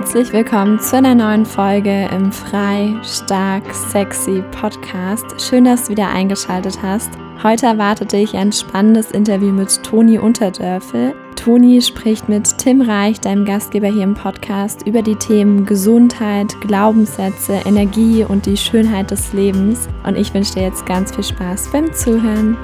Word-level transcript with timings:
Herzlich 0.00 0.32
willkommen 0.32 0.80
zu 0.80 0.96
einer 0.96 1.14
neuen 1.14 1.44
Folge 1.44 2.08
im 2.10 2.32
Frei, 2.32 2.94
Stark, 3.02 3.62
Sexy 3.74 4.42
Podcast. 4.50 5.26
Schön, 5.38 5.66
dass 5.66 5.84
du 5.84 5.90
wieder 5.90 6.08
eingeschaltet 6.08 6.78
hast. 6.82 7.10
Heute 7.42 7.66
erwartet 7.66 8.12
dich 8.12 8.34
ein 8.34 8.50
spannendes 8.50 9.10
Interview 9.10 9.52
mit 9.52 9.82
Toni 9.82 10.18
Unterdörfel. 10.18 11.14
Toni 11.36 11.82
spricht 11.82 12.30
mit 12.30 12.56
Tim 12.56 12.80
Reich, 12.80 13.20
deinem 13.20 13.44
Gastgeber 13.44 13.88
hier 13.88 14.04
im 14.04 14.14
Podcast, 14.14 14.86
über 14.86 15.02
die 15.02 15.16
Themen 15.16 15.66
Gesundheit, 15.66 16.58
Glaubenssätze, 16.62 17.60
Energie 17.66 18.24
und 18.24 18.46
die 18.46 18.56
Schönheit 18.56 19.10
des 19.10 19.34
Lebens. 19.34 19.86
Und 20.04 20.16
ich 20.16 20.32
wünsche 20.32 20.54
dir 20.54 20.62
jetzt 20.62 20.86
ganz 20.86 21.14
viel 21.14 21.24
Spaß 21.24 21.72
beim 21.72 21.92
Zuhören. 21.92 22.56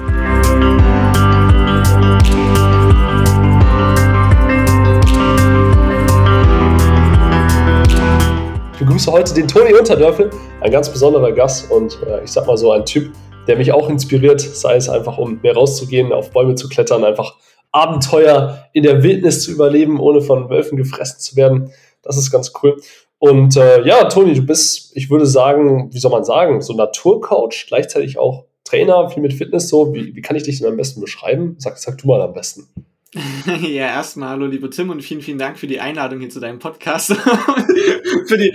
Begrüße 8.97 9.11
heute 9.11 9.33
den 9.35 9.47
Toni 9.47 9.75
Unterdörfel, 9.75 10.31
ein 10.61 10.71
ganz 10.71 10.89
besonderer 10.91 11.31
Gast 11.31 11.69
und 11.69 11.99
äh, 12.07 12.23
ich 12.23 12.31
sag 12.31 12.47
mal 12.47 12.57
so 12.57 12.71
ein 12.71 12.83
Typ, 12.83 13.11
der 13.45 13.55
mich 13.55 13.71
auch 13.71 13.91
inspiriert, 13.91 14.41
sei 14.41 14.75
es 14.75 14.89
einfach 14.89 15.19
um 15.19 15.39
mehr 15.43 15.53
rauszugehen, 15.53 16.11
auf 16.11 16.31
Bäume 16.31 16.55
zu 16.55 16.67
klettern, 16.67 17.03
einfach 17.03 17.35
Abenteuer 17.71 18.65
in 18.73 18.81
der 18.81 19.03
Wildnis 19.03 19.43
zu 19.43 19.51
überleben, 19.51 19.99
ohne 19.99 20.21
von 20.21 20.49
Wölfen 20.49 20.79
gefressen 20.79 21.19
zu 21.19 21.35
werden. 21.35 21.71
Das 22.01 22.17
ist 22.17 22.31
ganz 22.31 22.51
cool. 22.63 22.81
Und 23.19 23.55
äh, 23.55 23.85
ja, 23.85 24.05
Toni, 24.05 24.33
du 24.33 24.41
bist, 24.41 24.97
ich 24.97 25.11
würde 25.11 25.27
sagen, 25.27 25.93
wie 25.93 25.99
soll 25.99 26.09
man 26.09 26.23
sagen, 26.23 26.61
so 26.61 26.73
Naturcoach, 26.73 27.67
gleichzeitig 27.67 28.17
auch 28.17 28.45
Trainer, 28.63 29.11
viel 29.11 29.21
mit 29.21 29.35
Fitness. 29.35 29.69
So, 29.69 29.93
wie, 29.93 30.15
wie 30.15 30.21
kann 30.21 30.35
ich 30.35 30.41
dich 30.41 30.57
denn 30.57 30.69
am 30.69 30.77
besten 30.77 31.01
beschreiben? 31.01 31.53
Sag, 31.59 31.77
sag 31.77 31.99
du 31.99 32.07
mal 32.07 32.21
am 32.21 32.33
besten. 32.33 32.67
Ja, 33.61 33.87
erstmal 33.87 34.29
hallo 34.29 34.45
lieber 34.45 34.69
Tim 34.69 34.89
und 34.89 35.01
vielen, 35.01 35.21
vielen 35.21 35.37
Dank 35.37 35.57
für 35.57 35.67
die 35.67 35.79
Einladung 35.79 36.19
hier 36.19 36.29
zu 36.29 36.39
deinem 36.39 36.59
Podcast. 36.59 37.13
für, 38.27 38.37
die, 38.37 38.53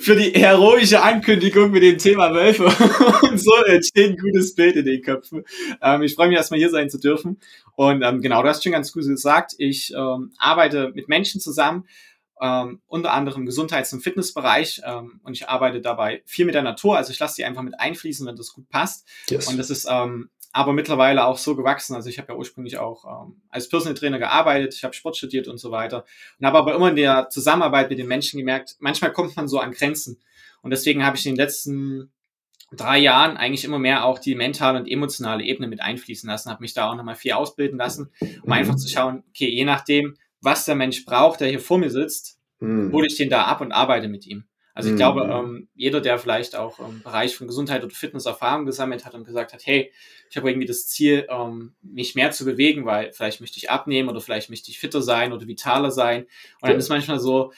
für 0.00 0.16
die 0.16 0.30
heroische 0.30 1.02
Ankündigung 1.02 1.70
mit 1.70 1.82
dem 1.82 1.98
Thema 1.98 2.32
Wölfe. 2.32 2.64
und 3.28 3.38
so 3.38 3.54
entsteht 3.66 4.10
ein 4.10 4.16
gutes 4.16 4.54
Bild 4.54 4.76
in 4.76 4.84
den 4.84 5.02
Köpfen. 5.02 5.44
Ähm, 5.82 6.02
ich 6.02 6.14
freue 6.14 6.28
mich 6.28 6.36
erstmal 6.36 6.58
hier 6.58 6.70
sein 6.70 6.90
zu 6.90 6.98
dürfen. 6.98 7.40
Und 7.76 8.02
ähm, 8.02 8.20
genau, 8.20 8.42
du 8.42 8.48
hast 8.48 8.62
schon 8.62 8.72
ganz 8.72 8.92
gut 8.92 9.04
gesagt, 9.04 9.54
ich 9.58 9.92
ähm, 9.96 10.32
arbeite 10.38 10.92
mit 10.94 11.08
Menschen 11.08 11.40
zusammen, 11.40 11.86
ähm, 12.40 12.80
unter 12.86 13.12
anderem 13.12 13.42
im 13.42 13.46
Gesundheits- 13.46 13.92
und 13.92 14.00
Fitnessbereich 14.00 14.80
ähm, 14.84 15.20
und 15.22 15.34
ich 15.34 15.48
arbeite 15.48 15.80
dabei 15.80 16.22
viel 16.24 16.46
mit 16.46 16.54
der 16.54 16.62
Natur, 16.62 16.96
also 16.96 17.12
ich 17.12 17.18
lasse 17.18 17.36
die 17.36 17.44
einfach 17.44 17.62
mit 17.62 17.78
einfließen, 17.78 18.26
wenn 18.26 18.36
das 18.36 18.54
gut 18.54 18.68
passt. 18.70 19.06
Yes. 19.28 19.46
Und 19.46 19.58
das 19.58 19.68
ist 19.68 19.86
ähm, 19.90 20.30
aber 20.52 20.72
mittlerweile 20.72 21.24
auch 21.26 21.38
so 21.38 21.54
gewachsen. 21.54 21.94
Also 21.94 22.08
ich 22.08 22.18
habe 22.18 22.32
ja 22.32 22.38
ursprünglich 22.38 22.78
auch 22.78 23.04
ähm, 23.04 23.40
als 23.50 23.68
Personal 23.68 23.94
Trainer 23.94 24.18
gearbeitet, 24.18 24.74
ich 24.74 24.84
habe 24.84 24.94
Sport 24.94 25.16
studiert 25.16 25.48
und 25.48 25.58
so 25.58 25.70
weiter 25.70 26.04
und 26.38 26.46
habe 26.46 26.58
aber 26.58 26.74
immer 26.74 26.90
in 26.90 26.96
der 26.96 27.28
Zusammenarbeit 27.30 27.90
mit 27.90 27.98
den 27.98 28.08
Menschen 28.08 28.38
gemerkt, 28.38 28.76
manchmal 28.80 29.12
kommt 29.12 29.36
man 29.36 29.48
so 29.48 29.58
an 29.58 29.72
Grenzen. 29.72 30.20
Und 30.62 30.70
deswegen 30.70 31.04
habe 31.04 31.16
ich 31.16 31.24
in 31.26 31.34
den 31.34 31.38
letzten 31.38 32.10
drei 32.72 32.98
Jahren 32.98 33.36
eigentlich 33.36 33.64
immer 33.64 33.78
mehr 33.78 34.04
auch 34.04 34.18
die 34.18 34.34
mentale 34.34 34.78
und 34.78 34.86
emotionale 34.86 35.44
Ebene 35.44 35.68
mit 35.68 35.80
einfließen 35.80 36.28
lassen, 36.28 36.50
habe 36.50 36.62
mich 36.62 36.74
da 36.74 36.90
auch 36.90 36.96
nochmal 36.96 37.16
viel 37.16 37.32
ausbilden 37.32 37.78
lassen, 37.78 38.10
um 38.20 38.28
mhm. 38.44 38.52
einfach 38.52 38.76
zu 38.76 38.88
schauen, 38.88 39.24
okay, 39.28 39.48
je 39.48 39.64
nachdem, 39.64 40.16
was 40.40 40.64
der 40.64 40.74
Mensch 40.74 41.04
braucht, 41.04 41.40
der 41.40 41.48
hier 41.48 41.60
vor 41.60 41.78
mir 41.78 41.90
sitzt, 41.90 42.38
mhm. 42.60 42.92
hole 42.92 43.06
ich 43.06 43.16
den 43.16 43.30
da 43.30 43.44
ab 43.44 43.60
und 43.60 43.72
arbeite 43.72 44.08
mit 44.08 44.26
ihm. 44.26 44.44
Also 44.74 44.88
ich 44.88 44.94
mhm. 44.94 44.98
glaube, 44.98 45.22
ähm, 45.24 45.68
jeder, 45.74 46.00
der 46.00 46.18
vielleicht 46.18 46.56
auch 46.56 46.78
im 46.78 47.02
Bereich 47.02 47.36
von 47.36 47.46
Gesundheit 47.46 47.82
oder 47.84 47.94
Fitness 47.94 48.26
Erfahrung 48.26 48.66
gesammelt 48.66 49.04
hat 49.04 49.14
und 49.14 49.24
gesagt 49.24 49.52
hat, 49.52 49.66
hey, 49.66 49.92
ich 50.28 50.36
habe 50.36 50.48
irgendwie 50.48 50.66
das 50.66 50.86
Ziel, 50.86 51.26
ähm, 51.28 51.74
mich 51.82 52.14
mehr 52.14 52.30
zu 52.30 52.44
bewegen, 52.44 52.86
weil 52.86 53.12
vielleicht 53.12 53.40
möchte 53.40 53.58
ich 53.58 53.70
abnehmen 53.70 54.08
oder 54.08 54.20
vielleicht 54.20 54.50
möchte 54.50 54.70
ich 54.70 54.78
fitter 54.78 55.02
sein 55.02 55.32
oder 55.32 55.46
vitaler 55.46 55.90
sein. 55.90 56.26
Und 56.60 56.70
dann 56.70 56.78
ist 56.78 56.88
manchmal 56.88 57.18
so, 57.18 57.52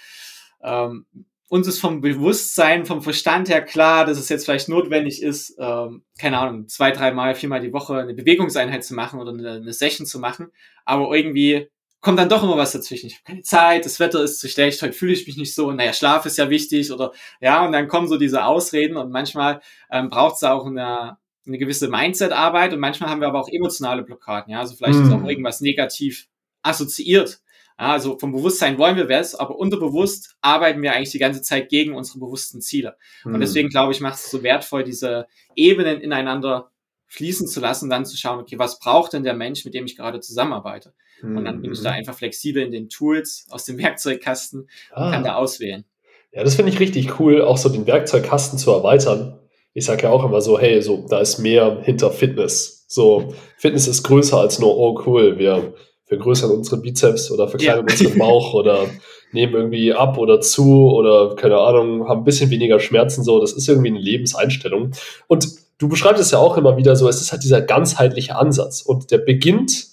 ähm, 0.63 1.07
uns 1.53 1.67
ist 1.67 1.81
vom 1.81 2.01
Bewusstsein, 2.01 2.87
vom 2.87 3.03
Verstand 3.03 3.51
her 3.51 3.61
klar, 3.61 4.07
dass 4.07 4.17
es 4.17 4.31
jetzt 4.31 4.47
vielleicht 4.47 4.71
notwendig 4.71 5.23
ist, 5.23 5.55
ähm, 5.59 6.03
keine 6.19 6.39
Ahnung, 6.39 6.67
zwei, 6.69 6.93
dreimal, 6.93 7.35
viermal 7.35 7.61
die 7.61 7.75
Woche 7.75 7.99
eine 7.99 8.15
Bewegungseinheit 8.15 8.83
zu 8.83 8.95
machen 8.95 9.21
oder 9.21 9.33
eine, 9.33 9.51
eine 9.57 9.73
Session 9.75 10.07
zu 10.07 10.19
machen. 10.19 10.51
Aber 10.87 11.15
irgendwie 11.15 11.69
kommt 12.03 12.19
dann 12.19 12.29
doch 12.29 12.43
immer 12.43 12.59
was 12.59 12.73
dazwischen. 12.73 13.07
Ich 13.07 13.15
habe 13.15 13.25
keine 13.25 13.43
Zeit, 13.43 13.87
das 13.87 14.01
Wetter 14.01 14.23
ist 14.23 14.41
zu 14.41 14.49
schlecht, 14.49 14.83
heute 14.83 14.93
fühle 14.93 15.13
ich 15.13 15.27
mich 15.27 15.37
nicht 15.37 15.55
so. 15.55 15.71
Naja, 15.73 15.93
Schlaf 15.93 16.27
ist 16.27 16.37
ja 16.37 16.51
wichtig 16.51 16.93
oder 16.93 17.13
ja, 17.41 17.65
und 17.65 17.73
dann 17.73 17.89
kommen 17.89 18.09
so 18.09 18.19
diese 18.19 18.45
Ausreden 18.45 18.97
und 18.97 19.11
manchmal 19.11 19.63
ähm, 19.91 20.11
braucht 20.11 20.37
es 20.37 20.43
auch 20.43 20.67
eine, 20.67 21.17
eine 21.47 21.59
gewisse 21.59 21.89
Mindset-Arbeit 21.89 22.75
und 22.75 22.81
manchmal 22.81 23.09
haben 23.09 23.21
wir 23.21 23.29
aber 23.29 23.41
auch 23.41 23.49
emotionale 23.49 24.03
Blockaden. 24.03 24.53
Ja, 24.53 24.59
also 24.59 24.75
vielleicht 24.75 24.99
mm. 24.99 25.03
ist 25.05 25.13
auch 25.13 25.21
hm. 25.21 25.29
irgendwas 25.29 25.61
negativ 25.61 26.29
assoziiert. 26.63 27.41
Ja, 27.79 27.93
also 27.93 28.19
vom 28.19 28.33
Bewusstsein 28.33 28.79
wollen 28.79 28.97
wir 28.97 29.09
was, 29.09 29.37
aber 29.37 29.57
unterbewusst 29.57 30.37
arbeiten 30.41 30.83
wir 30.83 30.93
eigentlich 30.93 31.11
die 31.11 31.19
ganze 31.19 31.41
Zeit 31.41 31.69
gegen 31.69 31.95
unsere 31.95 32.19
bewussten 32.19 32.61
Ziele. 32.61 32.97
Mm. 33.25 33.35
Und 33.35 33.41
deswegen 33.41 33.69
glaube 33.69 33.93
ich, 33.93 34.01
macht 34.01 34.17
es 34.17 34.29
so 34.29 34.43
wertvoll, 34.43 34.83
diese 34.83 35.29
Ebenen 35.55 36.01
ineinander 36.01 36.73
fließen 37.07 37.47
zu 37.47 37.61
lassen, 37.61 37.91
dann 37.91 38.07
zu 38.07 38.17
schauen, 38.17 38.41
okay, 38.41 38.59
was 38.59 38.79
braucht 38.81 39.13
denn 39.13 39.23
der 39.23 39.35
Mensch, 39.35 39.65
mit 39.65 39.75
dem 39.75 39.85
ich 39.85 39.97
gerade 39.97 40.19
zusammenarbeite? 40.19 40.95
Mm. 41.23 41.37
Und 41.37 41.45
dann 41.45 41.63
bin 41.63 41.73
ich 41.73 41.83
da 41.83 41.91
einfach 41.91 42.15
flexibel 42.15 42.63
in 42.63 42.73
den 42.73 42.89
Tools 42.89 43.47
aus 43.51 43.65
dem 43.65 43.79
Werkzeugkasten 43.79 44.69
ah. 44.93 45.07
und 45.07 45.13
kann 45.13 45.25
da 45.25 45.37
auswählen. 45.37 45.85
Ja, 46.33 46.45
das 46.45 46.55
finde 46.55 46.73
ich 46.73 46.81
richtig 46.81 47.21
cool, 47.21 47.43
auch 47.43 47.59
so 47.59 47.69
den 47.69 47.87
Werkzeugkasten 47.87 48.59
zu 48.59 48.71
erweitern 48.71 49.39
ich 49.75 49.85
sage 49.85 50.05
ja 50.05 50.11
auch 50.11 50.25
immer 50.25 50.41
so, 50.41 50.59
hey, 50.59 50.83
so, 50.83 51.07
da 51.09 51.21
ist 51.21 51.39
mehr 51.39 51.81
hinter 51.83 52.11
Fitness. 52.11 52.85
So, 52.89 53.35
Fitness 53.57 53.89
ist 53.89 54.03
größer 54.03 54.39
als 54.39 54.59
nur, 54.59 54.77
oh 54.77 55.01
cool, 55.07 55.39
wir 55.39 55.75
vergrößern 56.07 56.51
unsere 56.51 56.81
Bizeps 56.81 57.31
oder 57.31 57.49
verkleinern 57.49 57.87
ja. 57.89 57.93
unseren 57.93 58.19
Bauch 58.19 58.53
oder 58.55 58.87
nehmen 59.33 59.55
irgendwie 59.55 59.95
ab 59.95 60.19
oder 60.19 60.43
zu 60.43 60.91
oder 60.91 61.35
keine 61.37 61.57
Ahnung, 61.57 62.07
haben 62.07 62.21
ein 62.21 62.25
bisschen 62.25 62.51
weniger 62.51 62.81
Schmerzen. 62.81 63.25
So, 63.25 63.41
das 63.41 63.53
ist 63.53 63.67
irgendwie 63.67 63.89
eine 63.89 63.99
Lebenseinstellung. 63.99 64.91
Und 65.27 65.49
du 65.79 65.89
beschreibst 65.89 66.21
es 66.21 66.33
ja 66.33 66.39
auch 66.39 66.59
immer 66.59 66.77
wieder 66.77 66.97
so, 66.97 67.09
es 67.09 67.23
ist 67.23 67.33
halt 67.33 67.43
dieser 67.43 67.63
ganzheitliche 67.63 68.37
Ansatz 68.37 68.83
und 68.83 69.11
der 69.11 69.19
beginnt 69.19 69.87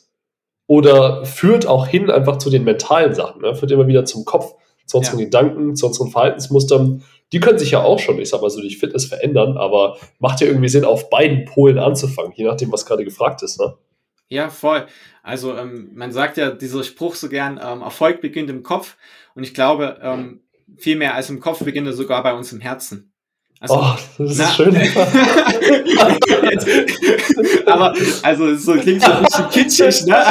oder 0.69 1.25
führt 1.25 1.67
auch 1.67 1.85
hin 1.85 2.09
einfach 2.09 2.37
zu 2.37 2.49
den 2.49 2.63
mentalen 2.63 3.13
Sachen, 3.13 3.41
ne? 3.41 3.55
führt 3.55 3.71
immer 3.71 3.87
wieder 3.87 4.05
zum 4.05 4.23
Kopf, 4.23 4.53
zu 4.85 4.97
unseren 4.97 5.19
ja. 5.19 5.25
Gedanken, 5.25 5.75
zu 5.75 5.87
unseren 5.87 6.09
Verhaltensmustern 6.09 7.03
die 7.31 7.39
können 7.39 7.59
sich 7.59 7.71
ja 7.71 7.83
auch 7.83 7.99
schon, 7.99 8.19
ich 8.19 8.29
sag 8.29 8.41
mal 8.41 8.49
so, 8.49 8.61
durch 8.61 8.77
Fitness 8.77 9.05
verändern, 9.05 9.57
aber 9.57 9.97
macht 10.19 10.41
ja 10.41 10.47
irgendwie 10.47 10.69
Sinn, 10.69 10.85
auf 10.85 11.09
beiden 11.09 11.45
Polen 11.45 11.77
anzufangen, 11.77 12.33
je 12.35 12.45
nachdem, 12.45 12.71
was 12.71 12.85
gerade 12.85 13.05
gefragt 13.05 13.43
ist, 13.43 13.59
ne? 13.59 13.75
Ja, 14.31 14.49
voll. 14.49 14.85
Also 15.23 15.55
ähm, 15.55 15.91
man 15.95 16.11
sagt 16.11 16.37
ja 16.37 16.51
dieser 16.51 16.83
Spruch 16.83 17.15
so 17.15 17.29
gern, 17.29 17.59
ähm, 17.63 17.81
Erfolg 17.81 18.21
beginnt 18.21 18.49
im 18.49 18.61
Kopf 18.61 18.95
und 19.33 19.43
ich 19.43 19.55
glaube, 19.55 19.99
ähm, 20.03 20.41
viel 20.77 20.95
mehr 20.95 21.15
als 21.15 21.31
im 21.31 21.39
Kopf 21.39 21.63
beginnt 21.63 21.87
er 21.87 21.93
sogar 21.93 22.21
bei 22.21 22.33
uns 22.33 22.51
im 22.53 22.59
Herzen. 22.59 23.11
Also, 23.61 23.75
oh, 23.75 23.93
das 24.19 24.31
ist 24.31 24.37
na, 24.37 24.47
schön. 24.47 24.73
aber 27.65 27.93
also 28.23 28.55
so 28.55 28.71
klingt 28.75 29.01
so 29.01 29.11
ein 29.11 29.23
bisschen 29.23 29.49
kitschig, 29.49 30.05
ne? 30.05 30.23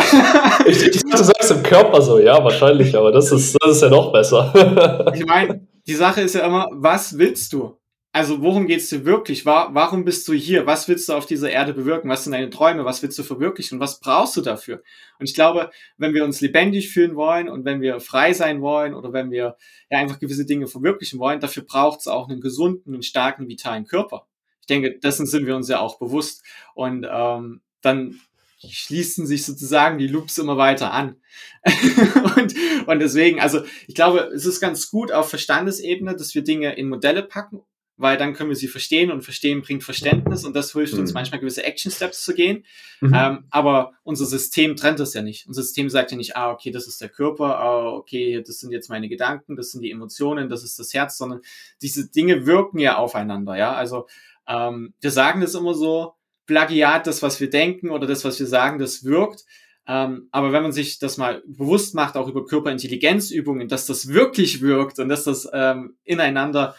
ich, 0.67 0.83
ich 0.83 1.03
dachte, 1.03 1.19
du 1.19 1.25
sagst 1.25 1.51
im 1.51 1.63
Körper 1.63 2.01
so, 2.01 2.19
ja, 2.19 2.43
wahrscheinlich, 2.43 2.97
aber 2.97 3.13
das 3.13 3.31
ist, 3.31 3.55
das 3.61 3.73
ist 3.73 3.83
ja 3.83 3.91
noch 3.91 4.13
besser. 4.13 5.13
ich 5.15 5.27
meine, 5.27 5.61
die 5.87 5.95
Sache 5.95 6.23
ist 6.23 6.37
ja 6.37 6.47
immer, 6.47 6.71
was 6.73 7.19
willst 7.19 7.53
du? 7.53 7.77
Also 8.19 8.43
worum 8.43 8.67
geht's 8.67 8.89
dir 8.89 9.05
wirklich? 9.05 9.47
Warum 9.47 10.05
bist 10.05 10.27
du 10.27 10.33
hier? 10.33 10.67
Was 10.67 10.89
willst 10.89 11.09
du 11.09 11.13
auf 11.13 11.25
dieser 11.25 11.53
Erde 11.53 11.73
bewirken? 11.73 12.11
Was 12.11 12.25
sind 12.25 12.33
deine 12.33 12.51
Träume? 12.51 12.85
Was 12.85 13.01
willst 13.01 13.17
du 13.17 13.23
verwirklichen? 13.23 13.79
Was 13.79 14.01
brauchst 14.01 14.37
du 14.37 14.41
dafür? 14.41 14.83
Und 15.21 15.29
ich 15.29 15.37
glaube, 15.37 15.71
wenn 15.99 16.15
wir 16.15 16.25
uns 16.25 16.41
lebendig 16.41 16.89
fühlen 16.89 17.15
wollen 17.15 17.49
und 17.49 17.65
wenn 17.65 17.81
wir 17.81 18.01
frei 18.01 18.33
sein 18.33 18.61
wollen 18.61 18.95
oder 18.95 19.13
wenn 19.13 19.31
wir 19.31 19.57
ja 19.89 19.99
einfach 19.99 20.19
gewisse 20.19 20.45
Dinge 20.47 20.67
verwirklichen 20.67 21.21
wollen, 21.21 21.39
dafür 21.39 21.63
braucht 21.63 22.01
es 22.01 22.09
auch 22.09 22.29
einen 22.29 22.41
gesunden 22.41 22.93
und 22.93 23.05
starken, 23.05 23.47
vitalen 23.47 23.87
Körper. 23.87 24.27
Ich 24.63 24.67
denke, 24.67 24.99
dessen 24.99 25.27
sind 25.27 25.47
wir 25.47 25.55
uns 25.55 25.69
ja 25.69 25.79
auch 25.79 26.01
bewusst. 26.01 26.43
Und 26.75 27.07
ähm, 27.09 27.61
dann 27.83 28.19
schließen 28.59 29.29
sich 29.29 29.47
sozusagen 29.47 29.97
die 29.99 30.09
Loops 30.09 30.39
immer 30.39 30.57
weiter 30.57 30.93
an. 30.93 31.23
und, 32.37 32.53
und 32.85 32.99
deswegen, 32.99 33.39
also 33.39 33.61
ich 33.87 33.95
glaube, 33.95 34.29
es 34.35 34.45
ist 34.45 34.59
ganz 34.59 34.91
gut 34.91 35.13
auf 35.13 35.31
Verstandesebene, 35.31 36.17
dass 36.17 36.35
wir 36.35 36.43
Dinge 36.43 36.75
in 36.75 36.89
Modelle 36.89 37.23
packen, 37.23 37.63
weil 37.99 38.17
dann 38.17 38.33
können 38.33 38.49
wir 38.49 38.57
sie 38.57 38.69
verstehen 38.69 39.11
und 39.11 39.23
verstehen 39.23 39.61
bringt 39.61 39.85
Verständnis 39.85 40.45
und 40.45 40.55
das 40.55 40.73
hilft 40.73 40.95
mhm. 40.95 41.01
uns 41.01 41.13
manchmal 41.13 41.41
gewisse 41.41 41.65
Action 41.65 41.91
Steps 41.93 42.25
zu 42.25 42.33
gehen. 42.33 42.65
Mhm. 43.01 43.13
Ähm, 43.15 43.45
aber 43.51 43.93
unser 44.05 44.25
System 44.25 44.77
trennt 44.77 45.01
das 45.01 45.15
ja 45.15 45.23
nicht. 45.23 45.47
Unser 45.47 45.63
System 45.63 45.91
sagt 45.91 46.13
ja 46.13 46.17
nicht, 46.17 46.37
ah, 46.37 46.53
okay, 46.53 46.71
das 46.71 46.87
ist 46.87 47.01
der 47.01 47.09
Körper, 47.09 47.59
ah, 47.59 47.93
okay, 47.93 48.43
das 48.47 48.61
sind 48.61 48.71
jetzt 48.71 48.89
meine 48.89 49.09
Gedanken, 49.09 49.57
das 49.57 49.73
sind 49.73 49.83
die 49.83 49.91
Emotionen, 49.91 50.49
das 50.49 50.63
ist 50.63 50.79
das 50.79 50.95
Herz, 50.95 51.19
sondern 51.19 51.41
diese 51.83 52.09
Dinge 52.09 52.47
wirken 52.47 52.79
ja 52.79 52.97
aufeinander, 52.97 53.57
ja. 53.57 53.75
Also 53.75 54.07
ähm, 54.47 54.95
wir 55.01 55.11
sagen 55.11 55.41
das 55.41 55.55
immer 55.55 55.75
so, 55.75 56.15
Plagiat, 56.47 57.07
das, 57.07 57.23
was 57.23 57.41
wir 57.41 57.51
denken 57.51 57.91
oder 57.91 58.07
das, 58.07 58.25
was 58.25 58.41
wir 58.41 58.47
sagen, 58.47 58.79
das 58.79 59.05
wirkt. 59.05 59.45
Ähm, 59.87 60.29
aber 60.33 60.53
wenn 60.53 60.63
man 60.63 60.73
sich 60.73 60.99
das 60.99 61.17
mal 61.17 61.43
bewusst 61.47 61.95
macht, 61.95 62.17
auch 62.17 62.29
über 62.29 62.45
Körperintelligenzübungen, 62.45 63.69
dass 63.69 63.87
das 63.87 64.09
wirklich 64.09 64.61
wirkt 64.61 64.99
und 64.99 65.09
dass 65.09 65.25
das 65.25 65.49
ähm, 65.53 65.97
ineinander 66.05 66.75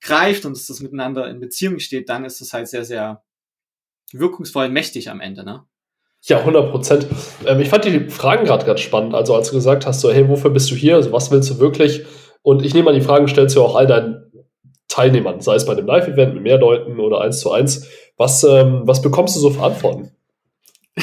greift 0.00 0.44
und 0.44 0.56
dass 0.56 0.66
das 0.66 0.80
miteinander 0.80 1.28
in 1.28 1.40
Beziehung 1.40 1.78
steht, 1.78 2.08
dann 2.08 2.24
ist 2.24 2.40
das 2.40 2.52
halt 2.52 2.68
sehr, 2.68 2.84
sehr 2.84 3.22
wirkungsvoll 4.12 4.66
und 4.66 4.72
mächtig 4.72 5.10
am 5.10 5.20
Ende, 5.20 5.44
ne? 5.44 5.64
Ja, 6.22 6.40
100 6.40 6.70
Prozent. 6.70 7.06
Ähm, 7.46 7.60
ich 7.60 7.68
fand 7.70 7.84
die 7.86 8.10
Fragen 8.10 8.44
gerade 8.44 8.66
ganz 8.66 8.80
spannend. 8.80 9.14
Also 9.14 9.34
als 9.34 9.48
du 9.48 9.54
gesagt 9.54 9.86
hast, 9.86 10.00
so, 10.00 10.12
hey, 10.12 10.28
wofür 10.28 10.50
bist 10.50 10.70
du 10.70 10.74
hier? 10.74 10.96
Also 10.96 11.12
was 11.12 11.30
willst 11.30 11.48
du 11.48 11.58
wirklich? 11.58 12.04
Und 12.42 12.64
ich 12.64 12.74
nehme 12.74 12.90
an, 12.90 12.94
die 12.94 13.00
Fragen 13.00 13.26
stellst 13.26 13.56
du 13.56 13.62
auch 13.62 13.74
all 13.74 13.86
deinen 13.86 14.30
Teilnehmern, 14.88 15.40
sei 15.40 15.54
es 15.54 15.64
bei 15.64 15.72
einem 15.72 15.86
Live-Event 15.86 16.34
mit 16.34 16.42
mehr 16.42 16.58
Leuten 16.58 16.98
oder 17.00 17.20
eins 17.20 17.40
zu 17.40 17.52
eins. 17.52 17.86
Was, 18.16 18.44
ähm, 18.44 18.82
was 18.84 19.00
bekommst 19.00 19.36
du 19.36 19.40
so 19.40 19.50
für 19.50 19.62
Antworten? 19.62 20.10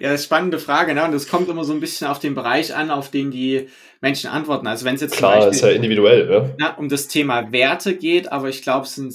ja, 0.00 0.10
das 0.10 0.20
ist 0.20 0.26
spannende 0.26 0.58
Frage, 0.58 0.94
ne? 0.94 1.04
Und 1.04 1.12
das 1.12 1.28
kommt 1.28 1.48
immer 1.48 1.64
so 1.64 1.72
ein 1.72 1.80
bisschen 1.80 2.06
auf 2.06 2.20
den 2.20 2.34
Bereich 2.34 2.74
an, 2.74 2.90
auf 2.90 3.10
den 3.10 3.30
die 3.30 3.68
Menschen 4.00 4.30
antworten. 4.30 4.66
Also 4.66 4.84
wenn 4.84 4.94
es 4.94 5.00
jetzt 5.00 5.16
Klar, 5.16 5.36
Beispiel, 5.36 5.52
ist 5.52 5.62
ja 5.62 5.70
individuell, 5.70 6.30
ja. 6.30 6.50
Na, 6.58 6.76
um 6.76 6.88
das 6.88 7.08
Thema 7.08 7.52
Werte 7.52 7.96
geht, 7.96 8.30
aber 8.30 8.48
ich 8.48 8.62
glaube, 8.62 8.86
es 8.86 8.94
sind 8.94 9.14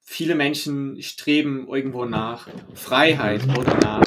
viele 0.00 0.34
Menschen 0.34 1.00
streben 1.02 1.68
irgendwo 1.68 2.04
nach 2.04 2.48
Freiheit 2.74 3.42
oder 3.56 3.76
nach 3.78 4.04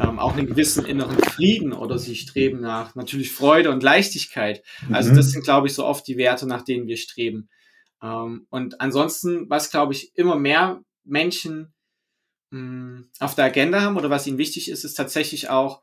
ähm, 0.00 0.18
auch 0.18 0.36
einen 0.36 0.46
gewissen 0.46 0.84
inneren 0.84 1.18
Frieden 1.18 1.72
oder 1.72 1.98
sie 1.98 2.16
streben 2.16 2.60
nach 2.60 2.94
natürlich 2.94 3.30
Freude 3.30 3.70
und 3.70 3.82
Leichtigkeit. 3.82 4.62
Also 4.90 5.12
mhm. 5.12 5.16
das 5.16 5.30
sind, 5.30 5.44
glaube 5.44 5.66
ich, 5.66 5.74
so 5.74 5.84
oft 5.84 6.06
die 6.08 6.16
Werte, 6.16 6.46
nach 6.46 6.62
denen 6.62 6.86
wir 6.86 6.96
streben. 6.96 7.48
Ähm, 8.02 8.46
und 8.50 8.80
ansonsten, 8.80 9.48
was, 9.50 9.70
glaube 9.70 9.92
ich, 9.92 10.16
immer 10.16 10.36
mehr 10.36 10.82
Menschen 11.04 11.72
mh, 12.50 12.58
hm, 12.58 13.10
auf 13.20 13.34
der 13.34 13.46
Agenda 13.46 13.82
haben 13.82 13.96
oder 13.96 14.10
was 14.10 14.26
ihnen 14.26 14.38
wichtig 14.38 14.70
ist, 14.70 14.84
ist 14.84 14.94
tatsächlich 14.94 15.50
auch 15.50 15.82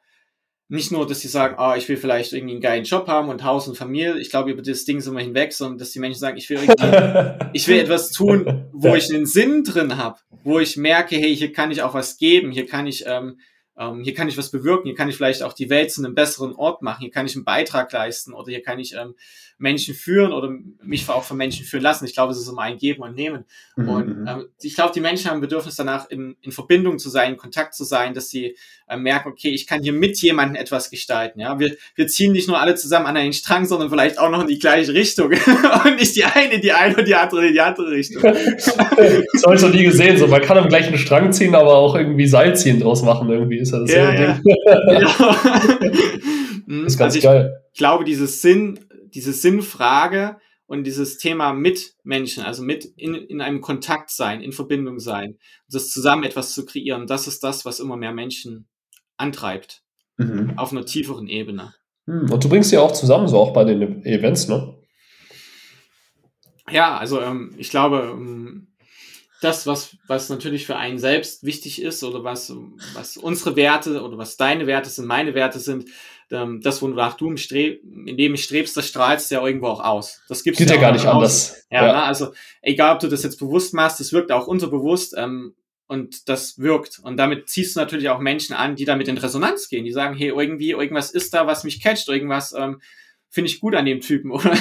nicht 0.72 0.90
nur, 0.90 1.06
dass 1.06 1.20
sie 1.20 1.28
sagen, 1.28 1.56
ah, 1.58 1.76
ich 1.76 1.90
will 1.90 1.98
vielleicht 1.98 2.32
irgendwie 2.32 2.54
einen 2.54 2.62
geilen 2.62 2.86
Job 2.86 3.06
haben 3.08 3.28
und 3.28 3.44
Haus 3.44 3.68
und 3.68 3.76
Familie. 3.76 4.18
Ich 4.20 4.30
glaube, 4.30 4.52
über 4.52 4.62
das 4.62 4.86
Ding 4.86 5.02
sind 5.02 5.14
wir 5.14 5.22
hinweg, 5.22 5.52
sondern 5.52 5.78
dass 5.78 5.92
die 5.92 6.00
Menschen 6.00 6.20
sagen, 6.20 6.38
ich 6.38 6.50
will 6.50 6.60
irgendwie, 6.62 7.46
ich 7.52 7.68
will 7.68 7.78
etwas 7.78 8.12
tun, 8.12 8.70
wo 8.72 8.96
ich 8.96 9.14
einen 9.14 9.26
Sinn 9.26 9.66
drin 9.66 9.98
habe, 9.98 10.20
wo 10.46 10.60
ich 10.60 10.78
merke, 10.78 11.18
hey, 11.18 11.36
hier 11.36 11.52
kann 11.52 11.72
ich 11.72 11.82
auch 11.82 11.94
was 11.94 12.18
geben, 12.18 12.52
hier 12.52 12.66
kann 12.68 12.88
ich 12.88 13.04
ähm, 13.06 13.38
ähm, 13.78 14.02
hier 14.04 14.14
kann 14.14 14.30
ich 14.30 14.38
was 14.38 14.50
bewirken, 14.50 14.86
hier 14.86 14.96
kann 14.96 15.10
ich 15.10 15.18
vielleicht 15.18 15.44
auch 15.44 15.54
die 15.54 15.70
Welt 15.70 15.92
zu 15.92 16.04
einem 16.04 16.16
besseren 16.16 16.56
Ort 16.56 16.82
machen, 16.82 17.02
hier 17.02 17.12
kann 17.12 17.26
ich 17.26 17.36
einen 17.36 17.44
Beitrag 17.44 17.92
leisten 17.92 18.34
oder 18.34 18.50
hier 18.50 18.62
kann 18.62 18.80
ich 18.80 18.94
ähm, 18.96 19.16
Menschen 19.62 19.94
führen 19.94 20.34
oder 20.34 20.50
mich 20.84 21.08
auch 21.08 21.24
von 21.24 21.38
Menschen 21.38 21.66
führen 21.66 21.84
lassen. 21.84 22.06
Ich 22.06 22.14
glaube, 22.14 22.34
es 22.34 22.40
ist 22.40 22.48
immer 22.48 22.64
ein 22.64 22.78
Geben 22.78 23.04
und 23.04 23.16
Nehmen. 23.16 23.46
Mhm. 23.76 23.90
Und 23.90 24.20
mhm. 24.22 24.28
ähm, 24.28 24.46
ich 24.62 24.76
glaube, 24.76 24.92
die 24.94 25.00
Menschen 25.00 25.30
haben 25.30 25.38
ein 25.38 25.42
Bedürfnis 25.42 25.76
danach, 25.76 26.10
in, 26.10 26.36
in 26.42 26.52
Verbindung 26.52 26.98
zu 26.98 27.10
sein, 27.10 27.34
in 27.34 27.38
Kontakt 27.38 27.76
zu 27.76 27.84
sein, 27.84 28.14
dass 28.14 28.30
sie 28.30 28.58
äh, 28.88 28.98
merken, 28.98 29.30
okay, 29.30 29.50
ich 29.50 29.68
kann 29.68 29.84
hier 29.84 29.94
mit 29.94 30.20
jemandem 30.22 30.56
etwas 30.56 30.90
gestalten. 30.90 31.40
Ja, 31.40 31.60
wir, 31.60 31.76
wir 31.96 32.08
ziehen 32.08 32.32
nicht 32.32 32.48
nur 32.48 32.60
alle 32.60 32.74
zusammen 32.76 33.06
an 33.06 33.18
einen 33.18 33.34
Strang, 33.34 33.66
sondern 33.66 33.90
vielleicht 33.90 34.18
auch 34.18 34.32
noch 34.32 34.42
in 34.42 34.48
die 34.48 34.58
gleiche 34.58 34.94
Richtung 34.94 35.32
und 35.86 35.96
nicht 35.96 36.16
die 36.16 36.24
eine 36.24 36.60
die 36.60 36.72
eine 36.72 36.98
und 36.98 37.08
die 37.08 37.16
andere 37.16 37.48
in 37.48 37.54
die 37.54 37.62
andere 37.62 37.92
Richtung. 37.92 38.22
das 38.24 38.78
habe 38.78 39.56
ich 39.56 39.62
noch 39.62 39.74
nie 39.74 39.84
gesehen. 39.84 40.18
So, 40.18 40.26
man 40.28 40.42
kann 40.42 40.58
am 40.58 40.70
gleichen 40.70 40.98
Strang 40.98 41.32
ziehen, 41.32 41.54
aber 41.54 41.76
auch 41.76 41.96
irgendwie 41.96 42.26
Seilziehen 42.28 42.80
draus 42.80 43.04
machen. 43.04 43.30
Irgendwie 43.30 43.60
ist 43.60 43.72
ja 43.72 43.80
das 43.80 43.92
ja, 43.92 44.14
ja. 44.14 44.34
Ding. 44.34 44.44
das 46.84 46.94
ist 46.94 46.98
ganz 46.98 47.16
also 47.16 47.28
geil. 47.28 47.62
Ich 47.74 47.78
glaube, 47.78 48.04
dieses 48.04 48.42
Sinn 48.42 48.80
diese 49.14 49.34
Sinnfrage 49.34 50.40
und 50.66 50.86
dieses 50.86 51.18
Thema 51.18 51.54
mit 51.54 51.96
Menschen, 52.04 52.44
also 52.44 52.64
mit 52.64 52.86
in, 52.96 53.14
in 53.14 53.42
einem 53.42 53.62
Kontakt 53.62 54.10
sein, 54.10 54.42
in 54.42 54.54
Verbindung 54.54 55.00
sein, 55.00 55.38
das 55.70 55.90
zusammen 55.90 56.24
etwas 56.24 56.54
zu 56.54 56.66
kreieren, 56.66 57.08
das 57.08 57.28
ist 57.28 57.44
das, 57.44 57.66
was 57.66 57.80
immer 57.80 57.98
mehr 57.98 58.14
Menschen 58.14 58.68
antreibt. 59.18 59.84
Mhm. 60.18 60.54
Auf 60.58 60.72
einer 60.72 60.86
tieferen 60.86 61.28
Ebene. 61.28 61.74
Hm, 62.06 62.32
und 62.32 62.44
du 62.44 62.50
bringst 62.50 62.70
sie 62.70 62.78
auch 62.78 62.92
zusammen, 62.92 63.28
so 63.28 63.38
auch 63.38 63.54
bei 63.54 63.64
den 63.64 64.06
Events, 64.06 64.48
ne? 64.48 64.76
Ja, 66.70 66.98
also 66.98 67.22
ähm, 67.22 67.54
ich 67.58 67.70
glaube, 67.70 68.12
ähm, 68.14 68.68
das, 69.42 69.66
was, 69.66 69.98
was 70.08 70.30
natürlich 70.30 70.66
für 70.66 70.78
einen 70.78 71.00
selbst 71.00 71.44
wichtig 71.44 71.82
ist 71.82 72.04
oder 72.04 72.24
was, 72.24 72.54
was 72.94 73.18
unsere 73.18 73.56
Werte 73.56 74.04
oder 74.04 74.18
was 74.18 74.38
deine 74.38 74.68
Werte 74.68 74.90
sind, 74.90 75.08
meine 75.08 75.34
Werte 75.34 75.60
sind, 75.60 75.90
das, 76.32 76.82
wonach 76.82 77.16
du 77.16 77.28
im, 77.28 77.38
Streb, 77.38 77.82
in 77.84 78.16
dem 78.16 78.34
ich 78.34 78.44
strebst, 78.44 78.76
das 78.78 78.88
strahlst 78.88 79.32
ja 79.32 79.46
irgendwo 79.46 79.68
auch 79.68 79.84
aus. 79.84 80.22
Das 80.30 80.44
gibt's 80.44 80.60
Geht 80.60 80.70
ja, 80.70 80.76
ja 80.76 80.82
gar 80.82 80.92
nicht 80.94 81.06
anders. 81.06 81.66
Ja, 81.70 81.86
ja. 81.86 81.94
Na, 81.94 82.06
also 82.06 82.34
egal, 82.62 82.96
ob 82.96 83.00
du 83.00 83.08
das 83.08 83.24
jetzt 83.24 83.38
bewusst 83.38 83.74
machst, 83.74 84.00
das 84.00 84.14
wirkt 84.14 84.32
auch 84.32 84.48
unterbewusst 84.48 85.14
ähm, 85.18 85.56
und 85.88 86.30
das 86.30 86.58
wirkt. 86.58 87.00
Und 87.04 87.18
damit 87.18 87.50
ziehst 87.50 87.76
du 87.76 87.82
natürlich 87.82 88.10
auch 88.10 88.20
Menschen 88.20 88.56
an, 88.56 88.76
die 88.76 88.86
damit 88.86 89.10
in 89.10 89.18
Resonanz 89.18 89.68
gehen, 89.68 89.84
die 89.84 89.92
sagen, 89.92 90.16
hey, 90.16 90.30
irgendwie, 90.30 90.72
irgendwas 90.72 91.12
ist 91.12 91.34
da, 91.34 91.48
was 91.48 91.66
mich 91.66 91.84
catcht, 91.84 92.08
irgendwas 92.08 92.54
ähm, 92.58 92.82
finde 93.30 93.50
ich 93.50 93.60
gut 93.60 93.76
an 93.76 93.86
dem 93.86 94.00
Typen, 94.00 94.32
oder? 94.32 94.54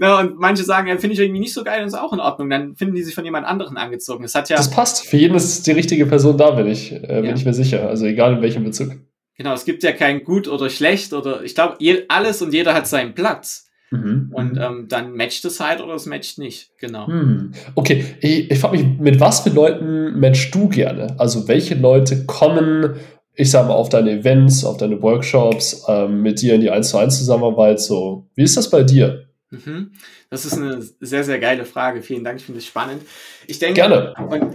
Na, 0.00 0.18
und 0.18 0.38
manche 0.38 0.64
sagen, 0.64 0.88
ja, 0.88 0.96
finde 0.96 1.14
ich 1.14 1.20
irgendwie 1.20 1.40
nicht 1.40 1.54
so 1.54 1.62
geil, 1.62 1.82
und 1.82 1.86
ist 1.86 1.94
auch 1.94 2.12
in 2.12 2.20
Ordnung. 2.20 2.50
Dann 2.50 2.74
finden 2.74 2.96
die 2.96 3.04
sich 3.04 3.14
von 3.14 3.24
jemand 3.24 3.46
anderen 3.46 3.76
angezogen. 3.76 4.22
Das 4.24 4.34
hat 4.34 4.48
ja. 4.48 4.56
Das 4.56 4.70
passt. 4.70 5.06
Für 5.06 5.16
jeden 5.16 5.36
ist 5.36 5.66
die 5.68 5.72
richtige 5.72 6.06
Person 6.06 6.36
da, 6.36 6.50
bin 6.50 6.66
ich, 6.66 6.92
äh, 6.92 6.98
bin 6.98 7.26
ja. 7.26 7.34
ich 7.34 7.44
mir 7.44 7.54
sicher. 7.54 7.88
Also 7.88 8.06
egal 8.06 8.34
in 8.34 8.42
welchem 8.42 8.64
Bezug. 8.64 8.96
Genau, 9.36 9.52
es 9.52 9.64
gibt 9.64 9.82
ja 9.82 9.92
kein 9.92 10.24
gut 10.24 10.48
oder 10.48 10.70
schlecht 10.70 11.12
oder 11.12 11.42
ich 11.42 11.54
glaube, 11.54 11.76
alles 12.08 12.40
und 12.40 12.54
jeder 12.54 12.74
hat 12.74 12.86
seinen 12.86 13.14
Platz. 13.14 13.66
Mhm. 13.90 14.30
Und 14.32 14.52
mhm. 14.54 14.60
ähm, 14.60 14.86
dann 14.88 15.14
matcht 15.14 15.44
es 15.44 15.60
halt 15.60 15.80
oder 15.80 15.94
es 15.94 16.06
matcht 16.06 16.38
nicht. 16.38 16.70
Genau. 16.78 17.06
Mhm. 17.06 17.52
Okay, 17.74 18.04
ich, 18.20 18.50
ich 18.50 18.58
frage 18.58 18.78
mich, 18.78 18.98
mit 18.98 19.20
was 19.20 19.40
für 19.40 19.50
Leuten 19.50 20.18
matchst 20.18 20.54
du 20.54 20.68
gerne? 20.68 21.14
Also 21.18 21.46
welche 21.46 21.74
Leute 21.74 22.26
kommen, 22.26 22.96
ich 23.34 23.50
sage 23.50 23.68
mal, 23.68 23.74
auf 23.74 23.88
deine 23.88 24.10
Events, 24.10 24.64
auf 24.64 24.78
deine 24.78 25.00
Workshops, 25.02 25.84
ähm, 25.88 26.22
mit 26.22 26.40
dir 26.40 26.54
in 26.54 26.62
die 26.62 26.70
1 26.70 26.88
zu 26.88 26.98
1 26.98 27.18
Zusammenarbeit? 27.18 27.80
So, 27.80 28.26
wie 28.34 28.42
ist 28.42 28.56
das 28.56 28.70
bei 28.70 28.82
dir? 28.82 29.28
Mhm. 29.50 29.92
Das 30.30 30.44
ist 30.44 30.54
eine 30.54 30.82
sehr, 31.00 31.22
sehr 31.22 31.38
geile 31.38 31.64
Frage. 31.64 32.02
Vielen 32.02 32.24
Dank, 32.24 32.40
ich 32.40 32.46
finde 32.46 32.58
es 32.58 32.66
spannend. 32.66 33.02
Ich 33.46 33.60
denke, 33.60 33.74
Gerne. 33.74 34.14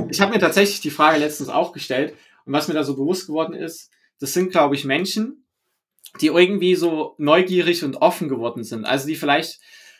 Ich 0.10 0.20
habe 0.20 0.34
mir 0.34 0.40
tatsächlich 0.40 0.82
die 0.82 0.90
Frage 0.90 1.20
letztens 1.20 1.48
auch 1.48 1.72
gestellt 1.72 2.14
und 2.46 2.52
was 2.52 2.68
mir 2.68 2.74
da 2.74 2.84
so 2.84 2.96
bewusst 2.96 3.28
geworden 3.28 3.54
ist, 3.54 3.92
das 4.22 4.34
sind, 4.34 4.52
glaube 4.52 4.76
ich, 4.76 4.86
Menschen, 4.86 5.46
die 6.22 6.28
irgendwie 6.28 6.76
so 6.76 7.16
neugierig 7.18 7.84
und 7.84 7.98
offen 7.98 8.30
geworden 8.30 8.64
sind. 8.64 8.86
Also 8.86 9.08
die 9.08 9.16
vielleicht 9.16 9.60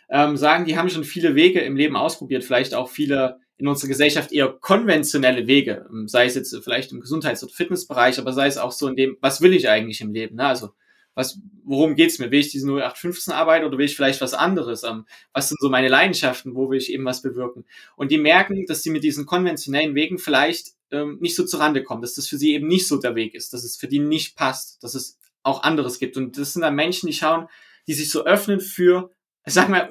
ähm, 0.10 0.38
sagen, 0.38 0.66
die 0.66 0.78
haben 0.78 0.90
schon 0.90 1.04
viele 1.04 1.36
Wege 1.36 1.62
im 1.62 1.76
Leben 1.76 1.96
ausprobiert, 1.96 2.44
vielleicht 2.44 2.76
auch 2.76 2.90
viele 2.90 3.40
in 3.58 3.68
unserer 3.68 3.90
Gesellschaft 3.90 4.32
eher 4.32 4.50
konventionelle 4.50 5.48
Wege, 5.48 5.88
ähm, 5.90 6.08
sei 6.08 6.26
es 6.26 6.36
jetzt 6.36 6.56
vielleicht 6.64 6.92
im 6.92 7.00
Gesundheits- 7.00 7.44
oder 7.44 7.54
Fitnessbereich, 7.54 8.20
aber 8.20 8.34
sei 8.34 8.48
es 8.48 8.58
auch 8.58 8.72
so 8.72 8.88
in 8.88 8.96
dem, 8.96 9.18
was 9.22 9.42
will 9.42 9.54
ich 9.54 9.70
eigentlich 9.70 10.02
im 10.02 10.14
Leben? 10.14 10.36
Ne? 10.36 10.46
Also 10.46 10.70
was, 11.16 11.40
worum 11.64 11.96
geht's 11.96 12.20
mir? 12.20 12.32
Will 12.32 12.40
ich 12.40 12.52
diese 12.52 12.68
0815 12.68 13.34
Arbeit 13.34 13.64
oder 13.64 13.78
will 13.78 13.86
ich 13.86 13.96
vielleicht 13.96 14.22
was 14.22 14.34
anderes? 14.34 14.84
Ähm, 14.84 15.06
was 15.34 15.50
sind 15.50 15.60
so 15.60 15.70
meine 15.70 15.90
Leidenschaften? 15.90 16.56
Wo 16.56 16.70
will 16.70 16.78
ich 16.78 16.92
eben 16.92 17.06
was 17.06 17.22
bewirken? 17.22 17.66
Und 17.96 18.12
die 18.12 18.18
merken, 18.18 18.66
dass 18.68 18.84
sie 18.84 18.92
mit 18.92 19.04
diesen 19.04 19.26
konventionellen 19.26 19.96
Wegen 19.96 20.20
vielleicht 20.20 20.74
ähm, 20.92 21.18
nicht 21.20 21.36
so 21.36 21.46
zurande 21.46 21.84
kommen, 21.84 22.02
dass 22.02 22.16
das 22.16 22.28
für 22.28 22.38
sie 22.38 22.54
eben 22.54 22.68
nicht 22.68 22.88
so 22.88 22.98
der 22.98 23.16
Weg 23.16 23.34
ist, 23.34 23.54
dass 23.54 23.64
es 23.64 23.78
für 23.78 23.88
die 23.88 24.00
nicht 24.00 24.36
passt, 24.36 24.84
dass 24.84 24.96
es 24.96 25.18
auch 25.44 25.64
anderes 25.64 26.00
gibt. 26.00 26.18
Und 26.18 26.38
das 26.38 26.54
sind 26.54 26.62
dann 26.62 26.76
Menschen, 26.76 27.08
die 27.08 27.14
schauen, 27.14 27.48
die 27.88 27.94
sich 27.94 28.12
so 28.12 28.26
öffnen 28.26 28.60
für, 28.60 29.10
sag 29.46 29.70
mal, 29.70 29.90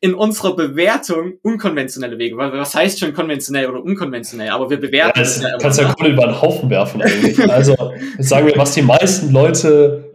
in 0.00 0.14
unserer 0.14 0.54
Bewertung 0.54 1.38
unkonventionelle 1.42 2.18
Wege. 2.18 2.36
Weil 2.36 2.52
was 2.52 2.74
heißt 2.74 3.00
schon 3.00 3.14
konventionell 3.14 3.66
oder 3.66 3.82
unkonventionell? 3.82 4.50
Aber 4.50 4.70
wir 4.70 4.78
bewerten 4.78 5.18
ja, 5.18 5.22
das. 5.22 5.42
Ja 5.42 5.58
kannst 5.58 5.80
ja 5.80 5.92
Kohle 5.92 6.10
über 6.10 6.26
den 6.26 6.40
Haufen 6.40 6.70
werfen 6.70 7.02
eigentlich. 7.02 7.38
also 7.50 7.74
sagen 8.18 8.46
wir, 8.46 8.56
was 8.56 8.74
die 8.74 8.82
meisten 8.82 9.32
Leute 9.32 10.07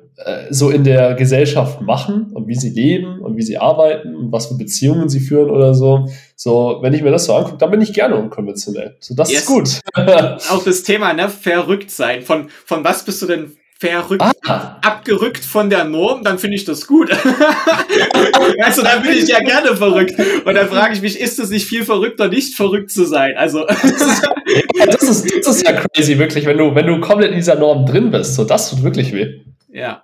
so 0.49 0.69
in 0.69 0.83
der 0.83 1.15
Gesellschaft 1.15 1.81
machen 1.81 2.31
und 2.33 2.47
wie 2.47 2.55
sie 2.55 2.69
leben 2.69 3.19
und 3.19 3.37
wie 3.37 3.41
sie 3.41 3.57
arbeiten 3.57 4.15
und 4.15 4.31
was 4.31 4.47
für 4.47 4.55
Beziehungen 4.55 5.09
sie 5.09 5.19
führen 5.19 5.49
oder 5.49 5.73
so. 5.73 6.07
So, 6.35 6.79
wenn 6.81 6.93
ich 6.93 7.01
mir 7.01 7.11
das 7.11 7.25
so 7.25 7.33
angucke, 7.33 7.57
dann 7.57 7.71
bin 7.71 7.81
ich 7.81 7.93
gerne 7.93 8.15
unkonventionell. 8.15 8.95
So, 8.99 9.15
das 9.15 9.31
yes. 9.31 9.41
ist 9.41 9.45
gut. 9.47 9.81
Auch 9.95 10.63
das 10.63 10.83
Thema, 10.83 11.13
ne, 11.13 11.29
verrückt 11.29 11.91
sein. 11.91 12.21
Von, 12.21 12.49
von 12.65 12.83
was 12.83 13.03
bist 13.03 13.21
du 13.21 13.25
denn 13.25 13.57
verrückt, 13.79 14.23
ah. 14.47 14.79
abgerückt 14.81 15.43
von 15.43 15.69
der 15.69 15.83
Norm, 15.83 16.23
dann 16.23 16.39
finde 16.39 16.55
ich 16.55 16.63
das 16.63 16.87
gut. 16.87 17.11
also 18.61 18.81
dann 18.81 19.03
bin 19.03 19.11
ich 19.11 19.27
ja 19.27 19.39
gerne 19.39 19.75
verrückt. 19.75 20.15
Und 20.45 20.55
dann 20.55 20.69
frage 20.69 20.93
ich 20.93 21.01
mich, 21.01 21.19
ist 21.19 21.37
es 21.39 21.49
nicht 21.49 21.65
viel 21.65 21.83
verrückter, 21.83 22.29
nicht 22.29 22.55
verrückt 22.55 22.91
zu 22.91 23.05
sein? 23.05 23.33
Also 23.35 23.65
das 24.85 25.03
ist, 25.03 25.45
das 25.45 25.57
ist 25.57 25.67
ja 25.67 25.73
crazy, 25.73 26.17
wirklich, 26.17 26.45
wenn 26.45 26.57
du, 26.57 26.73
wenn 26.75 26.87
du 26.87 26.99
komplett 27.01 27.31
in 27.31 27.37
dieser 27.37 27.55
Norm 27.55 27.85
drin 27.85 28.11
bist. 28.11 28.35
So, 28.35 28.45
das 28.45 28.69
tut 28.69 28.83
wirklich 28.83 29.11
weh. 29.13 29.41
Ja. 29.69 30.03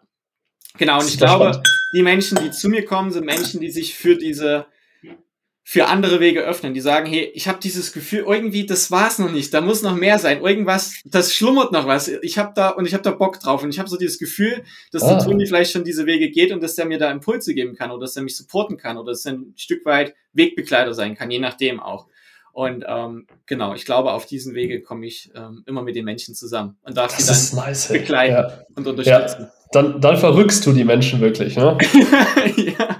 Genau, 0.78 1.00
und 1.00 1.08
ich 1.08 1.18
glaube, 1.18 1.46
spannend. 1.46 1.68
die 1.94 2.04
Menschen, 2.04 2.38
die 2.42 2.52
zu 2.52 2.70
mir 2.70 2.86
kommen, 2.86 3.12
sind 3.12 3.26
Menschen, 3.26 3.60
die 3.60 3.72
sich 3.72 3.96
für 3.96 4.16
diese, 4.16 4.66
für 5.64 5.88
andere 5.88 6.20
Wege 6.20 6.42
öffnen. 6.42 6.74
Die 6.74 6.82
sagen, 6.82 7.06
hey, 7.08 7.32
ich 7.34 7.48
habe 7.48 7.60
dieses 7.60 7.92
Gefühl, 7.92 8.26
irgendwie, 8.28 8.66
das 8.66 8.90
war's 8.92 9.20
noch 9.20 9.32
nicht, 9.32 9.54
da 9.54 9.62
muss 9.62 9.82
noch 9.82 9.96
mehr 9.96 10.20
sein. 10.20 10.42
Irgendwas, 10.42 10.96
das 11.06 11.34
schlummert 11.34 11.72
noch 11.72 11.86
was. 11.86 12.08
Ich 12.08 12.38
habe 12.38 12.54
da 12.56 12.70
und 12.70 12.86
ich 12.86 12.94
habe 12.94 13.04
da 13.04 13.12
Bock 13.12 13.40
drauf 13.40 13.64
und 13.64 13.70
ich 13.70 13.80
habe 13.80 13.90
so 13.90 13.98
dieses 13.98 14.20
Gefühl, 14.20 14.64
dass 14.92 15.04
ah. 15.04 15.16
der 15.16 15.26
Toni 15.26 15.46
vielleicht 15.46 15.72
schon 15.72 15.84
diese 15.84 16.06
Wege 16.06 16.30
geht 16.30 16.52
und 16.52 16.64
dass 16.64 16.76
der 16.76 16.86
mir 16.86 16.98
da 16.98 17.12
Impulse 17.12 17.54
geben 17.54 17.76
kann 17.76 17.92
oder 17.92 18.02
dass 18.02 18.16
er 18.16 18.24
mich 18.24 18.36
supporten 18.36 18.78
kann 18.78 18.98
oder 18.98 19.12
dass 19.12 19.26
er 19.26 19.34
ein 19.34 19.54
Stück 19.58 19.86
weit 19.86 20.16
Wegbegleiter 20.34 20.94
sein 20.94 21.16
kann, 21.16 21.30
je 21.30 21.40
nachdem 21.40 21.80
auch. 21.80 22.08
Und 22.60 22.84
ähm, 22.86 23.26
genau, 23.46 23.74
ich 23.74 23.86
glaube, 23.86 24.12
auf 24.12 24.26
diesen 24.26 24.54
Wege 24.54 24.82
komme 24.82 25.06
ich 25.06 25.32
ähm, 25.34 25.64
immer 25.66 25.82
mit 25.82 25.96
den 25.96 26.04
Menschen 26.04 26.36
zusammen 26.36 26.76
und 26.84 26.98
darf 26.98 27.16
das 27.16 27.52
sie 27.52 27.56
dann 27.56 27.66
nice, 27.66 27.88
begleiten 27.88 28.34
ja. 28.34 28.52
und 28.76 28.86
unterstützen. 28.86 29.44
Ja. 29.44 29.52
dann, 29.72 30.02
dann 30.02 30.18
verrückst 30.18 30.66
du 30.66 30.74
die 30.74 30.84
Menschen 30.84 31.22
wirklich, 31.22 31.56
ne? 31.56 31.78
ja. 32.58 32.98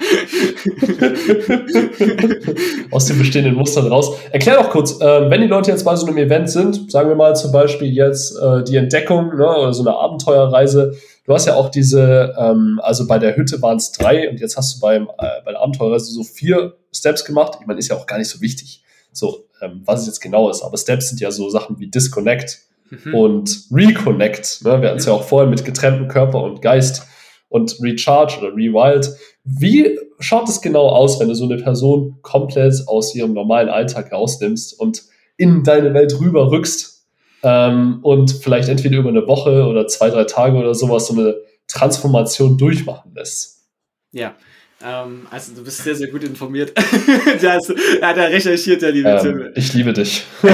Aus 2.90 3.08
den 3.08 3.18
bestehenden 3.18 3.56
Mustern 3.56 3.88
raus. 3.88 4.18
Erklär 4.32 4.56
doch 4.56 4.70
kurz, 4.70 5.02
äh, 5.02 5.30
wenn 5.30 5.42
die 5.42 5.48
Leute 5.48 5.72
jetzt 5.72 5.84
bei 5.84 5.94
so 5.98 6.08
einem 6.08 6.18
Event 6.20 6.50
sind, 6.50 6.90
sagen 6.90 7.10
wir 7.10 7.18
mal 7.18 7.36
zum 7.36 7.52
Beispiel 7.52 7.90
jetzt 7.90 8.38
äh, 8.42 8.64
die 8.64 8.78
Entdeckung 8.78 9.36
ne, 9.36 9.46
oder 9.46 9.74
so 9.74 9.84
eine 9.84 9.94
Abenteuerreise, 9.94 10.96
du 11.26 11.34
hast 11.34 11.48
ja 11.48 11.56
auch 11.56 11.68
diese, 11.68 12.34
ähm, 12.40 12.80
also 12.82 13.08
bei 13.08 13.20
der 13.20 13.36
Hütte 13.36 13.62
waren 13.62 13.76
es 13.76 13.92
drei 13.92 14.30
und 14.30 14.40
jetzt 14.40 14.56
hast 14.56 14.78
du 14.78 14.80
beim, 14.80 15.10
äh, 15.18 15.42
bei 15.44 15.52
der 15.52 15.60
Abenteuerreise 15.60 16.14
so 16.14 16.24
vier 16.24 16.78
Steps 16.94 17.26
gemacht. 17.26 17.58
Ich 17.60 17.68
meine, 17.68 17.78
ist 17.78 17.90
ja 17.90 17.98
auch 17.98 18.08
gar 18.08 18.20
nicht 18.20 18.30
so 18.30 18.40
wichtig, 18.40 18.84
so 19.12 19.46
ähm, 19.62 19.82
was 19.86 20.02
es 20.02 20.08
jetzt 20.08 20.20
genau 20.22 20.50
ist, 20.50 20.62
aber 20.62 20.78
Steps 20.78 21.10
sind 21.10 21.22
ja 21.22 21.32
so 21.32 21.50
Sachen 21.50 21.80
wie 21.80 21.88
Disconnect 21.88 22.60
mhm. 22.90 23.16
und 23.16 23.64
Reconnect. 23.72 24.64
Ne? 24.64 24.82
Wir 24.82 24.90
hatten 24.90 25.00
es 25.00 25.06
mhm. 25.06 25.12
ja 25.12 25.18
auch 25.18 25.24
vorhin 25.24 25.50
mit 25.50 25.66
getrennten 25.66 26.08
Körper 26.08 26.44
und 26.44 26.62
Geist 26.62 27.04
und 27.50 27.78
Recharge 27.82 28.38
oder 28.40 28.56
Rewild. 28.56 29.10
Wie 29.44 29.98
schaut 30.20 30.48
es 30.48 30.62
genau 30.62 30.88
aus, 30.88 31.20
wenn 31.20 31.28
du 31.28 31.36
so 31.36 31.46
eine 31.46 31.58
Person 31.58 32.18
komplett 32.22 32.84
aus 32.88 33.16
ihrem 33.16 33.34
normalen 33.34 33.70
Alltag 33.70 34.12
rausnimmst 34.12 34.80
und 34.80 35.04
in 35.38 35.64
deine 35.64 35.94
Welt 35.94 36.20
rüber 36.20 36.52
rückst 36.52 37.08
ähm, 37.44 38.00
und 38.04 38.32
vielleicht 38.32 38.70
entweder 38.70 38.98
über 38.98 39.10
eine 39.10 39.26
Woche 39.28 39.66
oder 39.66 39.88
zwei, 39.88 40.10
drei 40.10 40.26
Tage 40.26 40.58
oder 40.58 40.76
sowas 40.76 41.08
so 41.08 41.14
eine 41.14 41.38
Transformation 41.68 42.58
durchmachen 42.58 43.14
lässt? 43.16 43.68
Ja, 44.12 44.36
ähm, 44.82 45.28
also 45.30 45.54
du 45.54 45.64
bist 45.64 45.84
sehr, 45.84 45.94
sehr 45.94 46.08
gut 46.08 46.24
informiert. 46.24 46.72
der, 47.42 47.54
hast, 47.54 47.70
hat 48.02 48.16
ja 48.16 48.24
recherchiert, 48.24 48.82
der 48.82 48.92
liebe 48.92 49.10
ähm, 49.10 49.20
Tim. 49.22 49.52
Ich 49.56 49.74
liebe 49.74 49.92
dich. 49.92 50.24
oh, 50.42 50.48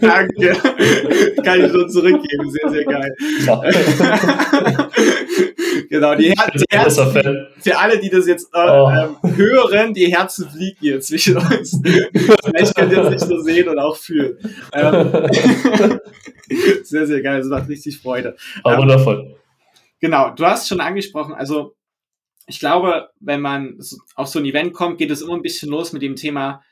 danke. 0.00 0.56
Kann 1.44 1.64
ich 1.64 1.70
schon 1.70 1.88
zurückgeben. 1.88 2.50
Sehr, 2.50 2.70
sehr 2.70 2.84
geil. 2.84 3.14
Ja. 3.46 3.60
genau, 5.88 6.16
die, 6.16 6.30
Her 6.30 6.50
die 6.54 6.64
Herzen, 6.70 7.48
für 7.60 7.78
alle, 7.78 7.98
die 8.00 8.10
das 8.10 8.26
jetzt 8.26 8.48
äh, 8.52 8.58
oh. 8.58 8.90
ähm, 8.90 9.16
hören, 9.36 9.94
die 9.94 10.12
Herzen 10.12 10.50
fliegen 10.50 10.78
hier 10.80 11.00
zwischen 11.00 11.36
uns. 11.36 11.80
Vielleicht 12.44 12.74
könnt 12.74 12.92
ihr 12.92 13.02
es 13.04 13.10
nicht 13.10 13.20
so 13.20 13.40
sehen 13.42 13.68
und 13.68 13.78
auch 13.78 13.96
fühlen. 13.96 14.38
Ähm, 14.72 15.12
sehr, 16.82 17.06
sehr 17.06 17.22
geil. 17.22 17.38
Das 17.38 17.48
macht 17.48 17.68
richtig 17.68 18.00
Freude. 18.00 18.34
Aber 18.64 18.74
ähm, 18.74 18.80
wundervoll. 18.80 19.36
Genau, 20.00 20.30
du 20.30 20.46
hast 20.46 20.68
schon 20.68 20.80
angesprochen, 20.80 21.34
also 21.34 21.76
ich 22.46 22.60
glaube, 22.60 23.10
wenn 23.20 23.40
man 23.40 23.78
auf 24.14 24.28
so 24.28 24.38
ein 24.38 24.44
Event 24.46 24.72
kommt, 24.72 24.98
geht 24.98 25.10
es 25.10 25.20
immer 25.20 25.34
ein 25.34 25.42
bisschen 25.42 25.70
los 25.70 25.92
mit 25.92 26.02
dem 26.02 26.16
Thema 26.16 26.64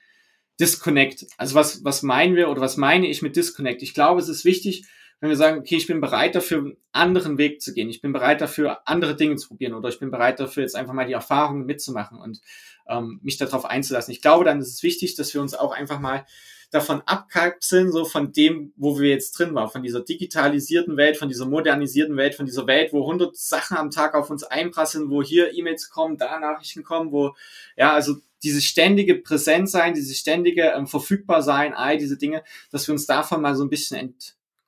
Disconnect. 0.58 1.26
Also 1.36 1.54
was, 1.54 1.84
was 1.84 2.02
meinen 2.02 2.34
wir 2.34 2.48
oder 2.48 2.62
was 2.62 2.78
meine 2.78 3.06
ich 3.06 3.20
mit 3.20 3.36
Disconnect? 3.36 3.82
Ich 3.82 3.92
glaube, 3.92 4.20
es 4.20 4.28
ist 4.28 4.46
wichtig, 4.46 4.86
wenn 5.20 5.28
wir 5.28 5.36
sagen, 5.36 5.58
okay, 5.58 5.76
ich 5.76 5.86
bin 5.86 6.00
bereit 6.00 6.34
dafür, 6.34 6.58
einen 6.58 6.76
anderen 6.92 7.38
Weg 7.38 7.60
zu 7.60 7.74
gehen. 7.74 7.90
Ich 7.90 8.00
bin 8.00 8.12
bereit 8.12 8.40
dafür, 8.40 8.80
andere 8.86 9.16
Dinge 9.16 9.36
zu 9.36 9.48
probieren 9.48 9.74
oder 9.74 9.88
ich 9.88 9.98
bin 9.98 10.10
bereit 10.10 10.40
dafür, 10.40 10.62
jetzt 10.62 10.76
einfach 10.76 10.94
mal 10.94 11.06
die 11.06 11.12
Erfahrungen 11.12 11.66
mitzumachen 11.66 12.18
und 12.18 12.40
ähm, 12.88 13.20
mich 13.22 13.36
darauf 13.36 13.64
einzulassen. 13.66 14.12
Ich 14.12 14.22
glaube, 14.22 14.44
dann 14.44 14.60
ist 14.60 14.72
es 14.72 14.82
wichtig, 14.82 15.14
dass 15.14 15.32
wir 15.34 15.42
uns 15.42 15.54
auch 15.54 15.72
einfach 15.72 16.00
mal 16.00 16.26
davon 16.70 17.02
abkapseln, 17.06 17.92
so 17.92 18.04
von 18.04 18.32
dem, 18.32 18.72
wo 18.76 18.98
wir 18.98 19.10
jetzt 19.10 19.32
drin 19.32 19.54
waren, 19.54 19.70
von 19.70 19.82
dieser 19.82 20.00
digitalisierten 20.00 20.96
Welt, 20.96 21.16
von 21.16 21.28
dieser 21.28 21.46
modernisierten 21.46 22.16
Welt, 22.16 22.34
von 22.34 22.46
dieser 22.46 22.66
Welt, 22.66 22.92
wo 22.92 23.06
hundert 23.06 23.36
Sachen 23.36 23.76
am 23.76 23.90
Tag 23.90 24.14
auf 24.14 24.30
uns 24.30 24.42
einprasseln, 24.42 25.10
wo 25.10 25.22
hier 25.22 25.54
E-Mails 25.54 25.90
kommen, 25.90 26.16
da 26.18 26.38
Nachrichten 26.38 26.82
kommen, 26.82 27.12
wo, 27.12 27.34
ja, 27.76 27.92
also 27.92 28.16
dieses 28.42 28.64
ständige 28.64 29.16
Präsent 29.16 29.70
sein, 29.70 29.94
dieses 29.94 30.18
ständige 30.18 30.72
ähm, 30.76 30.86
verfügbar 30.86 31.42
sein, 31.42 31.74
all 31.74 31.98
diese 31.98 32.16
Dinge, 32.16 32.42
dass 32.70 32.86
wir 32.86 32.92
uns 32.92 33.06
davon 33.06 33.40
mal 33.40 33.56
so 33.56 33.64
ein 33.64 33.70
bisschen 33.70 34.14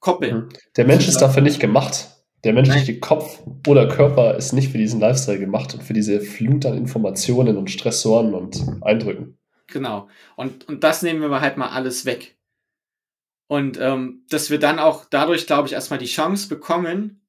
entkoppeln. 0.00 0.36
Mhm. 0.36 0.48
Der 0.76 0.86
Mensch 0.86 1.08
ist 1.08 1.18
dafür 1.18 1.42
nicht 1.42 1.60
gemacht. 1.60 2.08
Der 2.44 2.52
menschliche 2.52 2.92
Nein. 2.92 3.00
Kopf 3.00 3.40
oder 3.66 3.88
Körper 3.88 4.36
ist 4.36 4.52
nicht 4.52 4.70
für 4.70 4.78
diesen 4.78 5.00
Lifestyle 5.00 5.40
gemacht 5.40 5.74
und 5.74 5.82
für 5.82 5.92
diese 5.92 6.20
Flut 6.20 6.64
an 6.66 6.76
Informationen 6.76 7.56
und 7.56 7.68
Stressoren 7.68 8.32
und 8.32 8.64
Eindrücken. 8.80 9.38
Genau. 9.68 10.08
Und, 10.36 10.68
und 10.68 10.82
das 10.82 11.02
nehmen 11.02 11.20
wir 11.20 11.40
halt 11.40 11.56
mal 11.56 11.68
alles 11.68 12.04
weg. 12.04 12.36
Und 13.46 13.78
ähm, 13.80 14.24
dass 14.28 14.50
wir 14.50 14.58
dann 14.58 14.78
auch 14.78 15.06
dadurch, 15.06 15.46
glaube 15.46 15.68
ich, 15.68 15.74
erstmal 15.74 15.98
die 15.98 16.06
Chance 16.06 16.48
bekommen, 16.48 17.22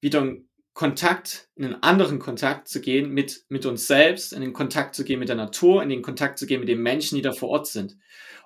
wieder 0.00 0.20
in 0.20 0.48
Kontakt, 0.74 1.48
in 1.56 1.64
einen 1.64 1.82
anderen 1.82 2.18
Kontakt 2.18 2.68
zu 2.68 2.80
gehen 2.80 3.10
mit, 3.10 3.46
mit 3.48 3.66
uns 3.66 3.86
selbst, 3.86 4.32
in 4.32 4.42
den 4.42 4.52
Kontakt 4.52 4.94
zu 4.94 5.04
gehen 5.04 5.18
mit 5.18 5.28
der 5.28 5.36
Natur, 5.36 5.82
in 5.82 5.88
den 5.88 6.02
Kontakt 6.02 6.38
zu 6.38 6.46
gehen 6.46 6.60
mit 6.60 6.68
den 6.68 6.82
Menschen, 6.82 7.16
die 7.16 7.22
da 7.22 7.32
vor 7.32 7.48
Ort 7.48 7.66
sind. 7.66 7.96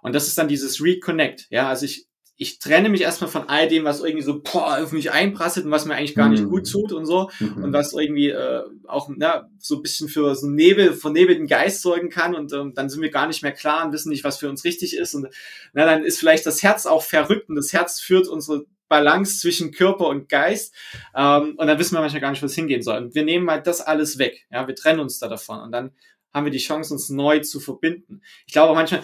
Und 0.01 0.15
das 0.15 0.29
ist 0.29 0.39
dann 0.39 0.49
dieses 0.49 0.81
Reconnect. 0.81 1.49
Ja, 1.51 1.69
also 1.69 1.85
ich, 1.87 2.07
ich 2.43 2.59
trenne 2.59 2.89
mich 2.89 3.03
erstmal 3.03 3.29
von 3.29 3.51
all 3.51 3.69
dem, 3.69 3.85
was 3.85 4.01
irgendwie 4.01 4.25
so 4.25 4.41
boah, 4.41 4.83
auf 4.83 4.93
mich 4.93 5.11
einprasselt 5.11 5.67
und 5.67 5.73
was 5.73 5.85
mir 5.85 5.95
eigentlich 5.95 6.15
gar 6.15 6.31
nicht 6.31 6.47
gut 6.47 6.63
mhm. 6.63 6.71
tut 6.71 6.93
und 6.93 7.05
so. 7.05 7.31
Mhm. 7.39 7.65
Und 7.65 7.73
was 7.75 7.93
irgendwie 7.93 8.31
äh, 8.31 8.63
auch 8.89 9.11
na, 9.15 9.51
so 9.59 9.77
ein 9.77 9.83
bisschen 9.83 10.09
für 10.09 10.35
so 10.35 10.47
einen 10.47 10.57
Nebel, 10.57 10.95
vernebelten 10.95 11.47
Geist 11.47 11.83
sorgen 11.83 12.09
kann. 12.09 12.35
Und 12.35 12.55
ähm, 12.55 12.73
dann 12.75 12.89
sind 12.89 13.03
wir 13.03 13.11
gar 13.11 13.27
nicht 13.27 13.43
mehr 13.43 13.53
klar 13.53 13.85
und 13.85 13.93
wissen 13.93 14.09
nicht, 14.09 14.25
was 14.25 14.39
für 14.39 14.49
uns 14.49 14.65
richtig 14.65 14.97
ist. 14.97 15.15
Und 15.15 15.29
na, 15.75 15.85
dann 15.85 16.03
ist 16.03 16.19
vielleicht 16.19 16.47
das 16.47 16.63
Herz 16.63 16.87
auch 16.87 17.03
verrückt 17.03 17.51
und 17.51 17.57
das 17.57 17.75
Herz 17.75 18.01
führt 18.01 18.27
unsere 18.27 18.65
Balance 18.89 19.39
zwischen 19.39 19.71
Körper 19.71 20.07
und 20.07 20.31
Geist. 20.31 20.75
Ähm, 21.15 21.57
und 21.59 21.67
dann 21.67 21.79
wissen 21.79 21.95
wir 21.95 22.01
manchmal 22.01 22.23
gar 22.23 22.31
nicht, 22.31 22.41
wo 22.41 22.47
es 22.47 22.55
hingehen 22.55 22.83
soll. 22.83 23.03
Und 23.03 23.15
wir 23.15 23.23
nehmen 23.23 23.51
halt 23.51 23.67
das 23.67 23.83
alles 23.83 24.17
weg. 24.17 24.47
Ja, 24.51 24.67
wir 24.67 24.75
trennen 24.75 25.01
uns 25.01 25.19
da 25.19 25.29
davon. 25.29 25.61
Und 25.61 25.73
dann 25.73 25.91
haben 26.33 26.47
wir 26.47 26.53
die 26.53 26.59
Chance, 26.59 26.95
uns 26.95 27.09
neu 27.09 27.41
zu 27.41 27.59
verbinden. 27.59 28.23
Ich 28.47 28.53
glaube, 28.53 28.75
manche, 28.75 29.03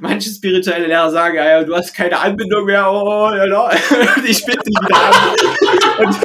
manche 0.00 0.30
spirituelle 0.30 0.86
Lehrer 0.86 1.10
sagen, 1.10 1.36
ja, 1.36 1.64
du 1.64 1.74
hast 1.74 1.94
keine 1.94 2.18
Anbindung 2.18 2.66
mehr, 2.66 2.90
oh, 2.90 3.30
ja, 3.32 3.70
ich 4.26 4.44
bitte 4.44 4.60
dich 4.66 4.76
wieder 4.76 4.96
an. 4.96 6.06
Und 6.06 6.16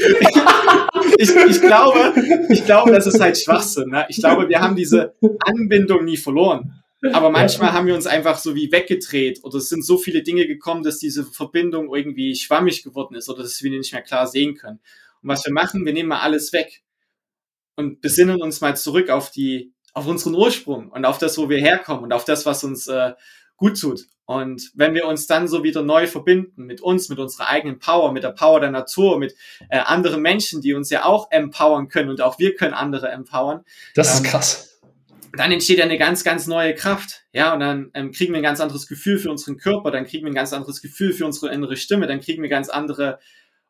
ich, 1.17 1.36
ich, 1.36 1.62
glaube, 1.62 2.13
ich 2.50 2.65
glaube, 2.65 2.91
das 2.91 3.08
ist 3.08 3.20
halt 3.20 3.39
Schwachsinn. 3.39 3.89
Ne? 3.89 4.05
Ich 4.10 4.17
glaube, 4.17 4.50
wir 4.50 4.60
haben 4.60 4.75
diese 4.75 5.13
Anbindung 5.46 6.03
nie 6.03 6.17
verloren. 6.17 6.81
Aber 7.13 7.31
manchmal 7.31 7.74
haben 7.74 7.88
wir 7.88 7.96
uns 7.96 8.05
einfach 8.05 8.38
so 8.38 8.53
wie 8.53 8.72
weggedreht 8.72 9.39
oder 9.43 9.58
es 9.58 9.70
sind 9.70 9.84
so 9.84 9.98
viele 9.98 10.22
Dinge 10.22 10.46
gekommen, 10.46 10.84
dass 10.84 11.00
diese 11.00 11.25
Verbindung 11.25 11.93
irgendwie 11.93 12.36
schwammig 12.36 12.84
geworden 12.84 13.15
ist 13.15 13.27
oder 13.27 13.41
dass 13.41 13.62
wir 13.63 13.72
nicht 13.72 13.91
mehr 13.91 14.03
klar 14.03 14.27
sehen 14.27 14.55
können. 14.55 14.79
Und 15.24 15.29
was 15.29 15.43
wir 15.43 15.51
machen, 15.51 15.84
wir 15.84 15.93
nehmen 15.93 16.10
mal 16.10 16.20
alles 16.20 16.53
weg 16.53 16.84
und 17.75 18.01
besinnen 18.01 18.39
uns 18.39 18.62
mal 18.62 18.77
zurück 18.77 19.10
auf 19.10 19.31
die 19.31 19.74
auf 19.93 20.07
unseren 20.07 20.36
Ursprung 20.36 20.89
und 20.89 21.05
auf 21.05 21.17
das, 21.17 21.38
wo 21.38 21.50
wir 21.50 21.60
herkommen 21.60 22.03
und 22.03 22.13
auf 22.13 22.25
das, 22.25 22.45
was 22.45 22.63
uns 22.63 22.88
äh, 22.88 23.13
gut 23.57 23.79
tut. 23.79 24.05
Und 24.25 24.71
wenn 24.75 24.93
wir 24.93 25.07
uns 25.07 25.27
dann 25.27 25.48
so 25.48 25.63
wieder 25.63 25.83
neu 25.83 26.07
verbinden 26.07 26.65
mit 26.65 26.79
uns, 26.79 27.10
mit 27.10 27.19
unserer 27.19 27.50
eigenen 27.50 27.79
Power, 27.79 28.13
mit 28.13 28.24
der 28.24 28.31
Power 28.31 28.62
der 28.62 28.71
Natur, 28.71 29.19
mit 29.19 29.36
äh, 29.69 29.79
anderen 29.79 30.21
Menschen, 30.21 30.62
die 30.62 30.74
uns 30.74 30.89
ja 30.89 31.03
auch 31.03 31.29
empowern 31.31 31.89
können 31.89 32.10
und 32.10 32.21
auch 32.21 32.39
wir 32.39 32.55
können 32.55 32.74
andere 32.74 33.10
empowern. 33.10 33.65
Das 33.93 34.13
ist 34.13 34.21
ähm, 34.21 34.25
krass. 34.27 34.79
Dann 35.33 35.51
entsteht 35.51 35.79
ja 35.79 35.86
eine 35.86 35.98
ganz, 35.98 36.24
ganz 36.24 36.48
neue 36.48 36.75
Kraft. 36.75 37.24
Ja, 37.33 37.53
und 37.53 37.60
dann 37.60 37.91
ähm, 37.93 38.12
kriegen 38.12 38.33
wir 38.33 38.39
ein 38.39 38.43
ganz 38.43 38.62
anderes 38.62 38.88
Gefühl 38.88 39.17
für 39.17 39.29
unseren 39.29 39.57
Körper, 39.57 39.91
dann 39.91 40.05
kriegen 40.05 40.25
wir 40.25 40.31
ein 40.31 40.36
ganz 40.36 40.53
anderes 40.53 40.81
Gefühl 40.81 41.13
für 41.13 41.25
unsere 41.25 41.53
innere 41.53 41.75
Stimme, 41.75 42.07
dann 42.07 42.21
kriegen 42.21 42.41
wir 42.41 42.50
ganz 42.50 42.69
andere. 42.69 43.19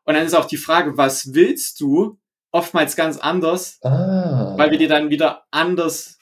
Und 0.04 0.14
dann 0.14 0.24
ist 0.26 0.34
auch 0.34 0.46
die 0.46 0.56
Frage, 0.56 0.96
was 0.96 1.34
willst 1.34 1.80
du 1.80 2.18
oftmals 2.52 2.94
ganz 2.94 3.18
anders, 3.18 3.78
ah. 3.82 4.54
weil 4.56 4.70
wir 4.70 4.78
die 4.78 4.86
dann 4.86 5.10
wieder 5.10 5.44
anders 5.50 6.18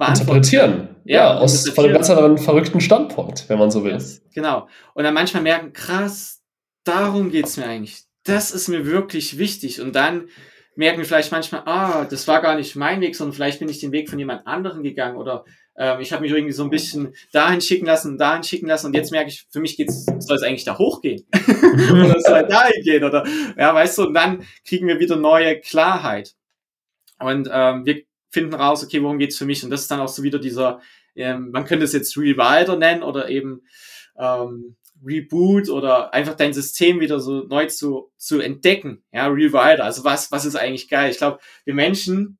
interpretieren. 0.00 0.96
Ja, 1.04 1.34
ja 1.34 1.38
aus 1.38 1.68
von 1.68 1.84
einem 1.84 1.94
ganz 1.94 2.10
anderen 2.10 2.38
verrückten 2.38 2.80
Standpunkt, 2.80 3.48
wenn 3.48 3.58
man 3.58 3.70
so 3.70 3.84
will. 3.84 3.92
Yes, 3.92 4.22
genau. 4.34 4.68
Und 4.94 5.04
dann 5.04 5.14
manchmal 5.14 5.42
merken, 5.42 5.72
krass, 5.72 6.42
darum 6.84 7.30
geht's 7.30 7.56
mir 7.56 7.66
eigentlich. 7.66 8.04
Das 8.24 8.50
ist 8.50 8.68
mir 8.68 8.86
wirklich 8.86 9.38
wichtig. 9.38 9.80
Und 9.80 9.94
dann 9.94 10.28
merken 10.74 10.98
wir 10.98 11.04
vielleicht 11.04 11.32
manchmal, 11.32 11.62
ah, 11.66 12.06
das 12.08 12.28
war 12.28 12.42
gar 12.42 12.56
nicht 12.56 12.76
mein 12.76 13.00
Weg, 13.00 13.16
sondern 13.16 13.34
vielleicht 13.34 13.58
bin 13.58 13.68
ich 13.68 13.80
den 13.80 13.92
Weg 13.92 14.08
von 14.08 14.18
jemand 14.18 14.46
anderen 14.46 14.82
gegangen 14.82 15.16
oder 15.16 15.44
ähm, 15.78 16.00
ich 16.00 16.12
habe 16.12 16.22
mich 16.22 16.32
irgendwie 16.32 16.52
so 16.52 16.64
ein 16.64 16.70
bisschen 16.70 17.14
dahin 17.32 17.60
schicken 17.60 17.86
lassen, 17.86 18.18
dahin 18.18 18.42
schicken 18.42 18.66
lassen 18.66 18.86
und 18.86 18.94
jetzt 18.94 19.10
merke 19.10 19.30
ich, 19.30 19.46
für 19.50 19.60
mich 19.60 19.76
geht's, 19.76 20.06
soll 20.18 20.36
es 20.36 20.42
eigentlich 20.42 20.64
da 20.64 20.78
hochgehen 20.78 21.26
oder 21.32 22.20
soll 22.20 22.46
dahin 22.46 22.82
gehen 22.82 23.04
oder 23.04 23.24
ja, 23.58 23.74
weißt 23.74 23.98
du, 23.98 24.06
und 24.06 24.14
dann 24.14 24.46
kriegen 24.66 24.88
wir 24.88 24.98
wieder 24.98 25.16
neue 25.16 25.60
Klarheit. 25.60 26.34
Und 27.18 27.48
ähm, 27.52 27.86
wir 27.86 28.02
finden 28.30 28.54
raus, 28.54 28.84
okay, 28.84 29.02
worum 29.02 29.18
geht's 29.18 29.38
für 29.38 29.46
mich? 29.46 29.64
Und 29.64 29.70
das 29.70 29.82
ist 29.82 29.90
dann 29.90 30.00
auch 30.00 30.08
so 30.08 30.22
wieder 30.22 30.38
dieser, 30.38 30.80
ähm, 31.14 31.50
man 31.50 31.64
könnte 31.64 31.84
es 31.84 31.92
jetzt 31.92 32.16
Rewriter 32.16 32.76
nennen 32.76 33.02
oder 33.02 33.28
eben 33.28 33.62
ähm, 34.18 34.76
Reboot 35.04 35.68
oder 35.68 36.12
einfach 36.14 36.34
dein 36.34 36.52
System 36.52 37.00
wieder 37.00 37.20
so 37.20 37.44
neu 37.44 37.66
zu, 37.66 38.10
zu 38.16 38.40
entdecken. 38.40 39.02
Ja, 39.12 39.26
Rewriter. 39.26 39.84
Also 39.84 40.04
was, 40.04 40.32
was 40.32 40.44
ist 40.44 40.56
eigentlich 40.56 40.88
geil? 40.88 41.10
Ich 41.10 41.18
glaube, 41.18 41.38
wir 41.64 41.74
Menschen, 41.74 42.38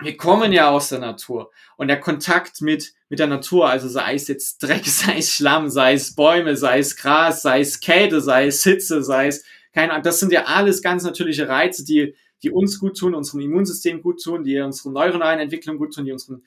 wir 0.00 0.16
kommen 0.16 0.52
ja 0.52 0.70
aus 0.70 0.88
der 0.88 0.98
Natur 0.98 1.50
und 1.76 1.88
der 1.88 2.00
Kontakt 2.00 2.60
mit, 2.60 2.94
mit 3.08 3.18
der 3.18 3.26
Natur, 3.26 3.68
also 3.68 3.88
sei 3.88 4.14
es 4.14 4.28
jetzt 4.28 4.62
Dreck, 4.62 4.84
sei 4.86 5.18
es 5.18 5.30
Schlamm, 5.30 5.70
sei 5.70 5.94
es 5.94 6.14
Bäume, 6.14 6.56
sei 6.56 6.78
es 6.78 6.96
Gras, 6.96 7.42
sei 7.42 7.60
es 7.60 7.80
Kälte, 7.80 8.20
sei 8.20 8.46
es 8.46 8.62
Hitze, 8.62 9.02
sei 9.02 9.28
es 9.28 9.44
keine 9.74 9.92
Ahnung, 9.92 10.04
das 10.04 10.20
sind 10.20 10.32
ja 10.32 10.44
alles 10.44 10.82
ganz 10.82 11.02
natürliche 11.02 11.48
Reize, 11.48 11.84
die, 11.84 12.14
die 12.42 12.50
uns 12.50 12.78
gut 12.78 12.96
tun, 12.96 13.14
unserem 13.14 13.40
Immunsystem 13.40 14.02
gut 14.02 14.22
tun, 14.22 14.44
die 14.44 14.60
unsere 14.60 14.92
neuronalen 14.92 15.40
Entwicklung 15.40 15.78
gut 15.78 15.94
tun, 15.94 16.04
die 16.04 16.12
unseren 16.12 16.44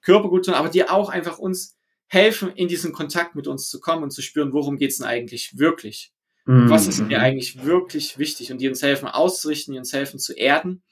Körper 0.00 0.28
gut 0.28 0.44
tun, 0.44 0.54
aber 0.54 0.68
die 0.68 0.88
auch 0.88 1.08
einfach 1.08 1.38
uns 1.38 1.76
helfen, 2.06 2.50
in 2.54 2.68
diesen 2.68 2.92
Kontakt 2.92 3.34
mit 3.34 3.48
uns 3.48 3.68
zu 3.68 3.80
kommen 3.80 4.04
und 4.04 4.12
zu 4.12 4.22
spüren, 4.22 4.52
worum 4.52 4.76
geht's 4.76 4.98
denn 4.98 5.06
eigentlich 5.06 5.58
wirklich. 5.58 6.12
Mhm. 6.46 6.70
Was 6.70 6.86
ist 6.86 7.00
mir 7.00 7.20
eigentlich 7.20 7.64
wirklich 7.64 8.16
wichtig 8.16 8.52
und 8.52 8.60
die 8.60 8.68
uns 8.68 8.80
helfen 8.80 9.08
auszurichten, 9.08 9.72
die 9.72 9.78
uns 9.78 9.92
helfen 9.92 10.20
zu 10.20 10.32
erden 10.32 10.82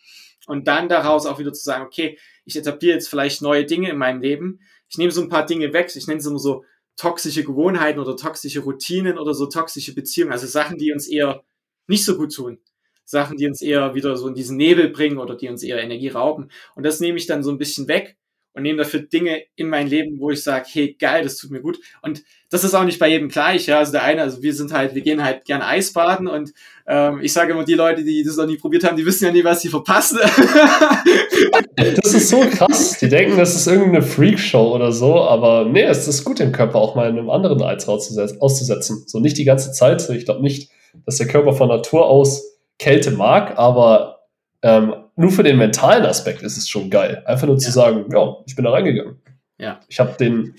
und 0.46 0.66
dann 0.66 0.88
daraus 0.88 1.26
auch 1.26 1.38
wieder 1.38 1.52
zu 1.52 1.62
sagen, 1.62 1.84
okay, 1.84 2.18
ich 2.44 2.56
etabliere 2.56 2.94
jetzt 2.94 3.08
vielleicht 3.08 3.42
neue 3.42 3.64
Dinge 3.64 3.90
in 3.90 3.98
meinem 3.98 4.20
Leben. 4.20 4.60
Ich 4.88 4.96
nehme 4.96 5.12
so 5.12 5.20
ein 5.20 5.28
paar 5.28 5.44
Dinge 5.44 5.72
weg. 5.72 5.92
Ich 5.94 6.06
nenne 6.06 6.20
es 6.20 6.26
immer 6.26 6.38
so 6.38 6.64
toxische 6.96 7.44
Gewohnheiten 7.44 8.00
oder 8.00 8.16
toxische 8.16 8.60
Routinen 8.60 9.18
oder 9.18 9.34
so 9.34 9.46
toxische 9.46 9.94
Beziehungen. 9.94 10.32
Also 10.32 10.46
Sachen, 10.46 10.78
die 10.78 10.92
uns 10.92 11.08
eher 11.08 11.42
nicht 11.88 12.04
so 12.04 12.16
gut 12.16 12.34
tun. 12.34 12.58
Sachen, 13.04 13.36
die 13.36 13.46
uns 13.46 13.62
eher 13.62 13.94
wieder 13.94 14.16
so 14.16 14.28
in 14.28 14.34
diesen 14.34 14.56
Nebel 14.56 14.88
bringen 14.88 15.18
oder 15.18 15.36
die 15.36 15.48
uns 15.48 15.62
eher 15.62 15.80
Energie 15.80 16.08
rauben. 16.08 16.48
Und 16.74 16.84
das 16.84 17.00
nehme 17.00 17.18
ich 17.18 17.26
dann 17.26 17.42
so 17.42 17.50
ein 17.50 17.58
bisschen 17.58 17.88
weg 17.88 18.16
und 18.56 18.62
nehme 18.62 18.78
dafür 18.78 19.00
Dinge 19.00 19.42
in 19.54 19.68
mein 19.68 19.86
Leben, 19.86 20.18
wo 20.18 20.30
ich 20.30 20.42
sage, 20.42 20.64
hey, 20.72 20.96
geil, 20.98 21.22
das 21.22 21.36
tut 21.36 21.50
mir 21.50 21.60
gut. 21.60 21.78
Und 22.00 22.22
das 22.48 22.64
ist 22.64 22.72
auch 22.72 22.84
nicht 22.84 22.98
bei 22.98 23.08
jedem 23.08 23.28
gleich. 23.28 23.66
Ja, 23.66 23.78
also 23.78 23.92
der 23.92 24.02
eine, 24.02 24.22
also 24.22 24.42
wir 24.42 24.54
sind 24.54 24.72
halt, 24.72 24.94
wir 24.94 25.02
gehen 25.02 25.22
halt 25.22 25.44
gerne 25.44 25.66
Eisbaden 25.66 26.26
und 26.26 26.54
ähm, 26.86 27.20
ich 27.20 27.34
sage 27.34 27.52
immer, 27.52 27.64
die 27.64 27.74
Leute, 27.74 28.02
die 28.02 28.24
das 28.24 28.38
noch 28.38 28.46
nie 28.46 28.56
probiert 28.56 28.84
haben, 28.84 28.96
die 28.96 29.04
wissen 29.04 29.26
ja 29.26 29.30
nie, 29.30 29.44
was 29.44 29.60
sie 29.60 29.68
verpassen. 29.68 30.20
das 31.76 32.14
ist 32.14 32.30
so 32.30 32.40
krass. 32.40 32.98
Die 32.98 33.10
denken, 33.10 33.36
das 33.36 33.54
ist 33.54 33.66
irgendeine 33.66 34.00
Freakshow 34.00 34.74
oder 34.74 34.90
so, 34.90 35.20
aber 35.20 35.66
nee, 35.66 35.82
es 35.82 36.08
ist 36.08 36.24
gut, 36.24 36.38
den 36.38 36.52
Körper 36.52 36.76
auch 36.76 36.94
mal 36.94 37.10
in 37.10 37.18
einem 37.18 37.28
anderen 37.28 37.60
Reiz 37.60 37.86
auszusetzen. 37.86 39.04
So 39.06 39.20
nicht 39.20 39.36
die 39.36 39.44
ganze 39.44 39.72
Zeit. 39.72 40.08
Ich 40.08 40.24
glaube 40.24 40.40
nicht, 40.40 40.70
dass 41.04 41.18
der 41.18 41.26
Körper 41.26 41.52
von 41.52 41.68
Natur 41.68 42.06
aus 42.06 42.56
Kälte 42.78 43.10
mag, 43.10 43.58
aber 43.58 44.15
ähm, 44.62 44.94
nur 45.16 45.30
für 45.30 45.42
den 45.42 45.58
mentalen 45.58 46.04
Aspekt 46.04 46.42
ist 46.42 46.56
es 46.56 46.68
schon 46.68 46.90
geil. 46.90 47.22
Einfach 47.26 47.46
nur 47.46 47.58
zu 47.58 47.70
sagen, 47.70 48.06
ja, 48.12 48.36
ich 48.46 48.56
bin 48.56 48.64
da 48.64 48.70
reingegangen. 48.70 49.16
Ja. 49.58 49.80
Ich 49.88 50.00
habe 50.00 50.14
den 50.18 50.54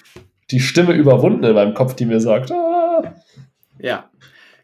die 0.52 0.60
Stimme 0.60 0.94
überwunden 0.94 1.44
in 1.44 1.56
meinem 1.56 1.74
Kopf, 1.74 1.96
die 1.96 2.06
mir 2.06 2.20
sagt, 2.20 2.52
ah. 2.52 3.16
Ja, 3.80 4.10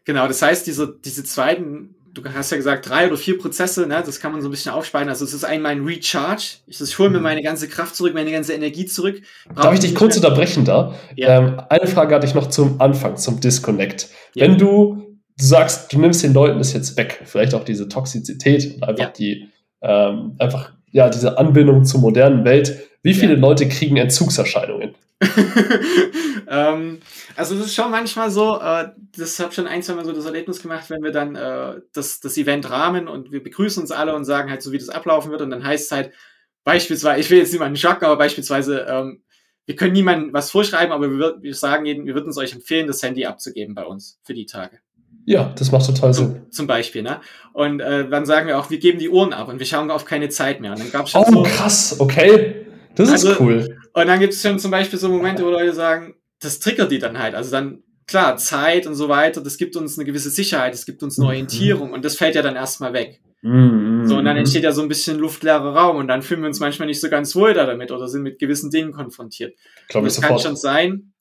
genau. 0.04 0.26
Das 0.26 0.42
heißt, 0.42 0.66
diese, 0.66 0.98
diese 1.04 1.24
zweiten, 1.24 1.94
du 2.12 2.22
hast 2.34 2.50
ja 2.50 2.56
gesagt, 2.56 2.88
drei 2.88 3.06
oder 3.06 3.16
vier 3.16 3.38
Prozesse, 3.38 3.86
ne, 3.86 4.02
das 4.04 4.18
kann 4.18 4.32
man 4.32 4.40
so 4.40 4.48
ein 4.48 4.50
bisschen 4.50 4.72
aufspalten. 4.72 5.10
Also 5.10 5.24
es 5.24 5.34
ist 5.34 5.44
einmal 5.44 5.72
ein 5.72 5.84
Recharge. 5.84 6.58
Ich, 6.66 6.80
ich 6.80 6.98
hole 6.98 7.10
mir 7.10 7.18
mhm. 7.18 7.24
meine 7.24 7.42
ganze 7.42 7.68
Kraft 7.68 7.94
zurück, 7.96 8.14
meine 8.14 8.32
ganze 8.32 8.54
Energie 8.54 8.86
zurück. 8.86 9.20
Brauch 9.52 9.64
Darf 9.64 9.74
ich 9.74 9.80
dich 9.80 9.94
kurz 9.94 10.16
unterbrechen 10.16 10.64
da? 10.64 10.94
Ja. 11.16 11.38
Ähm, 11.38 11.60
eine 11.68 11.86
Frage 11.86 12.14
hatte 12.14 12.26
ich 12.26 12.34
noch 12.34 12.48
zum 12.48 12.80
Anfang, 12.80 13.16
zum 13.16 13.40
Disconnect. 13.40 14.08
Ja. 14.34 14.46
Wenn 14.46 14.58
du 14.58 15.13
du 15.38 15.44
sagst, 15.44 15.92
du 15.92 15.98
nimmst 15.98 16.22
den 16.22 16.32
Leuten 16.32 16.58
das 16.58 16.72
jetzt 16.72 16.96
weg, 16.96 17.22
vielleicht 17.24 17.54
auch 17.54 17.64
diese 17.64 17.88
Toxizität 17.88 18.76
und 18.76 18.84
einfach 18.84 19.04
ja. 19.04 19.10
die, 19.10 19.48
ähm, 19.82 20.36
einfach, 20.38 20.72
ja, 20.92 21.08
diese 21.08 21.38
Anbindung 21.38 21.84
zur 21.84 22.00
modernen 22.00 22.44
Welt. 22.44 22.88
Wie 23.02 23.14
viele 23.14 23.34
ja. 23.34 23.40
Leute 23.40 23.68
kriegen 23.68 23.96
Entzugserscheinungen? 23.96 24.94
ähm, 26.48 27.00
also 27.36 27.56
das 27.56 27.66
ist 27.66 27.74
schon 27.74 27.90
manchmal 27.90 28.30
so, 28.30 28.60
äh, 28.60 28.88
das 29.16 29.38
habe 29.40 29.52
schon 29.52 29.66
ein, 29.66 29.82
zwei 29.82 29.94
Mal 29.94 30.04
so 30.04 30.12
das 30.12 30.24
Erlebnis 30.24 30.62
gemacht, 30.62 30.90
wenn 30.90 31.02
wir 31.02 31.12
dann 31.12 31.34
äh, 31.36 31.80
das, 31.92 32.20
das 32.20 32.36
Event 32.36 32.68
rahmen 32.70 33.08
und 33.08 33.32
wir 33.32 33.42
begrüßen 33.42 33.82
uns 33.82 33.90
alle 33.90 34.14
und 34.14 34.24
sagen 34.24 34.50
halt 34.50 34.62
so, 34.62 34.72
wie 34.72 34.78
das 34.78 34.88
ablaufen 34.88 35.30
wird 35.30 35.42
und 35.42 35.50
dann 35.50 35.64
heißt 35.64 35.86
es 35.86 35.92
halt 35.92 36.12
beispielsweise, 36.64 37.20
ich 37.20 37.30
will 37.30 37.38
jetzt 37.38 37.52
niemanden 37.52 37.76
schocken, 37.76 38.04
aber 38.04 38.16
beispielsweise, 38.16 38.86
ähm, 38.88 39.22
wir 39.66 39.76
können 39.76 39.92
niemandem 39.92 40.32
was 40.32 40.50
vorschreiben, 40.50 40.92
aber 40.92 41.10
wir, 41.10 41.36
wir 41.40 41.54
sagen 41.54 41.86
jedem, 41.86 42.06
wir 42.06 42.14
würden 42.14 42.30
es 42.30 42.36
euch 42.36 42.52
empfehlen, 42.52 42.86
das 42.86 43.02
Handy 43.02 43.24
abzugeben 43.24 43.74
bei 43.74 43.84
uns 43.84 44.18
für 44.24 44.34
die 44.34 44.46
Tage. 44.46 44.80
Ja, 45.26 45.54
das 45.56 45.72
macht 45.72 45.86
total 45.86 46.12
Sinn. 46.12 46.42
Zum 46.50 46.66
Beispiel, 46.66 47.02
ne? 47.02 47.20
Und 47.52 47.80
äh, 47.80 48.08
dann 48.08 48.26
sagen 48.26 48.46
wir 48.46 48.58
auch, 48.58 48.70
wir 48.70 48.78
geben 48.78 48.98
die 48.98 49.08
Uhren 49.08 49.32
ab 49.32 49.48
und 49.48 49.58
wir 49.58 49.66
schauen 49.66 49.90
auf 49.90 50.04
keine 50.04 50.28
Zeit 50.28 50.60
mehr. 50.60 50.72
Und 50.72 50.80
dann 50.80 50.90
gab's 50.90 51.12
schon 51.12 51.22
oh, 51.22 51.32
so, 51.32 51.42
krass, 51.42 51.96
okay. 51.98 52.66
Das 52.94 53.10
also, 53.10 53.32
ist 53.32 53.40
cool. 53.40 53.78
Und 53.94 54.06
dann 54.06 54.20
gibt 54.20 54.34
es 54.34 54.42
schon 54.42 54.58
zum 54.58 54.70
Beispiel 54.70 54.98
so 54.98 55.08
Momente, 55.08 55.44
wo 55.44 55.50
Leute 55.50 55.72
sagen, 55.72 56.14
das 56.40 56.60
triggert 56.60 56.90
die 56.90 56.98
dann 56.98 57.18
halt. 57.18 57.34
Also 57.34 57.50
dann, 57.50 57.82
klar, 58.06 58.36
Zeit 58.36 58.86
und 58.86 58.94
so 58.94 59.08
weiter, 59.08 59.40
das 59.40 59.56
gibt 59.56 59.76
uns 59.76 59.98
eine 59.98 60.04
gewisse 60.04 60.30
Sicherheit, 60.30 60.74
das 60.74 60.84
gibt 60.84 61.02
uns 61.02 61.18
eine 61.18 61.24
mhm. 61.24 61.28
Orientierung 61.28 61.92
und 61.92 62.04
das 62.04 62.16
fällt 62.16 62.34
ja 62.34 62.42
dann 62.42 62.56
erstmal 62.56 62.92
weg. 62.92 63.20
Mhm. 63.42 64.06
So, 64.06 64.16
und 64.16 64.24
dann 64.24 64.36
entsteht 64.36 64.64
ja 64.64 64.72
so 64.72 64.82
ein 64.82 64.88
bisschen 64.88 65.18
luftleerer 65.18 65.74
Raum 65.74 65.96
und 65.96 66.08
dann 66.08 66.22
fühlen 66.22 66.40
wir 66.40 66.48
uns 66.48 66.60
manchmal 66.60 66.88
nicht 66.88 67.00
so 67.00 67.08
ganz 67.08 67.34
wohl 67.36 67.54
da 67.54 67.66
damit 67.66 67.90
oder 67.92 68.08
sind 68.08 68.22
mit 68.22 68.38
gewissen 68.38 68.70
Dingen 68.70 68.92
konfrontiert. 68.92 69.56
Glaube 69.88 70.06
das 70.06 70.20
kann 70.20 70.38
schon 70.38 70.56
sein. 70.56 71.12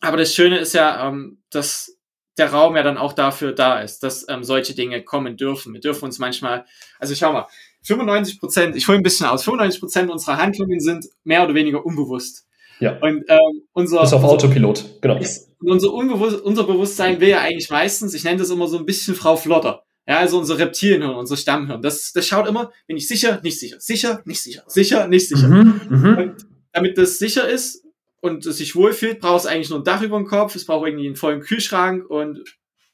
Aber 0.00 0.16
das 0.16 0.34
Schöne 0.34 0.58
ist 0.58 0.74
ja, 0.74 1.08
ähm, 1.08 1.42
dass 1.50 1.96
der 2.38 2.50
Raum 2.50 2.76
ja 2.76 2.82
dann 2.82 2.98
auch 2.98 3.12
dafür 3.12 3.52
da 3.52 3.80
ist, 3.80 4.02
dass 4.02 4.26
ähm, 4.28 4.44
solche 4.44 4.74
Dinge 4.74 5.02
kommen 5.02 5.36
dürfen. 5.36 5.72
Wir 5.72 5.80
dürfen 5.80 6.06
uns 6.06 6.18
manchmal, 6.18 6.64
also 6.98 7.14
schau 7.14 7.32
mal, 7.32 7.46
95 7.82 8.40
Prozent, 8.40 8.76
ich 8.76 8.88
hole 8.88 8.98
ein 8.98 9.02
bisschen 9.02 9.26
aus, 9.26 9.44
95 9.44 9.80
Prozent 9.80 10.10
unserer 10.10 10.38
Handlungen 10.38 10.80
sind 10.80 11.06
mehr 11.22 11.44
oder 11.44 11.54
weniger 11.54 11.84
unbewusst. 11.84 12.46
Ja. 12.80 12.98
Und 13.00 13.24
ähm, 13.28 13.62
unser 13.72 14.02
ist 14.02 14.12
auf 14.12 14.24
Autopilot, 14.24 15.00
genau. 15.00 15.18
Ist, 15.18 15.50
unser, 15.60 15.92
Unbewusst, 15.92 16.40
unser 16.42 16.64
Bewusstsein 16.64 17.20
will 17.20 17.28
ja 17.28 17.40
eigentlich 17.40 17.70
meistens, 17.70 18.14
ich 18.14 18.24
nenne 18.24 18.38
das 18.38 18.50
immer 18.50 18.66
so 18.66 18.78
ein 18.78 18.86
bisschen 18.86 19.14
Frau 19.14 19.36
Flotter. 19.36 19.84
Ja, 20.06 20.18
also 20.18 20.38
unser 20.38 20.58
Reptilienhirn, 20.58 21.14
unser 21.14 21.36
Stammhirn. 21.36 21.80
Das, 21.80 22.12
das 22.12 22.26
schaut 22.26 22.46
immer, 22.46 22.72
bin 22.86 22.96
ich 22.96 23.08
sicher, 23.08 23.40
nicht 23.42 23.58
sicher, 23.58 23.76
sicher, 23.78 24.20
nicht 24.26 24.42
sicher, 24.42 24.62
sicher, 24.66 25.08
nicht 25.08 25.28
sicher. 25.28 25.48
Mhm, 25.48 25.80
mhm. 25.88 26.18
Und 26.18 26.46
damit 26.72 26.98
das 26.98 27.18
sicher 27.18 27.48
ist, 27.48 27.83
und 28.24 28.46
es 28.46 28.56
sich 28.56 28.74
wohlfühlt, 28.74 29.20
braucht 29.20 29.40
es 29.40 29.46
eigentlich 29.46 29.68
nur 29.68 29.80
ein 29.80 29.84
Dach 29.84 30.00
über 30.00 30.16
dem 30.16 30.26
Kopf, 30.26 30.54
es 30.56 30.64
braucht 30.64 30.86
irgendwie 30.86 31.06
einen 31.06 31.14
vollen 31.14 31.42
Kühlschrank 31.42 32.08
und 32.08 32.38
ein 32.38 32.44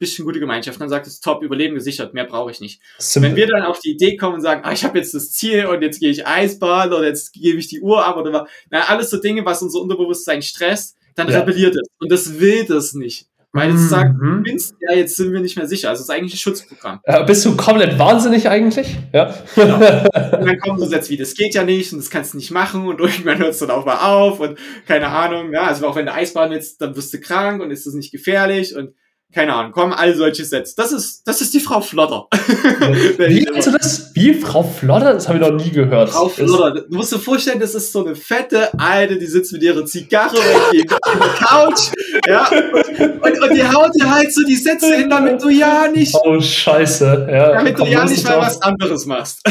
bisschen 0.00 0.24
gute 0.24 0.40
Gemeinschaft. 0.40 0.80
Dann 0.80 0.88
sagt 0.88 1.06
es, 1.06 1.20
top, 1.20 1.44
Überleben 1.44 1.76
gesichert, 1.76 2.14
mehr 2.14 2.24
brauche 2.24 2.50
ich 2.50 2.60
nicht. 2.60 2.82
Wenn 3.14 3.36
wir 3.36 3.46
dann 3.46 3.62
auf 3.62 3.78
die 3.78 3.92
Idee 3.92 4.16
kommen 4.16 4.34
und 4.34 4.40
sagen, 4.40 4.62
ah, 4.64 4.72
ich 4.72 4.82
habe 4.82 4.98
jetzt 4.98 5.14
das 5.14 5.30
Ziel 5.30 5.66
und 5.66 5.82
jetzt 5.82 6.00
gehe 6.00 6.10
ich 6.10 6.26
Eisbahn 6.26 6.92
oder 6.92 7.06
jetzt 7.06 7.32
gebe 7.32 7.60
ich 7.60 7.68
die 7.68 7.80
Uhr 7.80 8.04
ab 8.04 8.16
oder 8.16 8.48
na, 8.70 8.80
alles 8.88 9.10
so 9.10 9.20
Dinge, 9.20 9.44
was 9.44 9.62
unser 9.62 9.80
Unterbewusstsein 9.80 10.42
stresst, 10.42 10.96
dann 11.14 11.28
ja. 11.28 11.38
rebelliert 11.38 11.76
es. 11.76 11.88
Und 12.00 12.10
das 12.10 12.40
will 12.40 12.64
das 12.64 12.94
nicht. 12.94 13.28
Weil 13.52 13.74
es 13.74 13.88
sagt, 13.88 14.14
mhm. 14.14 14.44
ja, 14.78 14.94
jetzt 14.94 15.16
sind 15.16 15.32
wir 15.32 15.40
nicht 15.40 15.56
mehr 15.56 15.66
sicher. 15.66 15.88
Also 15.88 16.02
es 16.02 16.08
ist 16.08 16.14
eigentlich 16.14 16.34
ein 16.34 16.38
Schutzprogramm. 16.38 17.00
Äh, 17.02 17.24
bist 17.24 17.44
du 17.44 17.56
komplett 17.56 17.98
wahnsinnig 17.98 18.48
eigentlich? 18.48 18.96
Ja. 19.12 19.34
Genau. 19.56 19.74
Und 19.76 20.46
dann 20.46 20.58
kommen 20.60 20.78
so 20.78 20.86
Sätze 20.86 21.10
wie, 21.10 21.16
das 21.16 21.34
geht 21.34 21.54
ja 21.54 21.64
nicht 21.64 21.92
und 21.92 21.98
das 21.98 22.10
kannst 22.10 22.32
du 22.32 22.38
nicht 22.38 22.52
machen 22.52 22.86
und 22.86 23.00
irgendwann 23.00 23.38
hört 23.38 23.50
es 23.50 23.58
dann 23.58 23.70
auch 23.70 23.84
mal 23.84 23.98
auf 23.98 24.38
und 24.40 24.58
keine 24.86 25.08
Ahnung. 25.08 25.52
Ja, 25.52 25.64
also 25.64 25.86
auch 25.86 25.96
wenn 25.96 26.06
du 26.06 26.14
Eisbahn 26.14 26.52
jetzt, 26.52 26.80
dann 26.80 26.94
wirst 26.94 27.12
du 27.12 27.20
krank 27.20 27.60
und 27.60 27.70
ist 27.70 27.86
das 27.86 27.94
nicht 27.94 28.12
gefährlich 28.12 28.76
und 28.76 28.94
keine 29.32 29.54
Ahnung, 29.54 29.70
kommen 29.70 29.92
all 29.92 30.16
solche 30.16 30.44
Sätze. 30.44 30.74
Das 30.76 30.90
ist, 30.90 31.22
das 31.24 31.40
ist 31.40 31.54
die 31.54 31.60
Frau 31.60 31.80
Flotter. 31.80 32.26
Wie 32.32 33.44
nennst 33.44 33.68
du 33.68 33.72
das? 33.72 34.10
Wie 34.14 34.34
Frau 34.34 34.64
Flotter? 34.64 35.14
Das 35.14 35.28
habe 35.28 35.38
ich 35.38 35.48
noch 35.48 35.52
nie 35.52 35.70
gehört. 35.70 36.10
Frau 36.10 36.28
Flotter. 36.28 36.82
Du 36.88 36.96
musst 36.96 37.12
dir 37.12 37.18
vorstellen, 37.18 37.60
das 37.60 37.76
ist 37.76 37.92
so 37.92 38.04
eine 38.04 38.16
fette 38.16 38.76
Alte, 38.78 39.18
die 39.18 39.26
sitzt 39.26 39.52
mit 39.52 39.62
ihrer 39.62 39.84
Zigarre 39.86 40.36
auf 40.36 40.72
der 40.72 41.46
Couch. 41.46 41.92
Ja, 42.26 42.48
und, 42.48 43.42
und, 43.42 43.54
die 43.54 43.64
haut 43.64 43.90
dir 43.94 44.10
halt 44.10 44.32
so 44.32 44.44
die 44.46 44.56
Sätze 44.56 44.94
hin, 44.94 45.10
damit 45.10 45.42
du 45.42 45.48
ja 45.48 45.88
nicht. 45.88 46.14
Oh, 46.22 46.40
scheiße. 46.40 47.28
Ja, 47.30 47.52
damit 47.52 47.78
du 47.78 47.84
ja 47.84 48.04
nicht 48.04 48.24
mal 48.24 48.38
was 48.38 48.60
anderes 48.62 49.06
machst. 49.06 49.40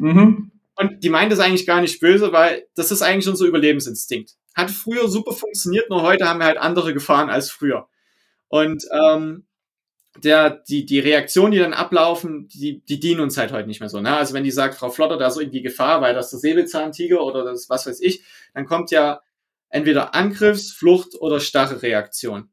Mhm, 0.00 0.12
mhm. 0.12 0.50
Und 0.76 1.02
die 1.02 1.08
meint 1.08 1.32
das 1.32 1.40
eigentlich 1.40 1.66
gar 1.66 1.80
nicht 1.80 1.98
böse, 1.98 2.32
weil 2.32 2.66
das 2.76 2.92
ist 2.92 3.02
eigentlich 3.02 3.28
unser 3.28 3.46
Überlebensinstinkt. 3.46 4.34
Hat 4.54 4.70
früher 4.70 5.08
super 5.08 5.32
funktioniert, 5.32 5.90
nur 5.90 6.02
heute 6.02 6.28
haben 6.28 6.38
wir 6.38 6.46
halt 6.46 6.58
andere 6.58 6.94
Gefahren 6.94 7.30
als 7.30 7.50
früher. 7.50 7.88
Und 8.46 8.84
ähm, 8.92 9.44
der, 10.22 10.50
die, 10.50 10.86
die 10.86 10.98
Reaktionen, 10.98 11.52
die 11.52 11.58
dann 11.58 11.72
ablaufen, 11.72 12.48
die, 12.48 12.80
die 12.84 13.00
dienen 13.00 13.20
uns 13.20 13.36
halt 13.36 13.52
heute 13.52 13.66
nicht 13.66 13.80
mehr 13.80 13.88
so. 13.88 14.00
Ne? 14.00 14.16
Also 14.16 14.34
wenn 14.34 14.44
die 14.44 14.50
sagt, 14.50 14.74
Frau 14.74 14.90
Flotter, 14.90 15.16
da 15.16 15.28
ist 15.28 15.36
irgendwie 15.36 15.62
Gefahr, 15.62 16.00
weil 16.00 16.14
das 16.14 16.30
der 16.30 16.38
Säbelzahntiger 16.38 17.22
oder 17.22 17.44
das 17.44 17.68
was 17.68 17.86
weiß 17.86 18.00
ich, 18.00 18.22
dann 18.54 18.66
kommt 18.66 18.90
ja 18.90 19.20
entweder 19.70 20.14
Angriffs-, 20.14 20.72
Flucht- 20.72 21.14
oder 21.20 21.40
starre 21.40 21.82
Reaktion. 21.82 22.50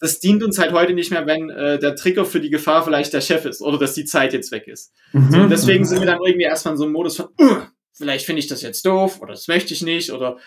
Das 0.00 0.20
dient 0.20 0.42
uns 0.42 0.58
halt 0.58 0.72
heute 0.72 0.92
nicht 0.92 1.10
mehr, 1.10 1.26
wenn 1.26 1.50
äh, 1.50 1.78
der 1.78 1.96
Trigger 1.96 2.24
für 2.24 2.40
die 2.40 2.50
Gefahr 2.50 2.84
vielleicht 2.84 3.12
der 3.12 3.20
Chef 3.20 3.44
ist 3.44 3.62
oder 3.62 3.78
dass 3.78 3.94
die 3.94 4.04
Zeit 4.04 4.32
jetzt 4.32 4.52
weg 4.52 4.66
ist. 4.66 4.92
Mhm. 5.12 5.30
So, 5.30 5.38
und 5.38 5.50
deswegen 5.50 5.84
sind 5.84 6.00
wir 6.00 6.06
dann 6.06 6.20
irgendwie 6.24 6.44
erstmal 6.44 6.74
in 6.74 6.78
so 6.78 6.84
einem 6.84 6.92
Modus 6.92 7.16
von, 7.16 7.28
uh, 7.40 7.62
vielleicht 7.92 8.26
finde 8.26 8.40
ich 8.40 8.48
das 8.48 8.60
jetzt 8.62 8.84
doof 8.84 9.20
oder 9.20 9.32
das 9.32 9.48
möchte 9.48 9.72
ich 9.72 9.82
nicht 9.82 10.12
oder 10.12 10.38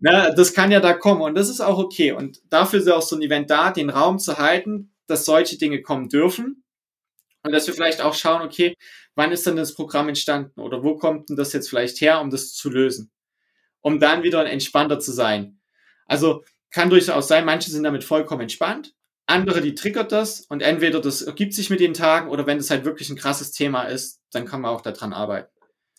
Ne, 0.00 0.34
das 0.36 0.52
kann 0.52 0.70
ja 0.70 0.80
da 0.80 0.92
kommen 0.92 1.22
und 1.22 1.34
das 1.34 1.48
ist 1.48 1.62
auch 1.62 1.78
okay. 1.78 2.12
Und 2.12 2.42
dafür 2.50 2.80
ist 2.80 2.86
ja 2.86 2.94
auch 2.94 3.02
so 3.02 3.16
ein 3.16 3.22
Event 3.22 3.48
da, 3.48 3.70
den 3.70 3.88
Raum 3.88 4.18
zu 4.18 4.36
halten, 4.36 4.92
dass 5.06 5.24
solche 5.24 5.56
Dinge 5.56 5.80
kommen 5.80 6.10
dürfen. 6.10 6.62
Und 7.42 7.52
dass 7.52 7.66
wir 7.66 7.74
vielleicht 7.74 8.02
auch 8.02 8.14
schauen, 8.14 8.42
okay, 8.42 8.74
wann 9.14 9.32
ist 9.32 9.46
denn 9.46 9.56
das 9.56 9.74
Programm 9.74 10.08
entstanden 10.08 10.60
oder 10.60 10.82
wo 10.82 10.96
kommt 10.96 11.28
denn 11.28 11.36
das 11.36 11.54
jetzt 11.54 11.70
vielleicht 11.70 12.00
her, 12.00 12.20
um 12.20 12.30
das 12.30 12.52
zu 12.52 12.68
lösen? 12.70 13.10
Um 13.84 14.00
dann 14.00 14.22
wieder 14.22 14.44
entspannter 14.50 14.98
zu 14.98 15.12
sein. 15.12 15.60
Also 16.06 16.42
kann 16.70 16.90
durchaus 16.90 17.28
sein, 17.28 17.44
manche 17.44 17.70
sind 17.70 17.84
damit 17.84 18.02
vollkommen 18.02 18.40
entspannt, 18.40 18.94
andere, 19.26 19.60
die 19.60 19.74
triggert 19.74 20.10
das 20.10 20.40
und 20.48 20.62
entweder 20.62 21.00
das 21.00 21.22
ergibt 21.22 21.54
sich 21.54 21.70
mit 21.70 21.80
den 21.80 21.94
Tagen 21.94 22.30
oder 22.30 22.46
wenn 22.46 22.58
das 22.58 22.70
halt 22.70 22.84
wirklich 22.84 23.10
ein 23.10 23.16
krasses 23.16 23.52
Thema 23.52 23.84
ist, 23.84 24.20
dann 24.32 24.44
kann 24.44 24.60
man 24.60 24.70
auch 24.70 24.80
daran 24.80 25.12
arbeiten. 25.12 25.48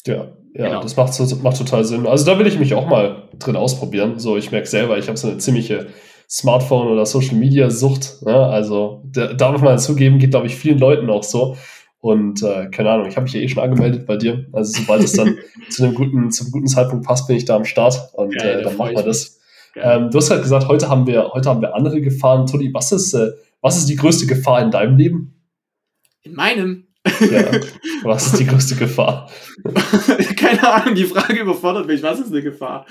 Ja, 0.05 0.35
ja, 0.53 0.67
genau. 0.67 0.81
das 0.81 0.95
macht, 0.95 1.19
macht 1.41 1.57
total 1.57 1.83
Sinn. 1.83 2.05
Also 2.05 2.25
da 2.25 2.37
will 2.37 2.45
ich 2.45 2.59
mich 2.59 2.75
auch 2.75 2.87
mal 2.87 3.29
drin 3.39 3.55
ausprobieren. 3.55 4.19
So, 4.19 4.37
ich 4.37 4.51
merke 4.51 4.67
selber, 4.67 4.97
ich 4.97 5.07
habe 5.07 5.17
so 5.17 5.27
eine 5.27 5.37
ziemliche 5.39 5.87
Smartphone- 6.29 6.87
oder 6.87 7.05
Social-Media-Sucht. 7.05 8.23
Ne? 8.23 8.35
Also 8.35 9.01
da 9.05 9.33
darf 9.33 9.61
man 9.61 9.79
zugeben, 9.79 10.19
geht, 10.19 10.31
glaube 10.31 10.47
ich, 10.47 10.55
vielen 10.55 10.77
Leuten 10.77 11.09
auch 11.09 11.23
so. 11.23 11.57
Und 12.05 12.43
äh, 12.43 12.67
keine 12.69 12.91
Ahnung, 12.91 13.07
ich 13.07 13.15
habe 13.15 13.23
mich 13.23 13.33
ja 13.33 13.41
eh 13.41 13.47
schon 13.47 13.63
angemeldet 13.63 14.05
bei 14.05 14.15
dir. 14.15 14.45
Also 14.53 14.79
sobald 14.79 15.03
es 15.03 15.13
dann 15.13 15.39
zu 15.71 15.83
einem 15.83 15.95
guten, 15.95 16.29
zum 16.29 16.51
guten 16.51 16.67
Zeitpunkt 16.67 17.03
passt, 17.03 17.27
bin 17.27 17.35
ich 17.35 17.45
da 17.45 17.55
am 17.55 17.65
Start 17.65 17.99
und 18.13 18.35
ja, 18.35 18.43
äh, 18.43 18.61
dann 18.61 18.77
machen 18.77 18.95
wir 18.95 19.01
das. 19.01 19.39
Ähm, 19.75 20.11
du 20.11 20.19
hast 20.19 20.29
halt 20.29 20.43
gesagt, 20.43 20.67
heute 20.67 20.87
haben 20.87 21.07
wir, 21.07 21.31
heute 21.33 21.49
haben 21.49 21.61
wir 21.61 21.73
andere 21.73 22.01
Gefahren. 22.01 22.45
Toni, 22.45 22.71
was 22.71 22.91
ist, 22.91 23.15
äh, 23.15 23.31
Was 23.61 23.77
ist 23.77 23.89
die 23.89 23.95
größte 23.95 24.27
Gefahr 24.27 24.61
in 24.61 24.69
deinem 24.69 24.97
Leben? 24.97 25.41
In 26.21 26.35
meinem? 26.35 26.83
Ja. 27.21 27.45
Was 28.03 28.27
ist 28.27 28.39
die 28.39 28.45
größte 28.45 28.75
Gefahr? 28.75 29.27
Keine 30.37 30.73
Ahnung, 30.73 30.93
die 30.93 31.05
Frage 31.05 31.39
überfordert 31.39 31.87
mich. 31.87 32.03
Was 32.03 32.19
ist 32.19 32.31
eine 32.31 32.43
Gefahr? 32.43 32.85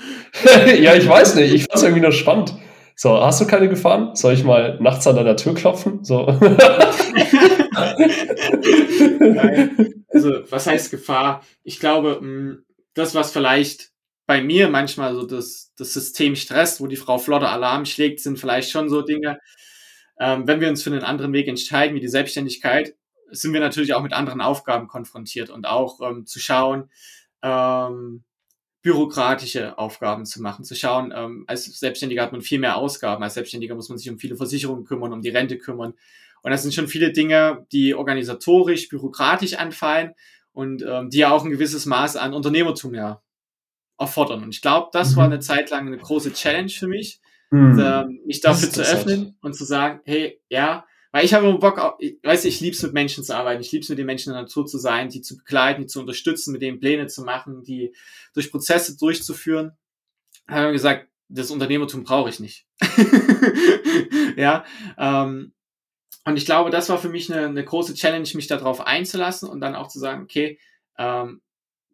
ja, 0.77 0.93
ich 0.93 1.07
weiß 1.07 1.35
nicht. 1.35 1.53
Ich 1.53 1.63
fand 1.63 1.75
es 1.75 1.83
irgendwie 1.83 2.01
nur 2.01 2.11
spannend. 2.11 2.53
So, 2.97 3.19
hast 3.21 3.41
du 3.41 3.45
keine 3.45 3.67
Gefahren? 3.67 4.15
Soll 4.15 4.33
ich 4.33 4.45
mal 4.45 4.77
nachts 4.81 5.05
an 5.05 5.17
deiner 5.17 5.35
Tür 5.35 5.53
klopfen? 5.53 6.03
So. 6.03 6.27
Also, 10.09 10.43
was 10.49 10.67
heißt 10.67 10.91
Gefahr? 10.91 11.45
Ich 11.63 11.79
glaube, 11.79 12.21
mm, 12.21 12.65
das, 12.93 13.15
was 13.15 13.31
vielleicht 13.31 13.91
bei 14.25 14.41
mir 14.41 14.69
manchmal 14.69 15.13
so 15.15 15.25
das, 15.25 15.73
das 15.77 15.93
System 15.93 16.35
stresst, 16.35 16.81
wo 16.81 16.87
die 16.87 16.95
Frau 16.95 17.17
Flotter 17.17 17.51
Alarm 17.51 17.85
schlägt, 17.85 18.19
sind 18.19 18.39
vielleicht 18.39 18.71
schon 18.71 18.89
so 18.89 19.01
Dinge, 19.01 19.39
ähm, 20.19 20.47
wenn 20.47 20.61
wir 20.61 20.69
uns 20.69 20.81
für 20.83 20.91
einen 20.91 21.03
anderen 21.03 21.33
Weg 21.33 21.47
entscheiden, 21.47 21.95
wie 21.95 21.99
die 21.99 22.07
Selbstständigkeit, 22.07 22.95
sind 23.29 23.53
wir 23.53 23.59
natürlich 23.59 23.93
auch 23.93 24.01
mit 24.01 24.13
anderen 24.13 24.41
Aufgaben 24.41 24.87
konfrontiert 24.87 25.49
und 25.49 25.67
auch 25.67 25.99
ähm, 26.01 26.25
zu 26.25 26.39
schauen, 26.39 26.89
ähm, 27.43 28.23
bürokratische 28.85 29.79
Aufgaben 29.79 30.27
zu 30.27 30.43
machen, 30.43 30.63
zu 30.63 30.75
schauen, 30.75 31.11
ähm, 31.13 31.43
als 31.47 31.65
Selbstständiger 31.65 32.21
hat 32.21 32.31
man 32.31 32.41
viel 32.41 32.59
mehr 32.59 32.77
Ausgaben, 32.77 33.23
als 33.23 33.33
Selbstständiger 33.33 33.73
muss 33.73 33.89
man 33.89 33.97
sich 33.97 34.11
um 34.11 34.19
viele 34.19 34.35
Versicherungen 34.35 34.85
kümmern, 34.85 35.11
um 35.11 35.23
die 35.23 35.31
Rente 35.31 35.57
kümmern. 35.57 35.95
Und 36.43 36.51
das 36.51 36.61
sind 36.61 36.71
schon 36.75 36.87
viele 36.87 37.11
Dinge, 37.11 37.65
die 37.71 37.95
organisatorisch, 37.95 38.87
bürokratisch 38.87 39.55
anfallen 39.55 40.13
und 40.51 40.85
ähm, 40.87 41.09
die 41.09 41.17
ja 41.17 41.31
auch 41.31 41.43
ein 41.43 41.49
gewisses 41.49 41.87
Maß 41.87 42.15
an 42.15 42.35
Unternehmertum 42.35 42.93
ja 42.93 43.23
erfordern. 43.97 44.43
Und 44.43 44.53
ich 44.53 44.61
glaube, 44.61 44.89
das 44.93 45.13
mhm. 45.13 45.15
war 45.15 45.25
eine 45.25 45.39
Zeit 45.39 45.71
lang 45.71 45.87
eine 45.87 45.97
große 45.97 46.33
Challenge 46.33 46.69
für 46.69 46.87
mich, 46.87 47.19
mhm. 47.49 47.79
äh, 47.79 48.05
mich 48.27 48.41
dafür 48.41 48.69
zu 48.69 48.83
öffnen 48.83 49.35
und 49.41 49.55
zu 49.55 49.65
sagen, 49.65 50.01
hey, 50.05 50.39
ja, 50.47 50.85
weil 51.15 51.23
ich 51.23 51.33
habe 51.33 51.47
immer 51.47 51.57
Bock, 51.59 51.79
auf, 51.79 51.95
ich 51.99 52.17
weiß 52.23 52.43
ich 52.43 52.59
liebe 52.59 52.75
es 52.75 52.83
mit 52.83 52.91
Menschen 52.91 53.23
zu 53.23 53.33
arbeiten, 53.33 53.61
ich 53.61 53.71
liebe 53.71 53.83
es 53.83 53.87
mit 53.87 53.97
den 53.97 54.05
Menschen 54.05 54.31
in 54.31 54.33
der 54.33 54.41
Natur 54.41 54.65
zu 54.65 54.77
sein, 54.77 55.07
die 55.07 55.21
zu 55.21 55.37
begleiten, 55.37 55.83
die 55.83 55.87
zu 55.87 56.01
unterstützen, 56.01 56.51
mit 56.51 56.61
denen 56.61 56.81
Pläne 56.81 57.07
zu 57.07 57.23
machen, 57.23 57.63
die 57.63 57.95
durch 58.33 58.51
Prozesse 58.51 58.97
durchzuführen. 58.97 59.77
Da 60.45 60.55
haben 60.55 60.65
wir 60.65 60.71
gesagt, 60.73 61.07
das 61.29 61.51
Unternehmertum 61.51 62.03
brauche 62.03 62.29
ich 62.29 62.41
nicht. 62.41 62.67
ja, 64.35 64.65
ähm, 64.97 65.53
und 66.25 66.35
ich 66.35 66.45
glaube, 66.45 66.69
das 66.69 66.89
war 66.89 66.97
für 66.97 67.07
mich 67.07 67.31
eine, 67.31 67.45
eine 67.45 67.63
große 67.63 67.93
Challenge, 67.93 68.27
mich 68.33 68.47
darauf 68.47 68.85
einzulassen 68.85 69.47
und 69.47 69.61
dann 69.61 69.73
auch 69.73 69.87
zu 69.87 69.99
sagen, 69.99 70.21
okay, 70.21 70.59
ähm, 70.97 71.39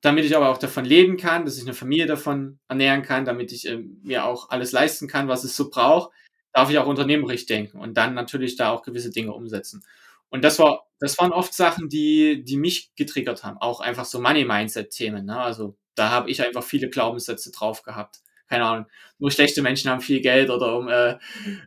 damit 0.02 0.26
ich 0.26 0.36
aber 0.36 0.50
auch 0.50 0.58
davon 0.58 0.84
leben 0.84 1.18
kann, 1.18 1.46
dass 1.46 1.58
ich 1.58 1.64
eine 1.64 1.76
Familie 1.76 2.08
davon 2.08 2.58
ernähren 2.68 3.04
kann, 3.04 3.26
damit 3.26 3.52
ich 3.52 3.68
äh, 3.68 3.84
mir 4.02 4.26
auch 4.26 4.50
alles 4.50 4.72
leisten 4.72 5.08
kann, 5.08 5.28
was 5.28 5.44
es 5.44 5.56
so 5.56 5.70
braucht, 5.70 6.12
darf 6.54 6.70
ich 6.70 6.78
auch 6.78 6.88
unternehmerisch 6.88 7.46
denken 7.46 7.80
und 7.80 7.96
dann 7.96 8.14
natürlich 8.14 8.56
da 8.56 8.72
auch 8.72 8.84
gewisse 8.84 9.12
Dinge 9.12 9.34
umsetzen. 9.34 9.84
Und 10.30 10.44
das 10.44 10.60
war, 10.60 10.88
das 11.00 11.18
waren 11.20 11.32
oft 11.32 11.54
Sachen, 11.54 11.90
die, 11.90 12.44
die 12.44 12.58
mich 12.58 12.96
getriggert 12.96 13.44
haben. 13.44 13.58
Auch 13.60 13.82
einfach 13.82 14.06
so 14.06 14.20
Money-Mindset-Themen. 14.22 15.26
Ne? 15.26 15.38
Also 15.38 15.76
da 15.96 16.10
habe 16.10 16.30
ich 16.30 16.42
einfach 16.42 16.64
viele 16.64 16.90
Glaubenssätze 16.90 17.52
drauf 17.52 17.84
gehabt. 17.84 18.20
Keine 18.48 18.66
Ahnung. 18.66 18.86
Nur 19.18 19.32
schlechte 19.32 19.62
Menschen 19.62 19.90
haben 19.90 20.02
viel 20.02 20.22
Geld 20.22 20.50
oder 20.50 20.78
um, 20.78 20.88
äh, 20.90 21.18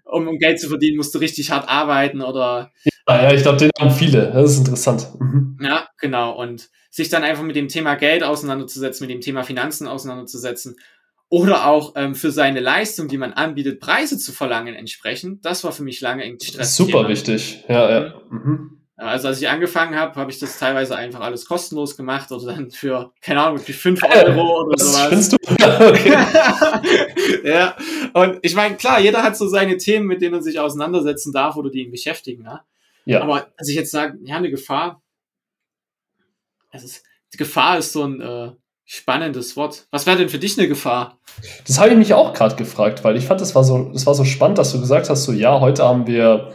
um, 0.04 0.28
um 0.28 0.38
Geld 0.38 0.60
zu 0.60 0.68
verdienen, 0.68 0.96
musst 0.96 1.14
du 1.14 1.18
richtig 1.18 1.50
hart 1.50 1.68
arbeiten 1.68 2.20
oder. 2.20 2.72
Ja, 3.08 3.22
ja 3.22 3.32
ich 3.32 3.42
glaube, 3.42 3.58
den 3.58 3.70
haben 3.78 3.90
viele. 3.90 4.32
Das 4.32 4.52
ist 4.52 4.58
interessant. 4.58 5.08
Mhm. 5.18 5.58
Ja, 5.60 5.88
genau. 5.98 6.32
Und 6.32 6.70
sich 6.90 7.08
dann 7.08 7.24
einfach 7.24 7.42
mit 7.42 7.56
dem 7.56 7.68
Thema 7.68 7.94
Geld 7.96 8.22
auseinanderzusetzen, 8.22 9.06
mit 9.06 9.14
dem 9.14 9.20
Thema 9.20 9.44
Finanzen 9.44 9.88
auseinanderzusetzen 9.88 10.76
oder 11.34 11.66
auch 11.66 11.94
ähm, 11.96 12.14
für 12.14 12.30
seine 12.30 12.60
Leistung, 12.60 13.08
die 13.08 13.18
man 13.18 13.32
anbietet, 13.32 13.80
Preise 13.80 14.18
zu 14.18 14.30
verlangen 14.30 14.76
entsprechend. 14.76 15.44
Das 15.44 15.64
war 15.64 15.72
für 15.72 15.82
mich 15.82 16.00
lange 16.00 16.22
ein 16.22 16.38
Stress. 16.38 16.76
Super 16.76 17.08
wichtig, 17.08 17.64
ja, 17.68 17.90
ja. 17.90 18.14
Mhm. 18.30 18.78
Also 18.94 19.26
als 19.26 19.42
ich 19.42 19.48
angefangen 19.48 19.96
habe, 19.96 20.14
habe 20.14 20.30
ich 20.30 20.38
das 20.38 20.60
teilweise 20.60 20.94
einfach 20.94 21.18
alles 21.18 21.46
kostenlos 21.46 21.96
gemacht 21.96 22.30
oder 22.30 22.54
dann 22.54 22.70
für, 22.70 23.12
keine 23.20 23.42
Ahnung, 23.42 23.58
für 23.58 23.72
5 23.72 24.00
Euro 24.14 24.62
oder 24.62 24.76
das 24.76 24.92
sowas. 24.92 25.08
Findest 25.08 25.32
du? 25.32 25.36
Okay. 25.74 26.16
ja, 27.44 27.76
und 28.12 28.38
ich 28.42 28.54
meine, 28.54 28.76
klar, 28.76 29.00
jeder 29.00 29.24
hat 29.24 29.36
so 29.36 29.48
seine 29.48 29.76
Themen, 29.76 30.06
mit 30.06 30.22
denen 30.22 30.34
er 30.34 30.42
sich 30.42 30.60
auseinandersetzen 30.60 31.32
darf 31.32 31.56
oder 31.56 31.68
die 31.68 31.82
ihn 31.82 31.90
beschäftigen. 31.90 32.44
Ja? 32.44 32.64
ja. 33.06 33.22
Aber 33.22 33.48
als 33.56 33.68
ich 33.68 33.74
jetzt 33.74 33.90
sage, 33.90 34.18
ja, 34.22 34.36
eine 34.36 34.50
Gefahr, 34.50 35.02
es 36.70 36.84
ist, 36.84 37.04
die 37.32 37.38
Gefahr 37.38 37.78
ist 37.78 37.92
so 37.92 38.04
ein 38.04 38.20
äh, 38.20 38.52
spannendes 38.84 39.56
Wort. 39.56 39.86
Was 39.90 40.06
wäre 40.06 40.18
denn 40.18 40.28
für 40.28 40.38
dich 40.38 40.58
eine 40.58 40.68
Gefahr? 40.68 41.18
Das 41.66 41.78
habe 41.78 41.90
ich 41.90 41.96
mich 41.96 42.14
auch 42.14 42.32
gerade 42.32 42.56
gefragt, 42.56 43.04
weil 43.04 43.16
ich 43.16 43.26
fand, 43.26 43.40
das 43.40 43.54
war 43.54 43.64
so, 43.64 43.90
das 43.92 44.06
war 44.06 44.14
so 44.14 44.24
spannend, 44.24 44.58
dass 44.58 44.72
du 44.72 44.80
gesagt 44.80 45.08
hast, 45.08 45.24
so 45.24 45.32
ja, 45.32 45.60
heute 45.60 45.84
haben 45.84 46.06
wir 46.06 46.52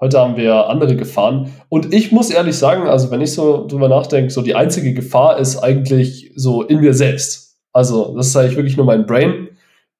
Heute 0.00 0.18
haben 0.18 0.36
wir 0.36 0.68
andere 0.68 0.96
Gefahren. 0.96 1.52
Und 1.68 1.92
ich 1.92 2.10
muss 2.10 2.30
ehrlich 2.30 2.56
sagen, 2.56 2.88
also 2.88 3.10
wenn 3.10 3.20
ich 3.20 3.34
so 3.34 3.66
drüber 3.66 3.88
nachdenke, 3.88 4.30
so 4.30 4.40
die 4.40 4.54
einzige 4.54 4.94
Gefahr 4.94 5.38
ist 5.38 5.58
eigentlich 5.58 6.32
so 6.34 6.62
in 6.62 6.80
mir 6.80 6.94
selbst. 6.94 7.58
Also 7.72 8.16
das 8.16 8.28
ist 8.28 8.36
eigentlich 8.36 8.56
wirklich 8.56 8.76
nur 8.78 8.86
mein 8.86 9.04
Brain, 9.04 9.48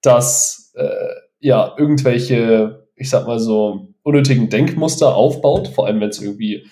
dass 0.00 0.72
äh, 0.74 0.88
ja 1.38 1.74
irgendwelche, 1.76 2.88
ich 2.96 3.10
sag 3.10 3.26
mal 3.26 3.38
so, 3.38 3.88
unnötigen 4.02 4.48
Denkmuster 4.48 5.14
aufbaut, 5.14 5.68
vor 5.68 5.86
allem 5.86 6.00
wenn 6.00 6.08
es 6.08 6.22
irgendwie 6.22 6.66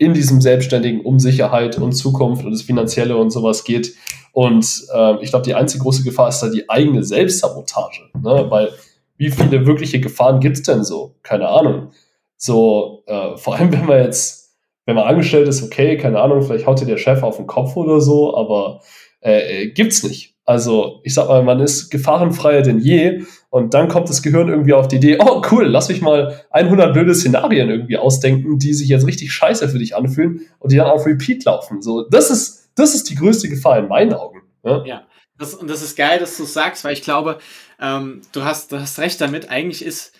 in 0.00 0.14
diesem 0.14 0.40
Selbstständigen 0.40 1.02
um 1.02 1.18
Sicherheit 1.18 1.76
und 1.76 1.92
Zukunft 1.92 2.42
und 2.42 2.52
das 2.52 2.62
Finanzielle 2.62 3.18
und 3.18 3.28
sowas 3.28 3.64
geht. 3.64 3.94
Und 4.32 4.64
äh, 4.94 5.22
ich 5.22 5.28
glaube, 5.28 5.44
die 5.44 5.54
einzige 5.54 5.82
große 5.82 6.04
Gefahr 6.04 6.30
ist 6.30 6.40
da 6.40 6.48
die 6.48 6.70
eigene 6.70 7.04
Selbstsabotage. 7.04 8.08
Ne? 8.14 8.46
Weil 8.48 8.70
wie 9.18 9.30
viele 9.30 9.66
wirkliche 9.66 10.00
Gefahren 10.00 10.40
gibt 10.40 10.56
es 10.56 10.62
denn 10.62 10.84
so? 10.84 11.16
Keine 11.22 11.48
Ahnung. 11.48 11.90
So, 12.38 13.02
äh, 13.06 13.36
vor 13.36 13.56
allem, 13.56 13.72
wenn 13.72 13.84
man 13.84 14.02
jetzt, 14.02 14.56
wenn 14.86 14.96
man 14.96 15.04
angestellt 15.04 15.46
ist, 15.46 15.62
okay, 15.62 15.98
keine 15.98 16.18
Ahnung, 16.18 16.40
vielleicht 16.40 16.66
haut 16.66 16.80
dir 16.80 16.86
der 16.86 16.96
Chef 16.96 17.22
auf 17.22 17.36
den 17.36 17.46
Kopf 17.46 17.76
oder 17.76 18.00
so, 18.00 18.34
aber 18.34 18.80
äh, 19.20 19.64
äh, 19.64 19.70
gibt's 19.70 20.02
nicht. 20.02 20.34
Also, 20.46 21.00
ich 21.04 21.12
sag 21.12 21.28
mal, 21.28 21.42
man 21.42 21.60
ist 21.60 21.90
gefahrenfreier 21.90 22.62
denn 22.62 22.78
je 22.78 23.20
und 23.50 23.74
dann 23.74 23.88
kommt 23.88 24.08
das 24.08 24.22
Gehirn 24.22 24.48
irgendwie 24.48 24.72
auf 24.72 24.88
die 24.88 24.96
Idee, 24.96 25.18
oh 25.20 25.42
cool, 25.50 25.66
lass 25.66 25.88
mich 25.88 26.00
mal 26.00 26.40
100 26.50 26.92
blöde 26.92 27.14
Szenarien 27.14 27.68
irgendwie 27.68 27.96
ausdenken, 27.96 28.58
die 28.58 28.72
sich 28.72 28.88
jetzt 28.88 29.06
richtig 29.06 29.32
scheiße 29.32 29.68
für 29.68 29.78
dich 29.78 29.94
anfühlen 29.94 30.42
und 30.58 30.72
die 30.72 30.76
dann 30.76 30.86
auf 30.86 31.04
Repeat 31.04 31.44
laufen. 31.44 31.82
So, 31.82 32.08
das 32.08 32.30
ist, 32.30 32.70
das 32.76 32.94
ist 32.94 33.10
die 33.10 33.16
größte 33.16 33.48
Gefahr 33.48 33.78
in 33.78 33.88
meinen 33.88 34.14
Augen. 34.14 34.42
Ja, 34.64 34.84
ja 34.84 35.02
das, 35.40 35.54
und 35.54 35.68
das 35.68 35.82
ist 35.82 35.96
geil, 35.96 36.18
dass 36.18 36.36
du 36.36 36.44
sagst, 36.44 36.84
weil 36.84 36.92
ich 36.92 37.02
glaube, 37.02 37.38
ähm, 37.80 38.20
du, 38.32 38.44
hast, 38.44 38.72
du 38.72 38.78
hast 38.78 38.98
recht 38.98 39.20
damit. 39.20 39.48
Eigentlich 39.48 39.84
ist 39.84 40.12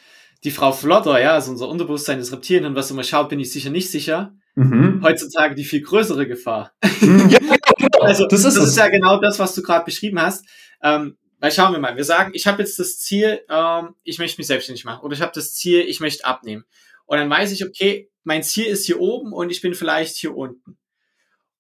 die 0.42 0.50
Frau 0.50 0.72
Flotter, 0.72 1.20
ja, 1.20 1.34
also 1.34 1.50
unser 1.50 1.68
Unterbewusstsein 1.68 2.18
des 2.18 2.32
Reptilien 2.32 2.64
und 2.64 2.74
was 2.74 2.90
immer 2.90 3.04
schaut, 3.04 3.28
bin 3.28 3.38
ich 3.38 3.52
sicher 3.52 3.70
nicht 3.70 3.90
sicher. 3.90 4.32
Mhm. 4.54 5.02
Heutzutage 5.04 5.54
die 5.54 5.64
viel 5.64 5.82
größere 5.82 6.26
Gefahr. 6.26 6.72
Mhm. 7.00 7.28
Ja, 7.28 7.38
genau. 7.38 8.00
also 8.00 8.26
das, 8.26 8.44
ist, 8.44 8.56
das 8.56 8.68
ist, 8.68 8.78
ja 8.78 8.88
genau 8.88 9.20
das, 9.20 9.38
was 9.38 9.54
du 9.54 9.62
gerade 9.62 9.84
beschrieben 9.84 10.20
hast. 10.20 10.44
Ähm, 10.82 11.16
weil 11.40 11.50
schauen 11.50 11.72
wir 11.72 11.80
mal, 11.80 11.96
wir 11.96 12.04
sagen, 12.04 12.32
ich 12.34 12.46
habe 12.46 12.62
jetzt 12.62 12.78
das 12.78 12.98
Ziel, 12.98 13.40
ähm, 13.48 13.94
ich 14.04 14.18
möchte 14.18 14.38
mich 14.38 14.46
selbstständig 14.46 14.84
machen 14.84 15.02
oder 15.02 15.14
ich 15.14 15.22
habe 15.22 15.32
das 15.34 15.54
Ziel, 15.54 15.80
ich 15.80 16.00
möchte 16.00 16.24
abnehmen. 16.24 16.64
Und 17.06 17.18
dann 17.18 17.30
weiß 17.30 17.50
ich, 17.50 17.66
okay, 17.66 18.10
mein 18.22 18.42
Ziel 18.42 18.66
ist 18.66 18.86
hier 18.86 19.00
oben 19.00 19.32
und 19.32 19.50
ich 19.50 19.60
bin 19.60 19.74
vielleicht 19.74 20.16
hier 20.16 20.36
unten. 20.36 20.78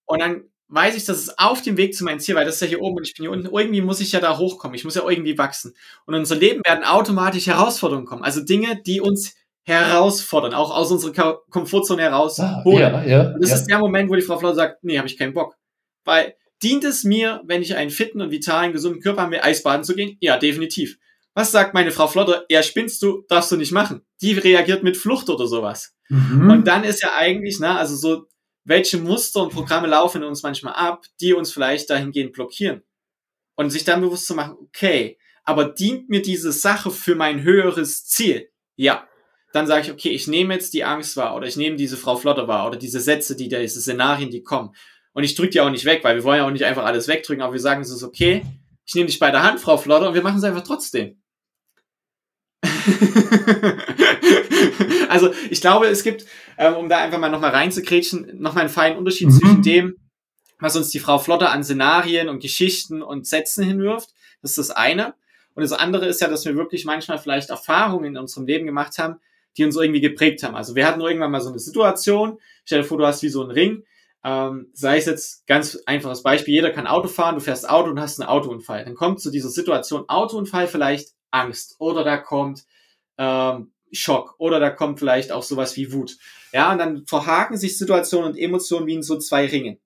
Und 0.04 0.20
dann 0.20 0.44
weiß 0.68 0.96
ich, 0.96 1.04
dass 1.04 1.18
es 1.18 1.38
auf 1.38 1.62
dem 1.62 1.76
Weg 1.76 1.94
zu 1.96 2.04
meinem 2.04 2.20
Ziel, 2.20 2.36
weil 2.36 2.44
das 2.44 2.56
ist 2.56 2.60
ja 2.60 2.68
hier 2.68 2.80
oben 2.80 2.98
und 2.98 3.06
ich 3.06 3.14
bin 3.14 3.24
hier 3.24 3.32
unten, 3.32 3.46
irgendwie 3.46 3.80
muss 3.80 4.00
ich 4.00 4.12
ja 4.12 4.20
da 4.20 4.38
hochkommen, 4.38 4.74
ich 4.74 4.84
muss 4.84 4.94
ja 4.94 5.08
irgendwie 5.08 5.36
wachsen. 5.38 5.74
Und 6.06 6.14
in 6.14 6.20
unser 6.20 6.36
Leben 6.36 6.62
werden 6.64 6.84
automatisch 6.84 7.46
Herausforderungen 7.46 8.06
kommen, 8.06 8.22
also 8.22 8.40
Dinge, 8.40 8.80
die 8.80 9.00
uns 9.00 9.34
herausfordern, 9.62 10.54
auch 10.54 10.74
aus 10.74 10.90
unserer 10.90 11.40
Komfortzone 11.50 12.02
herausholen. 12.02 12.50
Ah, 12.64 13.04
ja, 13.04 13.04
ja, 13.04 13.32
und 13.32 13.42
das 13.42 13.50
ja. 13.50 13.56
ist 13.56 13.66
der 13.66 13.78
Moment, 13.78 14.10
wo 14.10 14.14
die 14.14 14.22
Frau 14.22 14.38
Flau 14.38 14.52
sagt, 14.52 14.82
nee, 14.84 14.98
habe 14.98 15.08
ich 15.08 15.18
keinen 15.18 15.34
Bock. 15.34 15.56
Weil 16.04 16.34
dient 16.62 16.84
es 16.84 17.04
mir, 17.04 17.42
wenn 17.44 17.62
ich 17.62 17.74
einen 17.76 17.90
fitten 17.90 18.20
und 18.20 18.30
vitalen, 18.30 18.72
gesunden 18.72 19.00
Körper 19.00 19.22
habe, 19.22 19.42
Eisbaden 19.42 19.84
zu 19.84 19.94
gehen? 19.94 20.16
Ja, 20.20 20.36
definitiv. 20.36 20.98
Was 21.34 21.52
sagt 21.52 21.74
meine 21.74 21.92
Frau 21.92 22.08
Flotter? 22.08 22.44
Ja, 22.48 22.62
spinnst 22.62 23.02
du, 23.02 23.24
darfst 23.28 23.52
du 23.52 23.56
nicht 23.56 23.72
machen. 23.72 24.02
Die 24.20 24.32
reagiert 24.32 24.82
mit 24.82 24.96
Flucht 24.96 25.28
oder 25.28 25.46
sowas. 25.46 25.94
Mhm. 26.08 26.50
Und 26.50 26.66
dann 26.66 26.84
ist 26.84 27.02
ja 27.02 27.12
eigentlich, 27.16 27.60
ne, 27.60 27.78
also 27.78 27.94
so 27.96 28.26
welche 28.64 28.98
Muster 28.98 29.42
und 29.42 29.52
Programme 29.52 29.88
laufen 29.88 30.22
in 30.22 30.28
uns 30.28 30.42
manchmal 30.42 30.74
ab, 30.74 31.04
die 31.20 31.32
uns 31.32 31.52
vielleicht 31.52 31.88
dahingehend 31.90 32.32
blockieren. 32.32 32.82
Und 33.54 33.70
sich 33.70 33.84
dann 33.84 34.00
bewusst 34.00 34.26
zu 34.26 34.34
machen, 34.34 34.56
okay, 34.60 35.18
aber 35.44 35.64
dient 35.64 36.08
mir 36.08 36.22
diese 36.22 36.52
Sache 36.52 36.90
für 36.90 37.14
mein 37.14 37.42
höheres 37.42 38.06
Ziel? 38.06 38.50
Ja. 38.76 39.06
Dann 39.52 39.66
sage 39.66 39.82
ich, 39.82 39.90
okay, 39.90 40.10
ich 40.10 40.28
nehme 40.28 40.54
jetzt 40.54 40.74
die 40.74 40.84
Angst 40.84 41.16
wahr 41.16 41.34
oder 41.34 41.46
ich 41.46 41.56
nehme 41.56 41.76
diese 41.76 41.96
Frau 41.96 42.16
Flotter 42.16 42.46
wahr 42.46 42.68
oder 42.68 42.78
diese 42.78 43.00
Sätze, 43.00 43.34
die 43.34 43.48
da, 43.48 43.58
diese 43.58 43.80
Szenarien, 43.80 44.30
die 44.30 44.44
kommen. 44.44 44.74
Und 45.12 45.24
ich 45.24 45.34
drücke 45.34 45.50
die 45.50 45.60
auch 45.60 45.70
nicht 45.70 45.84
weg, 45.84 46.00
weil 46.02 46.16
wir 46.16 46.24
wollen 46.24 46.38
ja 46.38 46.46
auch 46.46 46.50
nicht 46.50 46.64
einfach 46.64 46.84
alles 46.84 47.08
wegdrücken, 47.08 47.42
aber 47.42 47.52
wir 47.52 47.60
sagen, 47.60 47.82
es 47.82 47.90
ist 47.90 48.02
okay, 48.02 48.44
ich 48.86 48.94
nehme 48.94 49.06
dich 49.06 49.18
bei 49.18 49.30
der 49.30 49.42
Hand, 49.42 49.60
Frau 49.60 49.76
Flotter, 49.76 50.08
und 50.08 50.14
wir 50.14 50.22
machen 50.22 50.38
es 50.38 50.44
einfach 50.44 50.64
trotzdem. 50.64 51.20
also 55.08 55.32
ich 55.50 55.60
glaube, 55.60 55.86
es 55.86 56.02
gibt, 56.02 56.26
ähm, 56.58 56.74
um 56.74 56.88
da 56.88 56.98
einfach 56.98 57.18
mal 57.18 57.30
nochmal 57.30 57.50
reinzukretschen, 57.50 58.40
nochmal 58.40 58.64
einen 58.64 58.72
feinen 58.72 58.98
Unterschied 58.98 59.28
mhm. 59.28 59.32
zwischen 59.32 59.62
dem, 59.62 59.96
was 60.58 60.76
uns 60.76 60.90
die 60.90 60.98
Frau 60.98 61.18
Flotter 61.18 61.50
an 61.50 61.64
Szenarien 61.64 62.28
und 62.28 62.40
Geschichten 62.40 63.02
und 63.02 63.26
Sätzen 63.26 63.64
hinwirft. 63.64 64.10
Das 64.42 64.52
ist 64.52 64.58
das 64.58 64.70
eine. 64.70 65.14
Und 65.54 65.62
das 65.62 65.72
andere 65.72 66.06
ist 66.06 66.20
ja, 66.20 66.28
dass 66.28 66.44
wir 66.44 66.56
wirklich 66.56 66.84
manchmal 66.84 67.18
vielleicht 67.18 67.50
Erfahrungen 67.50 68.04
in 68.04 68.16
unserem 68.16 68.46
Leben 68.46 68.66
gemacht 68.66 68.98
haben, 68.98 69.16
die 69.56 69.64
uns 69.64 69.76
irgendwie 69.76 70.00
geprägt 70.00 70.42
haben. 70.42 70.54
Also 70.54 70.74
wir 70.74 70.86
hatten 70.86 71.00
irgendwann 71.00 71.30
mal 71.30 71.40
so 71.40 71.50
eine 71.50 71.58
Situation, 71.58 72.38
stell 72.64 72.82
dir 72.82 72.86
vor, 72.86 72.98
du 72.98 73.06
hast 73.06 73.22
wie 73.22 73.28
so 73.28 73.42
einen 73.42 73.50
Ring, 73.50 73.84
ähm, 74.22 74.70
sei 74.74 74.98
es 74.98 75.06
jetzt 75.06 75.46
ganz 75.46 75.78
einfaches 75.86 76.22
Beispiel, 76.22 76.54
jeder 76.54 76.70
kann 76.70 76.86
Auto 76.86 77.08
fahren, 77.08 77.36
du 77.36 77.40
fährst 77.40 77.68
Auto 77.68 77.90
und 77.90 78.00
hast 78.00 78.20
einen 78.20 78.28
Autounfall. 78.28 78.84
Dann 78.84 78.94
kommt 78.94 79.20
zu 79.20 79.30
dieser 79.30 79.48
Situation 79.48 80.08
Autounfall 80.08 80.66
vielleicht 80.66 81.14
Angst 81.30 81.76
oder 81.78 82.04
da 82.04 82.18
kommt 82.18 82.64
ähm, 83.18 83.72
Schock 83.92 84.34
oder 84.38 84.60
da 84.60 84.70
kommt 84.70 84.98
vielleicht 84.98 85.32
auch 85.32 85.42
sowas 85.42 85.76
wie 85.76 85.92
Wut. 85.92 86.16
Ja, 86.52 86.72
und 86.72 86.78
dann 86.78 87.06
verhaken 87.06 87.56
sich 87.56 87.78
Situationen 87.78 88.32
und 88.32 88.38
Emotionen 88.38 88.86
wie 88.86 88.94
in 88.94 89.02
so 89.02 89.18
zwei 89.18 89.46
Ringen. 89.46 89.78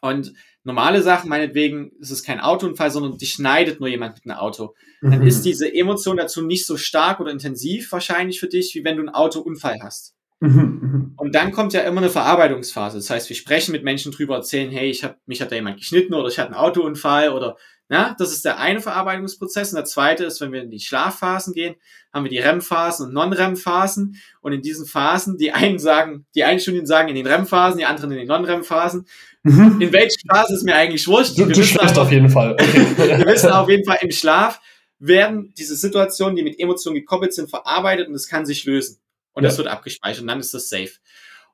Und 0.00 0.34
normale 0.62 1.02
Sachen, 1.02 1.28
meinetwegen, 1.28 1.90
ist 1.98 2.10
es 2.10 2.22
kein 2.22 2.40
Autounfall, 2.40 2.90
sondern 2.90 3.18
die 3.18 3.26
schneidet 3.26 3.80
nur 3.80 3.88
jemand 3.88 4.14
mit 4.14 4.24
einem 4.26 4.38
Auto. 4.38 4.74
Dann 5.00 5.20
mhm. 5.20 5.26
ist 5.26 5.42
diese 5.42 5.72
Emotion 5.72 6.16
dazu 6.16 6.42
nicht 6.42 6.66
so 6.66 6.76
stark 6.76 7.20
oder 7.20 7.32
intensiv 7.32 7.90
wahrscheinlich 7.90 8.38
für 8.38 8.48
dich, 8.48 8.74
wie 8.74 8.84
wenn 8.84 8.96
du 8.96 9.02
einen 9.02 9.14
Autounfall 9.14 9.78
hast. 9.82 10.14
Mhm, 10.40 10.78
mhm. 10.80 11.12
Und 11.16 11.34
dann 11.34 11.50
kommt 11.50 11.72
ja 11.72 11.80
immer 11.80 12.00
eine 12.00 12.10
Verarbeitungsphase. 12.10 12.98
Das 12.98 13.10
heißt, 13.10 13.28
wir 13.28 13.36
sprechen 13.36 13.72
mit 13.72 13.82
Menschen 13.82 14.12
drüber, 14.12 14.36
erzählen, 14.36 14.70
hey, 14.70 14.88
ich 14.88 15.02
hab, 15.02 15.18
mich 15.26 15.40
hat 15.40 15.50
da 15.50 15.56
jemand 15.56 15.78
geschnitten 15.78 16.14
oder 16.14 16.28
ich 16.28 16.38
hatte 16.38 16.52
einen 16.52 16.60
Autounfall 16.60 17.30
oder 17.30 17.56
na, 17.90 18.14
das 18.18 18.32
ist 18.32 18.44
der 18.44 18.58
eine 18.58 18.80
Verarbeitungsprozess. 18.80 19.72
Und 19.72 19.76
der 19.76 19.86
zweite 19.86 20.24
ist, 20.24 20.40
wenn 20.40 20.52
wir 20.52 20.62
in 20.62 20.70
die 20.70 20.78
Schlafphasen 20.78 21.54
gehen, 21.54 21.74
haben 22.12 22.24
wir 22.24 22.30
die 22.30 22.38
REM-Phasen 22.38 23.06
und 23.06 23.14
Non-REM-Phasen. 23.14 24.20
Und 24.42 24.52
in 24.52 24.60
diesen 24.60 24.84
Phasen, 24.84 25.38
die 25.38 25.52
einen 25.52 25.78
sagen, 25.78 26.26
die 26.34 26.44
einen 26.44 26.60
Studien 26.60 26.86
sagen 26.86 27.08
in 27.08 27.14
den 27.14 27.26
REM-Phasen, 27.26 27.78
die 27.78 27.86
anderen 27.86 28.12
in 28.12 28.18
den 28.18 28.28
Non-REM-Phasen. 28.28 29.06
Mhm. 29.42 29.80
In 29.80 29.92
welcher 29.92 30.20
Phase 30.30 30.54
ist 30.54 30.64
mir 30.64 30.74
eigentlich 30.74 31.06
wurscht? 31.08 31.38
Du, 31.38 31.46
du 31.46 31.64
schläfst 31.64 31.98
auf 31.98 32.12
jeden 32.12 32.28
Fall. 32.28 32.52
Okay. 32.52 32.86
wir 32.96 33.26
wissen 33.26 33.50
auf 33.50 33.70
jeden 33.70 33.86
Fall, 33.86 33.98
im 34.02 34.10
Schlaf 34.10 34.60
werden 34.98 35.54
diese 35.56 35.74
Situationen, 35.74 36.36
die 36.36 36.42
mit 36.42 36.60
Emotionen 36.60 36.96
gekoppelt 36.96 37.32
sind, 37.32 37.48
verarbeitet 37.48 38.08
und 38.08 38.14
es 38.14 38.28
kann 38.28 38.44
sich 38.44 38.64
lösen. 38.66 38.98
Und 39.38 39.44
ja. 39.44 39.50
das 39.50 39.58
wird 39.58 39.68
abgespeichert 39.68 40.22
und 40.22 40.26
dann 40.26 40.40
ist 40.40 40.52
das 40.52 40.68
safe. 40.68 40.90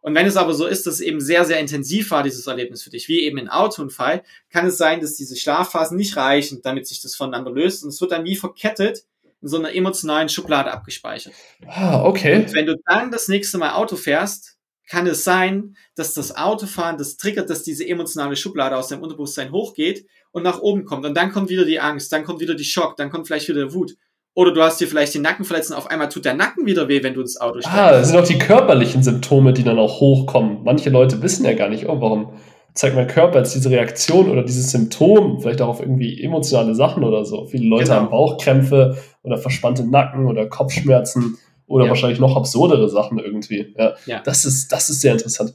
Und 0.00 0.14
wenn 0.14 0.26
es 0.26 0.38
aber 0.38 0.54
so 0.54 0.66
ist, 0.66 0.86
dass 0.86 0.94
es 0.94 1.00
eben 1.00 1.20
sehr, 1.20 1.44
sehr 1.44 1.60
intensiv 1.60 2.10
war, 2.10 2.22
dieses 2.22 2.46
Erlebnis 2.46 2.82
für 2.82 2.88
dich, 2.88 3.08
wie 3.08 3.20
eben 3.20 3.38
ein 3.38 3.50
Autounfall, 3.50 4.22
kann 4.50 4.66
es 4.66 4.78
sein, 4.78 5.02
dass 5.02 5.16
diese 5.16 5.36
Schlafphasen 5.36 5.98
nicht 5.98 6.16
reichen, 6.16 6.62
damit 6.62 6.86
sich 6.86 7.02
das 7.02 7.14
voneinander 7.14 7.50
löst. 7.50 7.82
Und 7.82 7.90
es 7.90 8.00
wird 8.00 8.12
dann 8.12 8.24
wie 8.24 8.36
verkettet 8.36 9.04
in 9.42 9.48
so 9.48 9.58
einer 9.58 9.74
emotionalen 9.74 10.30
Schublade 10.30 10.72
abgespeichert. 10.72 11.34
Ah, 11.66 12.02
okay. 12.04 12.36
Und 12.36 12.54
wenn 12.54 12.64
du 12.64 12.76
dann 12.86 13.10
das 13.10 13.28
nächste 13.28 13.58
Mal 13.58 13.74
Auto 13.74 13.96
fährst, 13.96 14.56
kann 14.88 15.06
es 15.06 15.24
sein, 15.24 15.76
dass 15.94 16.14
das 16.14 16.34
Autofahren 16.34 16.96
das 16.96 17.18
triggert, 17.18 17.50
dass 17.50 17.62
diese 17.62 17.86
emotionale 17.86 18.36
Schublade 18.36 18.76
aus 18.76 18.88
deinem 18.88 19.02
Unterbewusstsein 19.02 19.52
hochgeht 19.52 20.06
und 20.32 20.42
nach 20.42 20.60
oben 20.60 20.84
kommt. 20.84 21.06
Und 21.06 21.14
dann 21.14 21.32
kommt 21.32 21.48
wieder 21.48 21.64
die 21.64 21.80
Angst, 21.80 22.12
dann 22.12 22.24
kommt 22.24 22.40
wieder 22.40 22.54
die 22.54 22.64
Schock, 22.64 22.96
dann 22.96 23.10
kommt 23.10 23.26
vielleicht 23.26 23.48
wieder 23.48 23.60
der 23.60 23.74
Wut. 23.74 23.96
Oder 24.34 24.52
du 24.52 24.62
hast 24.62 24.80
dir 24.80 24.88
vielleicht 24.88 25.14
den 25.14 25.22
Nacken 25.22 25.44
verletzt 25.44 25.70
und 25.70 25.76
auf 25.76 25.90
einmal 25.90 26.08
tut 26.08 26.24
der 26.24 26.34
Nacken 26.34 26.66
wieder 26.66 26.88
weh, 26.88 27.02
wenn 27.02 27.14
du 27.14 27.20
ins 27.20 27.40
Auto 27.40 27.60
steigst. 27.60 27.78
Ah, 27.78 27.92
das 27.92 28.08
sind 28.08 28.18
auch 28.18 28.26
die 28.26 28.38
körperlichen 28.38 29.02
Symptome, 29.02 29.52
die 29.52 29.62
dann 29.62 29.78
auch 29.78 30.00
hochkommen. 30.00 30.64
Manche 30.64 30.90
Leute 30.90 31.22
wissen 31.22 31.44
ja 31.44 31.52
gar 31.52 31.68
nicht, 31.68 31.88
oh, 31.88 32.00
warum 32.00 32.32
zeigt 32.74 32.96
mein 32.96 33.06
Körper 33.06 33.38
jetzt 33.38 33.54
diese 33.54 33.70
Reaktion 33.70 34.28
oder 34.28 34.42
dieses 34.42 34.72
Symptom, 34.72 35.40
vielleicht 35.40 35.62
auch 35.62 35.68
auf 35.68 35.80
irgendwie 35.80 36.20
emotionale 36.20 36.74
Sachen 36.74 37.04
oder 37.04 37.24
so. 37.24 37.46
Viele 37.46 37.68
Leute 37.68 37.84
genau. 37.84 37.96
haben 37.96 38.10
Bauchkrämpfe 38.10 38.98
oder 39.22 39.38
verspannte 39.38 39.88
Nacken 39.88 40.26
oder 40.26 40.48
Kopfschmerzen 40.48 41.38
oder 41.66 41.84
ja. 41.84 41.90
wahrscheinlich 41.90 42.18
noch 42.18 42.36
absurdere 42.36 42.88
Sachen 42.88 43.20
irgendwie. 43.20 43.72
Ja, 43.78 43.94
ja. 44.06 44.20
Das, 44.24 44.44
ist, 44.44 44.72
das 44.72 44.90
ist 44.90 45.00
sehr 45.00 45.12
interessant. 45.12 45.54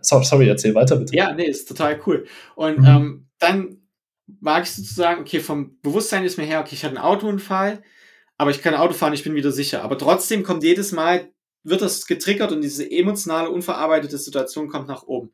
Sorry, 0.00 0.24
sorry, 0.24 0.48
erzähl 0.48 0.74
weiter 0.74 0.96
bitte. 0.96 1.14
Ja, 1.14 1.32
nee, 1.32 1.44
ist 1.46 1.68
total 1.68 2.00
cool. 2.06 2.26
Und 2.56 2.80
mhm. 2.80 2.86
ähm, 2.86 3.26
dann 3.38 3.76
mag 4.40 4.64
ich 4.64 4.72
sozusagen, 4.72 5.20
okay, 5.20 5.38
vom 5.38 5.78
Bewusstsein 5.82 6.24
ist 6.24 6.36
mir 6.36 6.44
her, 6.44 6.60
okay, 6.60 6.70
ich 6.72 6.84
hatte 6.84 6.96
einen 6.96 7.04
Autounfall, 7.04 7.80
aber 8.38 8.50
ich 8.50 8.62
kann 8.62 8.74
Auto 8.74 8.94
fahren, 8.94 9.12
ich 9.12 9.24
bin 9.24 9.34
wieder 9.34 9.52
sicher. 9.52 9.82
Aber 9.82 9.96
trotzdem 9.98 10.42
kommt 10.42 10.62
jedes 10.62 10.92
Mal, 10.92 11.30
wird 11.62 11.82
das 11.82 12.06
getriggert 12.06 12.52
und 12.52 12.60
diese 12.60 12.88
emotionale, 12.90 13.50
unverarbeitete 13.50 14.18
Situation 14.18 14.68
kommt 14.68 14.88
nach 14.88 15.02
oben. 15.02 15.32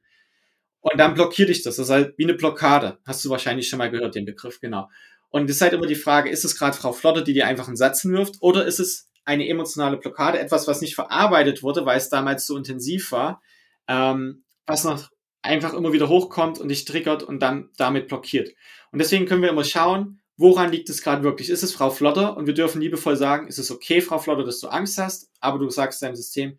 Und 0.80 0.98
dann 0.98 1.14
blockiert 1.14 1.48
dich 1.48 1.62
das. 1.62 1.76
Das 1.76 1.86
ist 1.86 1.92
halt 1.92 2.14
wie 2.18 2.24
eine 2.24 2.34
Blockade. 2.34 2.98
Hast 3.06 3.24
du 3.24 3.30
wahrscheinlich 3.30 3.68
schon 3.68 3.78
mal 3.78 3.90
gehört, 3.90 4.14
den 4.14 4.24
Begriff, 4.24 4.60
genau. 4.60 4.88
Und 5.30 5.48
es 5.48 5.56
ist 5.56 5.62
halt 5.62 5.72
immer 5.72 5.86
die 5.86 5.94
Frage, 5.94 6.30
ist 6.30 6.44
es 6.44 6.58
gerade 6.58 6.76
Frau 6.76 6.92
Flotte, 6.92 7.22
die 7.22 7.32
dir 7.32 7.46
einfach 7.46 7.66
einen 7.66 7.76
Satz 7.76 8.04
wirft, 8.04 8.36
oder 8.40 8.66
ist 8.66 8.80
es 8.80 9.08
eine 9.24 9.48
emotionale 9.48 9.96
Blockade, 9.96 10.38
etwas, 10.38 10.66
was 10.66 10.80
nicht 10.80 10.94
verarbeitet 10.94 11.62
wurde, 11.62 11.86
weil 11.86 11.96
es 11.96 12.08
damals 12.08 12.46
so 12.46 12.56
intensiv 12.56 13.12
war, 13.12 13.40
ähm, 13.88 14.44
was 14.66 14.84
noch 14.84 15.10
einfach 15.42 15.74
immer 15.74 15.92
wieder 15.92 16.08
hochkommt 16.08 16.58
und 16.58 16.68
dich 16.68 16.84
triggert 16.84 17.22
und 17.22 17.40
dann 17.40 17.70
damit 17.76 18.08
blockiert. 18.08 18.50
Und 18.90 18.98
deswegen 18.98 19.26
können 19.26 19.42
wir 19.42 19.50
immer 19.50 19.64
schauen, 19.64 20.20
woran 20.36 20.72
liegt 20.72 20.88
es 20.90 21.02
gerade 21.02 21.22
wirklich? 21.22 21.50
Ist 21.50 21.62
es 21.62 21.72
Frau 21.72 21.90
Flotter? 21.90 22.36
Und 22.36 22.46
wir 22.46 22.54
dürfen 22.54 22.80
liebevoll 22.80 23.16
sagen, 23.16 23.48
ist 23.48 23.58
es 23.58 23.70
okay, 23.70 24.00
Frau 24.00 24.18
Flotter, 24.18 24.44
dass 24.44 24.60
du 24.60 24.68
Angst 24.68 24.98
hast, 24.98 25.30
aber 25.40 25.58
du 25.58 25.70
sagst 25.70 26.02
deinem 26.02 26.16
System, 26.16 26.58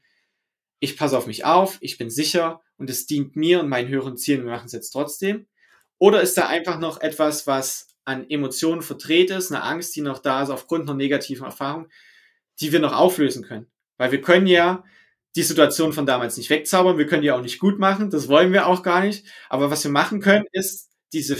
ich 0.79 0.97
passe 0.97 1.17
auf 1.17 1.27
mich 1.27 1.45
auf, 1.45 1.77
ich 1.81 1.97
bin 1.97 2.09
sicher 2.09 2.62
und 2.77 2.89
es 2.89 3.05
dient 3.05 3.36
mir 3.36 3.62
und 3.62 3.69
meinen 3.69 3.88
höheren 3.88 4.17
Zielen, 4.17 4.43
wir 4.43 4.51
machen 4.51 4.65
es 4.65 4.73
jetzt 4.73 4.91
trotzdem. 4.91 5.47
Oder 5.97 6.21
ist 6.21 6.38
da 6.38 6.47
einfach 6.47 6.79
noch 6.79 6.99
etwas, 6.99 7.47
was 7.47 7.88
an 8.05 8.29
Emotionen 8.29 8.81
verdreht 8.81 9.31
ist, 9.31 9.51
eine 9.51 9.63
Angst, 9.63 9.95
die 9.95 10.01
noch 10.01 10.19
da 10.19 10.43
ist 10.43 10.49
aufgrund 10.49 10.83
einer 10.83 10.97
negativen 10.97 11.45
Erfahrung, 11.45 11.88
die 12.59 12.73
wir 12.73 12.79
noch 12.79 12.93
auflösen 12.93 13.43
können? 13.43 13.67
Weil 13.97 14.12
wir 14.12 14.21
können 14.21 14.47
ja 14.47 14.83
die 15.36 15.43
Situation 15.43 15.93
von 15.93 16.05
damals 16.05 16.38
nicht 16.38 16.49
wegzaubern, 16.49 16.97
wir 16.97 17.07
können 17.07 17.21
die 17.21 17.31
auch 17.31 17.41
nicht 17.41 17.59
gut 17.59 17.79
machen, 17.79 18.09
das 18.09 18.27
wollen 18.27 18.51
wir 18.51 18.67
auch 18.67 18.83
gar 18.83 19.01
nicht. 19.01 19.25
Aber 19.49 19.71
was 19.71 19.83
wir 19.83 19.91
machen 19.91 20.19
können, 20.19 20.45
ist 20.51 20.91
diese 21.13 21.38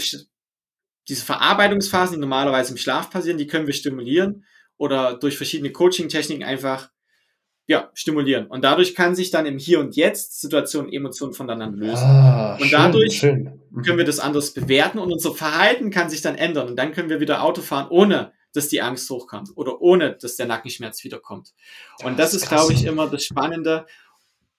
diese 1.08 1.24
Verarbeitungsphasen, 1.24 2.16
die 2.16 2.20
normalerweise 2.20 2.72
im 2.72 2.76
Schlaf 2.76 3.10
passieren, 3.10 3.38
die 3.38 3.46
können 3.46 3.66
wir 3.66 3.74
stimulieren 3.74 4.44
oder 4.76 5.14
durch 5.14 5.36
verschiedene 5.36 5.70
Coaching-Techniken 5.70 6.44
einfach 6.44 6.90
ja, 7.66 7.90
stimulieren. 7.94 8.46
Und 8.46 8.62
dadurch 8.62 8.94
kann 8.94 9.14
sich 9.14 9.30
dann 9.30 9.46
im 9.46 9.58
Hier 9.58 9.80
und 9.80 9.96
Jetzt 9.96 10.40
Situationen, 10.40 10.92
Emotionen 10.92 11.32
voneinander 11.32 11.78
lösen. 11.78 12.04
Ah, 12.04 12.54
und 12.54 12.68
schön, 12.68 12.70
dadurch 12.70 13.16
schön. 13.16 13.60
Können 13.84 13.98
wir 13.98 14.04
das 14.04 14.20
anders 14.20 14.52
bewerten 14.52 14.98
und 14.98 15.10
unser 15.10 15.34
Verhalten 15.34 15.90
kann 15.90 16.10
sich 16.10 16.20
dann 16.20 16.36
ändern. 16.36 16.68
Und 16.68 16.76
dann 16.76 16.92
können 16.92 17.08
wir 17.08 17.20
wieder 17.20 17.42
Auto 17.42 17.62
fahren, 17.62 17.86
ohne 17.88 18.32
dass 18.52 18.68
die 18.68 18.82
Angst 18.82 19.08
hochkommt 19.10 19.50
oder 19.56 19.80
ohne 19.80 20.16
dass 20.20 20.36
der 20.36 20.46
Nackenschmerz 20.46 21.02
wiederkommt. 21.04 21.54
Und 22.04 22.18
das, 22.18 22.32
das 22.32 22.42
ist, 22.42 22.48
glaube 22.48 22.72
ich, 22.72 22.84
immer 22.84 23.08
das 23.08 23.24
Spannende, 23.24 23.86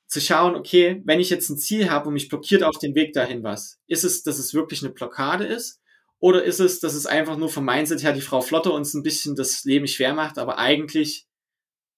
zu 0.08 0.21
schauen, 0.21 0.55
okay, 0.55 1.01
wenn 1.05 1.19
ich 1.19 1.29
jetzt 1.29 1.49
ein 1.49 1.58
Ziel 1.58 1.89
habe 1.89 2.08
und 2.08 2.13
mich 2.13 2.29
blockiert 2.29 2.63
auf 2.63 2.77
den 2.77 2.95
Weg 2.95 3.13
dahin 3.13 3.43
was, 3.43 3.79
ist 3.88 4.03
es, 4.03 4.23
dass 4.23 4.38
es 4.38 4.53
wirklich 4.53 4.84
eine 4.84 4.93
Blockade 4.93 5.45
ist 5.45 5.81
oder 6.19 6.43
ist 6.43 6.60
es, 6.60 6.80
dass 6.80 6.93
es 6.93 7.06
einfach 7.06 7.38
nur 7.38 7.49
vom 7.49 7.65
Mindset 7.65 8.04
her 8.04 8.13
die 8.13 8.21
Frau 8.21 8.41
Flotte 8.41 8.71
uns 8.71 8.93
ein 8.93 9.04
bisschen 9.04 9.36
das 9.36 9.63
Leben 9.63 9.88
schwer 9.88 10.13
macht, 10.13 10.38
aber 10.38 10.58
eigentlich 10.58 11.28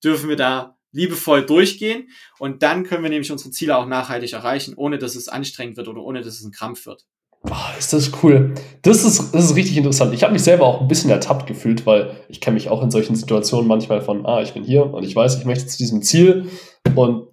dürfen 0.04 0.30
wir 0.30 0.36
da 0.36 0.78
liebevoll 0.92 1.46
durchgehen 1.46 2.10
und 2.40 2.64
dann 2.64 2.84
können 2.84 3.04
wir 3.04 3.10
nämlich 3.10 3.32
unsere 3.32 3.52
Ziele 3.52 3.78
auch 3.78 3.86
nachhaltig 3.86 4.34
erreichen, 4.34 4.74
ohne 4.76 4.98
dass 4.98 5.16
es 5.16 5.28
anstrengend 5.28 5.78
wird 5.78 5.88
oder 5.88 6.02
ohne 6.02 6.22
dass 6.22 6.36
es 6.36 6.44
ein 6.44 6.52
Krampf 6.52 6.86
wird. 6.86 7.06
Oh, 7.44 7.78
ist 7.78 7.94
das 7.94 8.12
cool. 8.24 8.54
Das 8.82 9.06
ist, 9.06 9.34
das 9.34 9.46
ist 9.46 9.56
richtig 9.56 9.78
interessant. 9.78 10.14
Ich 10.14 10.24
habe 10.24 10.34
mich 10.34 10.44
selber 10.44 10.66
auch 10.66 10.82
ein 10.82 10.88
bisschen 10.88 11.12
ertappt 11.12 11.46
gefühlt, 11.46 11.86
weil 11.86 12.18
ich 12.30 12.42
kenne 12.42 12.56
mich 12.56 12.70
auch 12.70 12.82
in 12.82 12.92
solchen 12.92 13.16
Situationen 13.16 13.68
manchmal 13.68 14.02
von, 14.02 14.26
ah, 14.26 14.42
ich 14.42 14.54
bin 14.54 14.64
hier 14.64 14.86
und 14.86 15.04
ich 15.04 15.16
weiß, 15.16 15.38
ich 15.38 15.46
möchte 15.46 15.68
zu 15.68 15.78
diesem 15.78 16.02
Ziel 16.02 16.48
und 16.96 17.28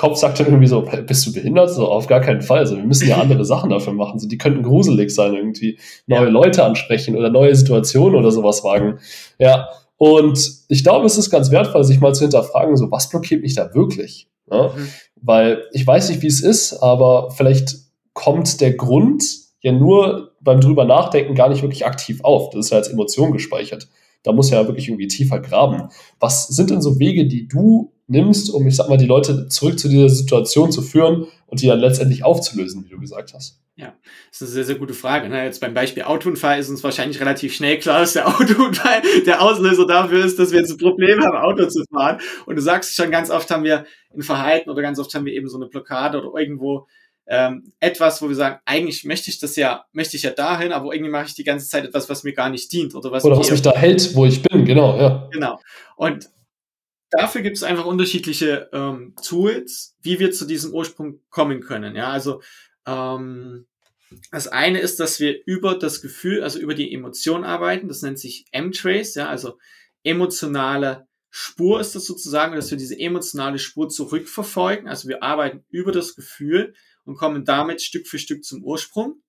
Kopf 0.00 0.16
sagt 0.16 0.40
dann 0.40 0.46
irgendwie 0.46 0.66
so, 0.66 0.80
bist 1.06 1.26
du 1.26 1.32
behindert? 1.34 1.68
So, 1.68 1.86
auf 1.86 2.06
gar 2.06 2.22
keinen 2.22 2.40
Fall. 2.40 2.60
Also, 2.60 2.74
wir 2.74 2.84
müssen 2.84 3.06
ja 3.06 3.18
andere 3.18 3.44
Sachen 3.44 3.68
dafür 3.68 3.92
machen. 3.92 4.18
So, 4.18 4.28
die 4.28 4.38
könnten 4.38 4.62
gruselig 4.62 5.10
sein, 5.10 5.34
irgendwie 5.34 5.78
neue 6.06 6.24
ja. 6.24 6.30
Leute 6.30 6.64
ansprechen 6.64 7.16
oder 7.16 7.28
neue 7.28 7.54
Situationen 7.54 8.18
oder 8.18 8.30
sowas 8.30 8.64
wagen. 8.64 8.98
Ja. 9.38 9.68
Und 9.98 10.40
ich 10.68 10.84
glaube, 10.84 11.04
es 11.04 11.18
ist 11.18 11.28
ganz 11.28 11.50
wertvoll, 11.50 11.84
sich 11.84 12.00
mal 12.00 12.14
zu 12.14 12.22
hinterfragen, 12.22 12.78
so, 12.78 12.90
was 12.90 13.10
blockiert 13.10 13.42
mich 13.42 13.54
da 13.54 13.74
wirklich? 13.74 14.30
Ja? 14.50 14.68
Mhm. 14.68 14.88
Weil 15.16 15.64
ich 15.72 15.86
weiß 15.86 16.08
nicht, 16.08 16.22
wie 16.22 16.28
es 16.28 16.40
ist, 16.40 16.82
aber 16.82 17.30
vielleicht 17.32 17.76
kommt 18.14 18.62
der 18.62 18.72
Grund 18.72 19.22
ja 19.60 19.72
nur 19.72 20.32
beim 20.40 20.62
drüber 20.62 20.86
nachdenken 20.86 21.34
gar 21.34 21.50
nicht 21.50 21.60
wirklich 21.60 21.84
aktiv 21.84 22.24
auf. 22.24 22.48
Das 22.48 22.64
ist 22.64 22.70
ja 22.70 22.78
als 22.78 22.88
Emotion 22.88 23.32
gespeichert. 23.32 23.86
Da 24.22 24.32
muss 24.32 24.48
ja 24.48 24.66
wirklich 24.66 24.88
irgendwie 24.88 25.08
tiefer 25.08 25.40
graben. 25.40 25.90
Was 26.18 26.48
sind 26.48 26.70
denn 26.70 26.80
so 26.80 26.98
Wege, 26.98 27.26
die 27.26 27.46
du 27.46 27.92
nimmst, 28.10 28.50
um, 28.50 28.66
ich 28.66 28.76
sag 28.76 28.88
mal, 28.88 28.98
die 28.98 29.06
Leute 29.06 29.48
zurück 29.48 29.78
zu 29.78 29.88
dieser 29.88 30.08
Situation 30.08 30.72
zu 30.72 30.82
führen 30.82 31.26
und 31.46 31.62
die 31.62 31.66
dann 31.66 31.80
letztendlich 31.80 32.24
aufzulösen, 32.24 32.84
wie 32.84 32.90
du 32.90 32.98
gesagt 32.98 33.32
hast? 33.34 33.60
Ja, 33.76 33.94
das 34.30 34.40
ist 34.40 34.42
eine 34.42 34.50
sehr, 34.50 34.64
sehr 34.64 34.74
gute 34.74 34.92
Frage. 34.92 35.28
Ne? 35.28 35.44
Jetzt 35.44 35.60
beim 35.60 35.72
Beispiel 35.72 36.02
Autounfall 36.02 36.58
ist 36.58 36.68
uns 36.68 36.84
wahrscheinlich 36.84 37.18
relativ 37.20 37.54
schnell 37.54 37.78
klar, 37.78 38.00
dass 38.00 38.12
der 38.12 38.28
Autounfall 38.28 39.00
der 39.26 39.40
Auslöser 39.40 39.86
dafür 39.86 40.24
ist, 40.24 40.38
dass 40.38 40.52
wir 40.52 40.58
jetzt 40.58 40.70
ein 40.70 40.76
Problem 40.76 41.20
haben, 41.20 41.36
Auto 41.36 41.66
zu 41.66 41.84
fahren. 41.90 42.18
Und 42.46 42.56
du 42.56 42.62
sagst 42.62 42.94
schon, 42.94 43.10
ganz 43.10 43.30
oft 43.30 43.50
haben 43.50 43.64
wir 43.64 43.86
ein 44.14 44.22
Verhalten 44.22 44.68
oder 44.68 44.82
ganz 44.82 44.98
oft 44.98 45.14
haben 45.14 45.24
wir 45.24 45.32
eben 45.32 45.48
so 45.48 45.56
eine 45.56 45.66
Blockade 45.66 46.20
oder 46.20 46.38
irgendwo 46.38 46.86
ähm, 47.26 47.72
etwas, 47.78 48.20
wo 48.20 48.28
wir 48.28 48.34
sagen, 48.34 48.58
eigentlich 48.66 49.04
möchte 49.04 49.30
ich 49.30 49.38
das 49.38 49.54
ja, 49.56 49.84
möchte 49.92 50.16
ich 50.16 50.24
ja 50.24 50.30
dahin, 50.30 50.72
aber 50.72 50.92
irgendwie 50.92 51.12
mache 51.12 51.26
ich 51.28 51.34
die 51.34 51.44
ganze 51.44 51.68
Zeit 51.68 51.84
etwas, 51.84 52.10
was 52.10 52.24
mir 52.24 52.32
gar 52.32 52.50
nicht 52.50 52.72
dient 52.72 52.94
oder 52.94 53.12
was, 53.12 53.24
oder 53.24 53.38
was 53.38 53.50
mich 53.50 53.62
da 53.62 53.72
hält, 53.72 54.14
wo 54.14 54.26
ich 54.26 54.42
bin, 54.42 54.64
genau, 54.64 54.98
ja. 54.98 55.28
Genau. 55.30 55.60
Und 55.96 56.28
dafür 57.10 57.42
gibt 57.42 57.56
es 57.56 57.62
einfach 57.62 57.84
unterschiedliche 57.84 58.68
ähm, 58.72 59.14
Tools, 59.22 59.96
wie 60.02 60.18
wir 60.18 60.32
zu 60.32 60.46
diesem 60.46 60.72
Ursprung 60.72 61.20
kommen 61.30 61.60
können. 61.60 61.96
Ja, 61.96 62.10
also 62.10 62.42
ähm, 62.86 63.66
das 64.32 64.48
eine 64.48 64.80
ist, 64.80 64.98
dass 65.00 65.20
wir 65.20 65.44
über 65.46 65.78
das 65.78 66.00
Gefühl, 66.00 66.42
also 66.42 66.58
über 66.58 66.74
die 66.74 66.92
Emotion 66.92 67.44
arbeiten. 67.44 67.88
Das 67.88 68.02
nennt 68.02 68.18
sich 68.18 68.46
M-Trace, 68.52 69.14
ja, 69.14 69.28
also 69.28 69.58
emotionale 70.02 71.06
Spur 71.30 71.80
ist 71.80 71.94
das 71.94 72.06
sozusagen, 72.06 72.56
dass 72.56 72.70
wir 72.72 72.78
diese 72.78 72.98
emotionale 72.98 73.60
Spur 73.60 73.88
zurückverfolgen. 73.88 74.88
Also 74.88 75.08
wir 75.08 75.22
arbeiten 75.22 75.64
über 75.70 75.92
das 75.92 76.16
Gefühl 76.16 76.74
und 77.04 77.16
kommen 77.16 77.44
damit 77.44 77.82
Stück 77.82 78.08
für 78.08 78.18
Stück 78.18 78.44
zum 78.44 78.64
Ursprung. 78.64 79.22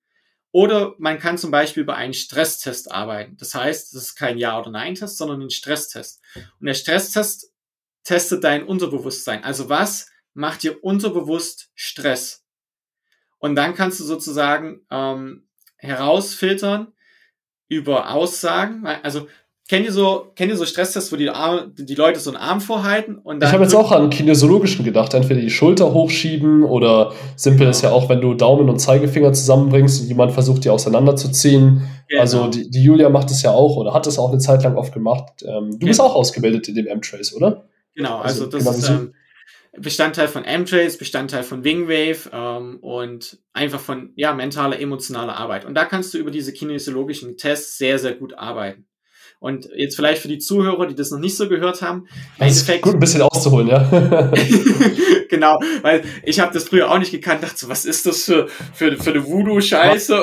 Oder 0.51 0.95
man 0.97 1.19
kann 1.19 1.37
zum 1.37 1.51
Beispiel 1.51 1.83
über 1.83 1.95
einen 1.95 2.13
Stresstest 2.13 2.91
arbeiten. 2.91 3.37
Das 3.37 3.55
heißt, 3.55 3.93
das 3.93 4.01
ist 4.01 4.15
kein 4.15 4.37
Ja- 4.37 4.59
oder 4.59 4.71
Nein-Test, 4.71 5.17
sondern 5.17 5.41
ein 5.41 5.49
Stresstest. 5.51 6.21
Und 6.59 6.65
der 6.65 6.73
Stresstest 6.73 7.50
testet 8.03 8.43
dein 8.43 8.63
Unterbewusstsein. 8.65 9.43
Also 9.43 9.69
was 9.69 10.09
macht 10.33 10.63
dir 10.63 10.83
unterbewusst 10.83 11.69
Stress? 11.75 12.45
Und 13.39 13.55
dann 13.55 13.73
kannst 13.75 13.99
du 13.99 14.03
sozusagen 14.03 14.81
ähm, 14.91 15.47
herausfiltern 15.77 16.93
über 17.67 18.11
Aussagen. 18.11 18.85
Also 18.85 19.27
Kennt 19.71 19.85
ihr 19.85 19.93
so, 19.93 20.25
kennt 20.35 20.51
ihr 20.51 20.57
so 20.57 20.65
Stresstests, 20.65 21.13
wo 21.13 21.15
die, 21.15 21.29
Arme, 21.29 21.71
die 21.73 21.95
Leute 21.95 22.19
so 22.19 22.29
einen 22.29 22.35
Arm 22.35 22.59
vorhalten? 22.59 23.15
Und 23.17 23.39
dann 23.39 23.47
ich 23.47 23.53
habe 23.53 23.63
jetzt 23.63 23.73
auch 23.73 23.93
an 23.93 24.09
kinesiologischen 24.09 24.83
gedacht. 24.83 25.13
Entweder 25.13 25.39
die 25.39 25.49
Schulter 25.49 25.93
hochschieben 25.93 26.65
oder 26.65 27.13
simpel 27.37 27.59
genau. 27.59 27.69
ist 27.69 27.81
ja 27.81 27.91
auch, 27.91 28.09
wenn 28.09 28.19
du 28.19 28.33
Daumen 28.33 28.67
und 28.67 28.79
Zeigefinger 28.79 29.31
zusammenbringst 29.31 30.01
und 30.01 30.07
jemand 30.09 30.33
versucht, 30.33 30.65
die 30.65 30.69
auseinanderzuziehen. 30.69 31.83
Genau. 32.09 32.21
Also 32.21 32.47
die, 32.47 32.69
die, 32.69 32.83
Julia 32.83 33.07
macht 33.07 33.31
es 33.31 33.43
ja 33.43 33.51
auch 33.51 33.77
oder 33.77 33.93
hat 33.93 34.05
es 34.07 34.19
auch 34.19 34.31
eine 34.31 34.39
Zeit 34.39 34.61
lang 34.63 34.75
oft 34.75 34.93
gemacht. 34.93 35.41
Ähm, 35.43 35.71
du 35.71 35.77
genau. 35.77 35.87
bist 35.87 36.01
auch 36.01 36.15
ausgebildet 36.15 36.67
in 36.67 36.75
dem 36.75 36.87
M-Trace, 36.87 37.33
oder? 37.33 37.63
Genau, 37.95 38.19
also, 38.19 38.45
also 38.45 38.57
das 38.57 38.63
genau 38.63 38.77
ist 38.77 38.89
ähm, 38.89 39.13
Bestandteil 39.77 40.27
von 40.27 40.43
M-Trace, 40.43 40.97
Bestandteil 40.97 41.43
von 41.43 41.63
Wingwave 41.63 42.29
ähm, 42.33 42.79
und 42.81 43.39
einfach 43.53 43.79
von 43.79 44.11
ja, 44.15 44.33
mentaler, 44.33 44.79
emotionaler 44.79 45.37
Arbeit. 45.37 45.65
Und 45.65 45.75
da 45.75 45.85
kannst 45.85 46.13
du 46.13 46.17
über 46.17 46.31
diese 46.31 46.51
kinesiologischen 46.51 47.37
Tests 47.37 47.77
sehr, 47.77 47.97
sehr 47.97 48.15
gut 48.15 48.33
arbeiten. 48.33 48.85
Und 49.41 49.69
jetzt 49.75 49.95
vielleicht 49.95 50.21
für 50.21 50.27
die 50.27 50.37
Zuhörer, 50.37 50.85
die 50.85 50.93
das 50.93 51.09
noch 51.09 51.17
nicht 51.17 51.35
so 51.35 51.49
gehört 51.49 51.81
haben. 51.81 52.05
Das 52.37 52.57
ist 52.57 52.81
gut, 52.83 52.93
ein 52.93 52.99
bisschen 52.99 53.23
auszuholen, 53.23 53.69
ja. 53.69 53.89
genau, 55.29 55.59
weil 55.81 56.03
ich 56.23 56.39
habe 56.39 56.53
das 56.53 56.65
früher 56.65 56.91
auch 56.91 56.99
nicht 56.99 57.11
gekannt, 57.11 57.41
dachte 57.41 57.57
so, 57.57 57.67
was 57.67 57.85
ist 57.85 58.05
das 58.05 58.21
für, 58.21 58.45
für, 58.71 58.95
für 58.97 59.09
eine 59.09 59.25
Voodoo-Scheiße? 59.25 60.21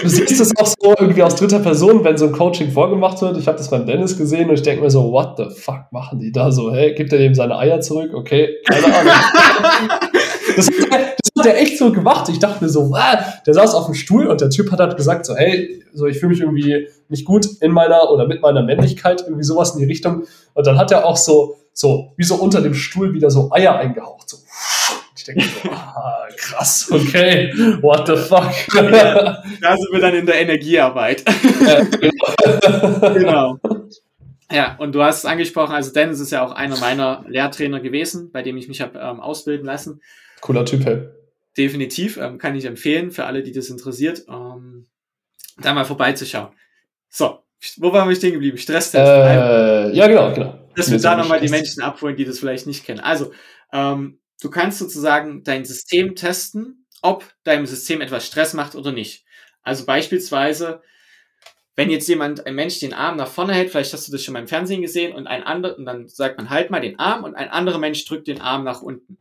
du 0.00 0.08
siehst 0.08 0.38
das 0.38 0.56
auch 0.58 0.66
so 0.66 0.94
irgendwie 0.96 1.24
aus 1.24 1.34
dritter 1.34 1.58
Person, 1.58 2.04
wenn 2.04 2.16
so 2.16 2.26
ein 2.26 2.32
Coaching 2.32 2.70
vorgemacht 2.70 3.20
wird. 3.20 3.36
Ich 3.36 3.48
habe 3.48 3.58
das 3.58 3.68
beim 3.68 3.84
Dennis 3.84 4.16
gesehen 4.16 4.48
und 4.48 4.54
ich 4.54 4.62
denke 4.62 4.84
mir 4.84 4.90
so, 4.90 5.10
what 5.10 5.36
the 5.36 5.46
fuck 5.52 5.90
machen 5.90 6.20
die 6.20 6.30
da 6.30 6.52
so? 6.52 6.72
Hey, 6.72 6.94
gibt 6.94 7.12
er 7.12 7.18
dem 7.18 7.34
seine 7.34 7.58
Eier 7.58 7.80
zurück? 7.80 8.14
Okay, 8.14 8.58
keine 8.64 8.94
Ahnung. 8.94 9.12
Das 10.56 10.68
er, 10.68 11.09
das 11.22 11.44
hat 11.44 11.52
er 11.52 11.60
echt 11.60 11.78
so 11.78 11.92
gemacht. 11.92 12.28
Ich 12.28 12.38
dachte 12.38 12.62
mir 12.62 12.70
so, 12.70 12.90
wow, 12.90 13.16
der 13.46 13.54
saß 13.54 13.74
auf 13.74 13.86
dem 13.86 13.94
Stuhl 13.94 14.26
und 14.26 14.40
der 14.40 14.50
Typ 14.50 14.70
hat 14.70 14.80
halt 14.80 14.96
gesagt 14.96 15.26
so, 15.26 15.36
hey, 15.36 15.82
so 15.92 16.06
ich 16.06 16.18
fühle 16.18 16.30
mich 16.30 16.40
irgendwie 16.40 16.88
nicht 17.08 17.24
gut 17.24 17.46
in 17.60 17.72
meiner 17.72 18.10
oder 18.10 18.26
mit 18.26 18.42
meiner 18.42 18.62
Männlichkeit, 18.62 19.22
irgendwie 19.22 19.44
sowas 19.44 19.72
in 19.72 19.80
die 19.80 19.86
Richtung. 19.86 20.24
Und 20.54 20.66
dann 20.66 20.78
hat 20.78 20.92
er 20.92 21.06
auch 21.06 21.16
so, 21.16 21.56
so, 21.72 22.12
wie 22.16 22.24
so 22.24 22.36
unter 22.36 22.60
dem 22.60 22.74
Stuhl 22.74 23.14
wieder 23.14 23.30
so 23.30 23.50
Eier 23.52 23.76
eingehaucht. 23.76 24.28
So. 24.28 24.38
Ich 25.16 25.24
denke 25.24 25.44
so, 25.62 25.70
ah, 25.72 26.28
krass, 26.36 26.88
okay, 26.90 27.52
what 27.82 28.06
the 28.06 28.16
fuck. 28.16 28.52
Ja, 28.74 29.42
da 29.60 29.76
sind 29.76 29.92
wir 29.92 30.00
dann 30.00 30.14
in 30.14 30.26
der 30.26 30.40
Energiearbeit. 30.40 31.24
Ja, 31.66 31.84
genau. 33.10 33.12
genau. 33.12 33.58
Ja, 34.50 34.76
und 34.78 34.94
du 34.94 35.02
hast 35.02 35.18
es 35.18 35.24
angesprochen, 35.24 35.74
also 35.74 35.92
Dennis 35.92 36.18
ist 36.18 36.32
ja 36.32 36.44
auch 36.44 36.52
einer 36.52 36.76
meiner 36.78 37.24
Lehrtrainer 37.28 37.80
gewesen, 37.80 38.32
bei 38.32 38.42
dem 38.42 38.56
ich 38.56 38.68
mich 38.68 38.80
habe 38.80 38.98
ähm, 38.98 39.20
ausbilden 39.20 39.64
lassen. 39.64 40.00
Cooler 40.40 40.64
Typ, 40.64 40.84
hey. 40.84 41.08
Definitiv, 41.56 42.16
ähm, 42.16 42.38
kann 42.38 42.56
ich 42.56 42.64
empfehlen 42.64 43.10
für 43.10 43.26
alle, 43.26 43.42
die 43.42 43.52
das 43.52 43.68
interessiert, 43.70 44.24
ähm, 44.28 44.88
da 45.58 45.72
mal 45.72 45.84
vorbeizuschauen. 45.84 46.48
So, 47.08 47.40
wo 47.76 47.92
waren 47.92 48.08
wir 48.08 48.16
stehen 48.16 48.32
geblieben? 48.32 48.58
Stresstest. 48.58 48.96
Äh, 48.96 49.92
ja, 49.92 50.06
genau, 50.06 50.32
genau. 50.32 50.58
Dass 50.74 50.90
wir 50.90 50.98
da 50.98 51.16
nochmal 51.16 51.40
die 51.40 51.48
Menschen 51.48 51.82
abholen, 51.82 52.16
die 52.16 52.24
das 52.24 52.38
vielleicht 52.38 52.66
nicht 52.66 52.84
kennen. 52.84 53.00
Also, 53.00 53.32
ähm, 53.72 54.20
du 54.40 54.50
kannst 54.50 54.78
sozusagen 54.78 55.42
dein 55.44 55.64
System 55.64 56.14
testen, 56.14 56.86
ob 57.02 57.24
deinem 57.44 57.66
System 57.66 58.00
etwas 58.00 58.26
Stress 58.26 58.54
macht 58.54 58.74
oder 58.74 58.92
nicht. 58.92 59.24
Also 59.62 59.84
beispielsweise, 59.84 60.82
wenn 61.80 61.88
jetzt 61.88 62.08
jemand, 62.08 62.46
ein 62.46 62.54
Mensch 62.54 62.78
den 62.78 62.92
Arm 62.92 63.16
nach 63.16 63.26
vorne 63.26 63.54
hält, 63.54 63.70
vielleicht 63.70 63.94
hast 63.94 64.06
du 64.06 64.12
das 64.12 64.22
schon 64.22 64.34
mal 64.34 64.40
im 64.40 64.48
Fernsehen 64.48 64.82
gesehen, 64.82 65.14
und 65.14 65.26
ein 65.26 65.42
anderer, 65.42 65.78
und 65.78 65.86
dann 65.86 66.08
sagt 66.08 66.36
man 66.36 66.50
halt 66.50 66.70
mal 66.70 66.82
den 66.82 66.98
Arm 66.98 67.24
und 67.24 67.34
ein 67.36 67.48
anderer 67.48 67.78
Mensch 67.78 68.04
drückt 68.04 68.26
den 68.26 68.42
Arm 68.42 68.64
nach 68.64 68.82
unten. 68.82 69.16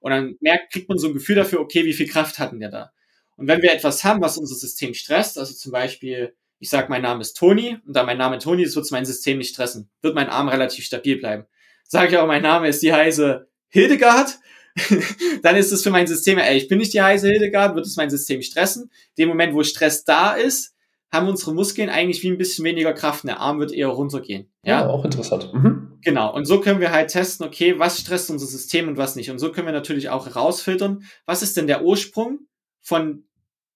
Und 0.00 0.10
dann 0.10 0.34
merkt, 0.40 0.72
kriegt 0.72 0.88
man 0.88 0.98
so 0.98 1.06
ein 1.06 1.14
Gefühl 1.14 1.36
dafür, 1.36 1.60
okay, 1.60 1.84
wie 1.84 1.92
viel 1.92 2.08
Kraft 2.08 2.40
hatten 2.40 2.58
der 2.58 2.70
da? 2.72 2.92
Und 3.36 3.46
wenn 3.46 3.62
wir 3.62 3.72
etwas 3.72 4.02
haben, 4.02 4.20
was 4.20 4.38
unser 4.38 4.56
System 4.56 4.92
stresst, 4.92 5.38
also 5.38 5.54
zum 5.54 5.70
Beispiel, 5.70 6.34
ich 6.58 6.68
sage, 6.68 6.88
mein 6.88 7.02
Name 7.02 7.20
ist 7.20 7.34
Toni, 7.34 7.78
und 7.86 7.94
da 7.94 8.02
mein 8.02 8.18
Name 8.18 8.40
Toni 8.40 8.64
ist, 8.64 8.74
wird 8.74 8.90
mein 8.90 9.06
System 9.06 9.38
nicht 9.38 9.54
stressen, 9.54 9.88
wird 10.02 10.16
mein 10.16 10.30
Arm 10.30 10.48
relativ 10.48 10.84
stabil 10.84 11.16
bleiben. 11.16 11.44
Sage 11.84 12.08
ich 12.10 12.18
aber, 12.18 12.26
mein 12.26 12.42
Name 12.42 12.66
ist 12.66 12.82
die 12.82 12.92
heiße 12.92 13.46
Hildegard, 13.68 14.36
dann 15.42 15.54
ist 15.54 15.70
es 15.70 15.84
für 15.84 15.90
mein 15.90 16.08
System, 16.08 16.38
ey, 16.38 16.56
ich 16.56 16.66
bin 16.66 16.78
nicht 16.78 16.92
die 16.92 17.02
heiße 17.02 17.28
Hildegard, 17.28 17.76
wird 17.76 17.86
es 17.86 17.94
mein 17.94 18.10
System 18.10 18.42
stressen. 18.42 18.90
Dem 19.16 19.28
Moment, 19.28 19.54
wo 19.54 19.62
Stress 19.62 20.02
da 20.02 20.32
ist, 20.32 20.74
haben 21.12 21.28
unsere 21.28 21.54
Muskeln 21.54 21.88
eigentlich 21.88 22.22
wie 22.22 22.30
ein 22.30 22.38
bisschen 22.38 22.64
weniger 22.64 22.92
Kraft. 22.92 23.24
Der 23.24 23.40
Arm 23.40 23.58
wird 23.58 23.72
eher 23.72 23.88
runtergehen. 23.88 24.50
Ja, 24.64 24.82
ja 24.82 24.88
auch 24.88 25.04
interessant. 25.04 25.52
Mhm. 25.52 25.98
Genau. 26.02 26.32
Und 26.34 26.46
so 26.46 26.60
können 26.60 26.80
wir 26.80 26.92
halt 26.92 27.10
testen, 27.10 27.46
okay, 27.46 27.78
was 27.78 28.00
stresst 28.00 28.30
unser 28.30 28.46
System 28.46 28.88
und 28.88 28.96
was 28.96 29.16
nicht. 29.16 29.30
Und 29.30 29.38
so 29.38 29.52
können 29.52 29.66
wir 29.66 29.72
natürlich 29.72 30.08
auch 30.08 30.26
herausfiltern, 30.26 31.04
was 31.26 31.42
ist 31.42 31.56
denn 31.56 31.66
der 31.66 31.84
Ursprung 31.84 32.40
von 32.80 33.24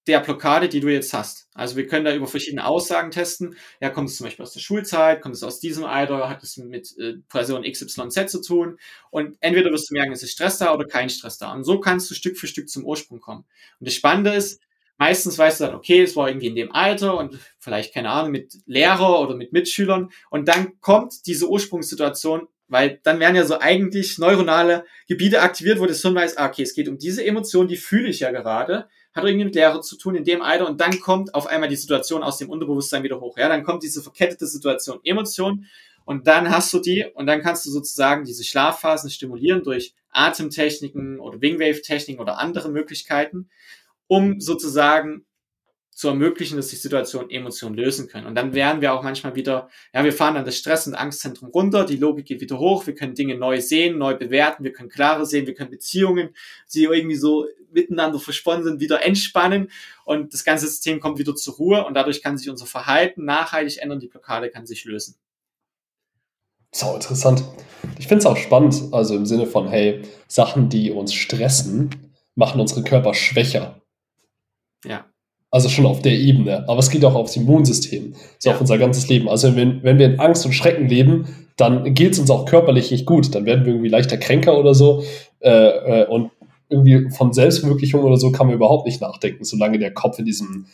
der 0.07 0.21
Blockade, 0.21 0.69
die 0.69 0.81
du 0.81 0.89
jetzt 0.89 1.15
hast. 1.15 1.49
Also 1.55 1.77
wir 1.77 1.87
können 1.87 2.05
da 2.05 2.15
über 2.15 2.27
verschiedene 2.27 2.67
Aussagen 2.67 3.11
testen. 3.11 3.57
Ja, 3.81 3.89
kommt 3.89 4.11
es 4.11 4.17
zum 4.17 4.25
Beispiel 4.25 4.43
aus 4.43 4.53
der 4.53 4.61
Schulzeit, 4.61 5.23
kommt 5.23 5.35
es 5.35 5.43
aus 5.43 5.61
diesem 5.61 5.85
Alter, 5.85 6.29
hat 6.29 6.43
es 6.43 6.59
mit 6.59 6.95
äh, 6.99 7.15
Person 7.29 7.63
XYZ 7.63 8.31
zu 8.31 8.43
tun. 8.43 8.79
Und 9.11 9.37
entweder 9.41 9.71
wirst 9.71 9.91
du 9.91 9.95
merken, 9.95 10.13
es 10.13 10.23
ist 10.23 10.33
Stress 10.33 10.59
da 10.59 10.75
oder 10.75 10.85
kein 10.85 11.09
Stress 11.09 11.39
da. 11.39 11.53
Und 11.55 11.65
so 11.65 11.81
kannst 11.81 12.11
du 12.11 12.15
Stück 12.15 12.37
für 12.37 12.47
Stück 12.47 12.69
zum 12.69 12.85
Ursprung 12.85 13.21
kommen. 13.21 13.45
Und 13.81 13.89
das 13.89 13.95
Spannende 13.95 14.35
ist, 14.35 14.61
meistens 14.99 15.39
weißt 15.39 15.61
du 15.61 15.65
dann, 15.65 15.75
okay, 15.75 16.03
es 16.03 16.17
war 16.17 16.29
irgendwie 16.29 16.49
in 16.49 16.57
dem 16.57 16.73
Alter 16.73 17.17
und 17.19 17.39
vielleicht, 17.59 17.95
keine 17.95 18.11
Ahnung, 18.11 18.33
mit 18.33 18.55
Lehrer 18.67 19.21
oder 19.21 19.35
mit 19.35 19.53
Mitschülern. 19.53 20.11
Und 20.31 20.49
dann 20.49 20.81
kommt 20.81 21.27
diese 21.27 21.49
Ursprungssituation, 21.49 22.49
weil 22.69 23.01
dann 23.03 23.21
werden 23.21 23.37
ja 23.37 23.45
so 23.45 23.59
eigentlich 23.59 24.19
neuronale 24.19 24.85
Gebiete 25.07 25.43
aktiviert, 25.43 25.81
wo 25.81 25.87
das 25.87 26.03
Hirn 26.03 26.15
weiß, 26.15 26.37
ah, 26.37 26.47
okay, 26.47 26.63
es 26.63 26.75
geht 26.75 26.89
um 26.89 26.99
diese 26.99 27.25
Emotion, 27.25 27.69
die 27.69 27.77
fühle 27.77 28.09
ich 28.09 28.21
ja 28.21 28.31
gerade 28.31 28.89
hat 29.15 29.25
irgendwie 29.25 29.45
mit 29.45 29.55
Lehre 29.55 29.81
zu 29.81 29.97
tun 29.97 30.17
in 30.17 30.25
dem 30.25 30.43
Alter 30.43 30.67
und 30.67 30.81
dann 30.81 30.99
kommt 31.01 31.35
auf 31.35 31.47
einmal 31.47 31.69
die 31.69 31.77
Situation 31.77 32.23
aus 32.23 32.39
dem 32.39 32.51
Unterbewusstsein 32.51 33.05
wieder 33.05 33.21
hoch. 33.21 33.39
Ja, 33.39 33.49
dann 33.49 33.63
kommt 33.63 33.83
diese 33.83 34.03
verkettete 34.03 34.47
Situation, 34.47 34.99
Emotion 35.05 35.67
und 36.05 36.27
dann 36.27 36.51
hast 36.51 36.75
du 36.75 36.81
die 36.81 37.07
und 37.15 37.27
dann 37.27 37.41
kannst 37.41 37.65
du 37.65 37.71
sozusagen 37.71 38.25
diese 38.25 38.45
Schlafphasen 38.45 39.11
stimulieren 39.11 39.63
durch 39.63 39.95
Atemtechniken 40.11 41.21
oder 41.21 41.41
Wingwave-Techniken 41.41 42.21
oder 42.21 42.39
andere 42.39 42.69
Möglichkeiten, 42.71 43.49
um 44.15 44.41
sozusagen 44.41 45.25
zu 45.91 46.09
ermöglichen, 46.09 46.57
dass 46.57 46.69
die 46.69 46.77
Situation 46.77 47.31
Emotionen 47.31 47.77
lösen 47.77 48.09
können. 48.09 48.27
Und 48.27 48.35
dann 48.35 48.53
wären 48.53 48.81
wir 48.81 48.93
auch 48.93 49.03
manchmal 49.03 49.37
wieder, 49.37 49.69
ja, 49.93 50.03
wir 50.03 50.13
fahren 50.13 50.35
dann 50.35 50.45
das 50.45 50.59
Stress- 50.59 50.89
und 50.89 50.95
Angstzentrum 50.95 51.51
runter, 51.51 51.85
die 51.85 51.97
Logik 51.97 52.27
geht 52.27 52.41
wieder 52.41 52.59
hoch, 52.59 52.87
wir 52.87 52.97
können 52.97 53.15
Dinge 53.15 53.37
neu 53.37 53.61
sehen, 53.61 53.99
neu 53.99 54.17
bewerten, 54.17 54.65
wir 54.65 54.73
können 54.73 54.89
klarer 54.89 55.25
sehen, 55.25 55.47
wir 55.47 55.55
können 55.55 55.71
Beziehungen, 55.71 56.31
die 56.73 56.85
irgendwie 56.85 57.15
so 57.17 57.47
miteinander 57.73 58.19
versponnen 58.19 58.65
sind, 58.65 58.81
wieder 58.81 59.05
entspannen 59.05 59.71
und 60.05 60.35
das 60.35 60.45
ganze 60.45 60.67
System 60.67 60.99
kommt 60.99 61.19
wieder 61.19 61.35
zur 61.37 61.55
Ruhe 61.55 61.85
und 61.87 61.95
dadurch 61.95 62.23
kann 62.23 62.39
sich 62.39 62.51
unser 62.51 62.67
Verhalten 62.67 63.25
nachhaltig 63.25 63.79
ändern, 63.81 64.01
die 64.01 64.09
Blockade 64.09 64.51
kann 64.51 64.67
sich 64.67 64.85
lösen. 64.85 65.17
So 66.73 66.93
interessant. 66.95 67.45
Ich 68.01 68.09
finde 68.09 68.19
es 68.19 68.27
auch 68.27 68.37
spannend, 68.37 68.83
also 68.91 69.15
im 69.15 69.27
Sinne 69.27 69.47
von, 69.47 69.69
hey, 69.69 70.03
Sachen, 70.27 70.69
die 70.69 70.91
uns 70.91 71.15
stressen, 71.15 71.91
machen 72.35 72.61
unsere 72.61 72.83
Körper 72.83 73.15
schwächer. 73.15 73.81
Ja. 74.85 75.07
Also 75.51 75.69
schon 75.69 75.87
auf 75.87 76.03
der 76.03 76.13
Ebene. 76.13 76.69
Aber 76.69 76.81
es 76.81 76.91
geht 76.91 77.05
auch 77.05 77.15
aufs 77.15 77.37
Immunsystem. 77.37 78.15
So 78.39 78.51
ja. 78.51 78.55
auf 78.55 78.61
unser 78.61 78.79
ganzes 78.79 79.09
Leben. 79.09 79.29
Also 79.29 79.55
wenn, 79.55 79.83
wenn 79.83 79.99
wir 79.99 80.07
in 80.07 80.21
Angst 80.21 80.45
und 80.45 80.53
Schrecken 80.53 80.89
leben, 80.89 81.29
dann 81.57 81.95
geht 81.95 82.13
es 82.13 82.19
uns 82.19 82.31
auch 82.31 82.45
körperlich 82.45 82.91
nicht 82.91 83.07
gut. 83.07 83.35
Dann 83.35 83.47
werden 83.47 83.65
wir 83.65 83.73
irgendwie 83.73 83.89
leichter 83.89 84.17
kränker 84.17 84.59
oder 84.59 84.75
so. 84.75 85.05
Äh, 85.41 86.03
äh, 86.03 86.07
und 86.07 86.31
irgendwie 86.69 87.09
von 87.11 87.33
Selbstverwirklichung 87.33 88.03
oder 88.03 88.17
so 88.17 88.33
kann 88.33 88.47
man 88.47 88.57
überhaupt 88.57 88.87
nicht 88.87 89.01
nachdenken, 89.01 89.45
solange 89.45 89.79
der 89.79 89.95
Kopf 89.95 90.19
in 90.19 90.25
diesem 90.25 90.67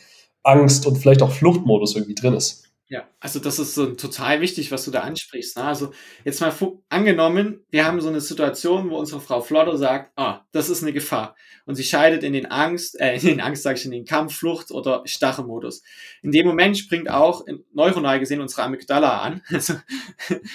Angst- 0.43 0.87
und 0.87 0.97
vielleicht 0.97 1.23
auch 1.23 1.31
Fluchtmodus 1.31 1.97
irgendwie 1.97 2.15
drin 2.15 2.35
ist. 2.35 2.70
Ja, 2.93 3.09
also 3.21 3.39
das 3.39 3.61
ist 3.61 3.77
so 3.77 3.87
total 3.95 4.41
wichtig, 4.41 4.73
was 4.73 4.85
du 4.85 4.91
da 4.91 5.03
ansprichst. 5.03 5.57
Ne? 5.57 5.63
Also 5.63 5.93
jetzt 6.25 6.41
mal 6.41 6.53
angenommen, 6.89 7.65
wir 7.71 7.85
haben 7.87 8.01
so 8.01 8.09
eine 8.09 8.21
Situation, 8.21 8.91
wo 8.91 8.99
unsere 8.99 9.21
Frau 9.21 9.41
Flotter 9.43 9.79
sagt, 9.79 10.11
ah, 10.17 10.45
das 10.51 10.69
ist 10.69 10.83
eine 10.83 10.93
Gefahr. 10.93 11.37
Und 11.67 11.77
sie 11.77 11.85
scheidet 11.85 12.25
in 12.25 12.33
den 12.33 12.47
Angst, 12.47 12.99
äh, 12.99 13.15
in 13.15 13.27
den 13.27 13.41
Angst, 13.41 13.63
sage 13.63 13.79
ich, 13.79 13.85
in 13.85 13.93
den 13.93 14.07
Kampf, 14.07 14.35
Flucht 14.35 14.73
oder 14.73 15.03
Stachelmodus. 15.05 15.85
In 16.23 16.33
dem 16.33 16.49
Moment 16.49 16.77
springt 16.79 17.09
auch 17.09 17.45
neuronal 17.73 18.19
gesehen 18.19 18.41
unsere 18.41 18.65
Amygdala 18.65 19.21
an, 19.21 19.43
also 19.53 19.75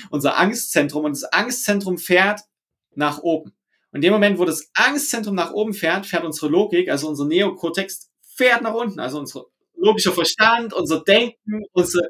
unser 0.09 0.37
Angstzentrum. 0.37 1.05
Und 1.05 1.13
das 1.13 1.23
Angstzentrum 1.23 1.97
fährt 1.97 2.41
nach 2.95 3.19
oben. 3.19 3.53
Und 3.91 3.99
in 3.99 4.01
dem 4.01 4.11
Moment, 4.11 4.39
wo 4.39 4.43
das 4.43 4.71
Angstzentrum 4.73 5.35
nach 5.35 5.53
oben 5.53 5.73
fährt, 5.73 6.05
fährt 6.05 6.25
unsere 6.25 6.51
Logik, 6.51 6.89
also 6.89 7.07
unser 7.07 7.27
Neokortex, 7.27 8.11
fährt 8.35 8.61
nach 8.61 8.73
unten. 8.73 8.99
Also 8.99 9.19
unser 9.19 9.45
logischer 9.77 10.11
Verstand, 10.11 10.73
unser 10.73 11.01
Denken, 11.01 11.63
unsere 11.71 12.09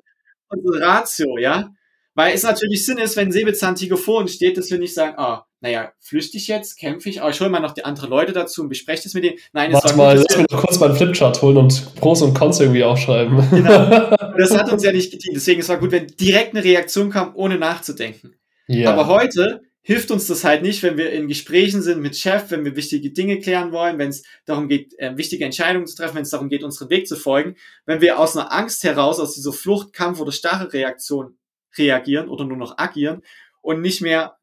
unsere 0.50 0.82
Ratio, 0.82 1.38
ja. 1.38 1.72
Weil 2.14 2.34
es 2.34 2.44
natürlich 2.44 2.86
Sinn 2.86 2.98
ist, 2.98 3.18
wenn 3.18 3.32
Säbelzahntiger 3.32 3.98
vor 3.98 4.20
uns 4.20 4.34
steht, 4.34 4.58
dass 4.58 4.72
wir 4.72 4.80
nicht 4.80 4.94
sagen, 4.94 5.16
ah, 5.18 5.40
oh, 5.40 5.46
naja, 5.60 5.92
flüchte 6.00 6.38
ich 6.38 6.48
jetzt, 6.48 6.78
kämpfe 6.78 7.10
ich, 7.10 7.22
aber 7.22 7.32
ich 7.32 7.42
hole 7.42 7.50
mal 7.50 7.60
noch 7.60 7.74
die 7.74 7.84
anderen 7.84 8.10
Leute 8.10 8.32
dazu 8.32 8.62
und 8.62 8.70
bespreche 8.70 9.04
das 9.04 9.14
mit 9.14 9.26
denen. 9.26 9.38
Nein, 9.52 9.72
es 9.72 9.84
Warte 9.84 9.98
mal, 9.98 10.16
lass 10.16 10.38
mir 10.38 10.46
noch 10.50 10.62
kurz 10.62 10.80
meinen 10.80 10.96
Flipchart 10.96 11.42
holen 11.42 11.58
und 11.58 11.96
Pros 11.96 12.22
und 12.22 12.34
Cons 12.34 12.60
irgendwie 12.60 12.84
aufschreiben. 12.84 13.50
Genau. 13.50 14.16
Das 14.38 14.54
hat 14.54 14.70
uns 14.70 14.84
ja 14.84 14.92
nicht 14.92 15.14
gedient. 15.14 15.38
Deswegen 15.38 15.62
es 15.62 15.70
war 15.70 15.78
gut, 15.78 15.92
wenn 15.94 16.08
direkt 16.08 16.54
eine 16.54 16.62
Reaktion 16.62 17.10
kam, 17.10 17.32
ohne 17.36 17.58
nachzudenken. 17.58 18.36
Ja. 18.68 18.92
Aber 18.92 19.08
heute 19.08 19.62
hilft 19.88 20.10
uns 20.10 20.26
das 20.26 20.44
halt 20.44 20.64
nicht, 20.64 20.82
wenn 20.82 20.98
wir 20.98 21.12
in 21.12 21.28
Gesprächen 21.28 21.84
sind 21.84 22.02
mit 22.02 22.18
Chef, 22.18 22.50
wenn 22.50 22.66
wir 22.66 22.76
wichtige 22.76 23.12
Dinge 23.12 23.40
klären 23.40 23.72
wollen, 23.72 24.00
wenn 24.00 24.10
es 24.10 24.24
darum 24.46 24.68
geht, 24.68 24.98
äh, 24.98 25.16
wichtige 25.16 25.46
Entscheidungen 25.46 25.86
zu 25.86 25.96
treffen, 25.96 26.16
wenn 26.16 26.24
es 26.24 26.32
darum 26.32 26.50
geht, 26.50 26.64
unseren 26.64 26.90
Weg 26.90 27.08
zu 27.08 27.16
folgen, 27.16 27.56
wenn 27.86 28.02
wir 28.02 28.18
aus 28.18 28.36
einer 28.36 28.52
Angst 28.52 28.84
heraus, 28.84 29.20
aus 29.20 29.36
dieser 29.36 29.54
Flucht, 29.54 29.94
Kampf 29.94 30.20
oder 30.20 30.32
starre 30.32 30.74
Reaktion 30.74 31.38
reagieren 31.78 32.30
oder 32.30 32.46
nur 32.46 32.58
noch 32.58 32.80
agieren 32.80 33.22
und 33.62 33.82
nicht 33.82 34.02
mehr 34.02 34.38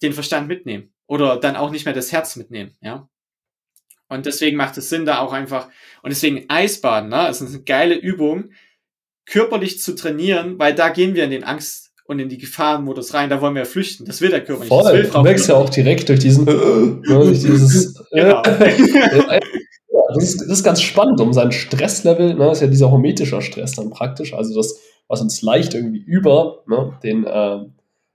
den 0.00 0.12
Verstand 0.12 0.46
mitnehmen 0.46 0.94
oder 1.08 1.38
dann 1.38 1.56
auch 1.56 1.72
nicht 1.72 1.84
mehr 1.84 1.94
das 1.94 2.12
Herz 2.12 2.36
mitnehmen, 2.36 2.76
ja. 2.80 3.08
Und 4.08 4.26
deswegen 4.26 4.56
macht 4.56 4.78
es 4.78 4.88
Sinn, 4.88 5.06
da 5.06 5.18
auch 5.18 5.32
einfach, 5.32 5.68
und 6.02 6.10
deswegen 6.10 6.48
Eisbaden, 6.48 7.10
ne, 7.10 7.28
ist 7.28 7.42
eine 7.42 7.64
geile 7.64 7.96
Übung, 7.96 8.52
körperlich 9.24 9.80
zu 9.80 9.96
trainieren, 9.96 10.56
weil 10.60 10.76
da 10.76 10.90
gehen 10.90 11.16
wir 11.16 11.24
in 11.24 11.32
den 11.32 11.42
Angst, 11.42 11.85
und 12.06 12.18
in 12.18 12.28
die 12.28 12.38
Gefahrenmodus 12.38 13.14
rein, 13.14 13.30
da 13.30 13.40
wollen 13.40 13.54
wir 13.54 13.62
ja 13.62 13.66
flüchten. 13.66 14.04
Das 14.04 14.20
will 14.20 14.30
der 14.30 14.44
Körper 14.44 14.60
nicht. 14.60 14.68
Voll, 14.68 14.92
will 14.92 15.10
du 15.10 15.22
merkst 15.22 15.48
ja 15.48 15.56
auch 15.56 15.68
direkt 15.68 16.08
durch 16.08 16.20
diesen, 16.20 16.46
durch 16.46 17.40
dieses, 17.40 17.94
genau. 18.12 18.42
das, 20.14 20.22
ist, 20.22 20.40
das 20.40 20.48
ist 20.48 20.64
ganz 20.64 20.82
spannend, 20.82 21.20
um 21.20 21.32
sein 21.32 21.52
Stresslevel, 21.52 22.34
ne, 22.34 22.46
das 22.46 22.58
ist 22.58 22.62
ja 22.62 22.68
dieser 22.68 22.90
hormetischer 22.90 23.42
Stress 23.42 23.72
dann 23.72 23.90
praktisch, 23.90 24.34
also 24.34 24.54
das, 24.54 24.80
was 25.08 25.20
uns 25.20 25.42
leicht 25.42 25.74
irgendwie 25.74 25.98
über 25.98 26.62
ne, 26.68 26.98
den, 27.02 27.24
äh, 27.24 27.58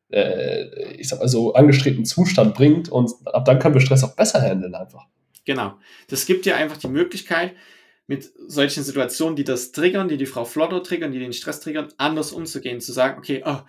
äh, 0.09 0.93
ich 0.97 1.09
sag 1.09 1.19
mal 1.19 1.27
so, 1.27 1.53
angestrebten 1.53 2.05
Zustand 2.05 2.53
bringt 2.55 2.89
und 2.89 3.11
ab 3.25 3.45
dann 3.45 3.59
können 3.59 3.73
wir 3.73 3.81
Stress 3.81 4.03
auch 4.03 4.15
besser 4.15 4.41
handeln 4.41 4.75
einfach. 4.75 5.05
Genau. 5.45 5.73
Das 6.07 6.25
gibt 6.25 6.45
ja 6.45 6.55
einfach 6.55 6.77
die 6.77 6.87
Möglichkeit, 6.87 7.53
mit 8.11 8.29
solchen 8.45 8.83
Situationen, 8.83 9.37
die 9.37 9.45
das 9.45 9.71
triggern, 9.71 10.09
die 10.09 10.17
die 10.17 10.25
Frau 10.25 10.43
Flotto 10.43 10.81
triggern, 10.81 11.13
die 11.13 11.19
den 11.19 11.31
Stress 11.31 11.61
triggern, 11.61 11.93
anders 11.95 12.33
umzugehen, 12.33 12.81
zu 12.81 12.91
sagen, 12.91 13.17
okay, 13.17 13.41
oh, 13.45 13.61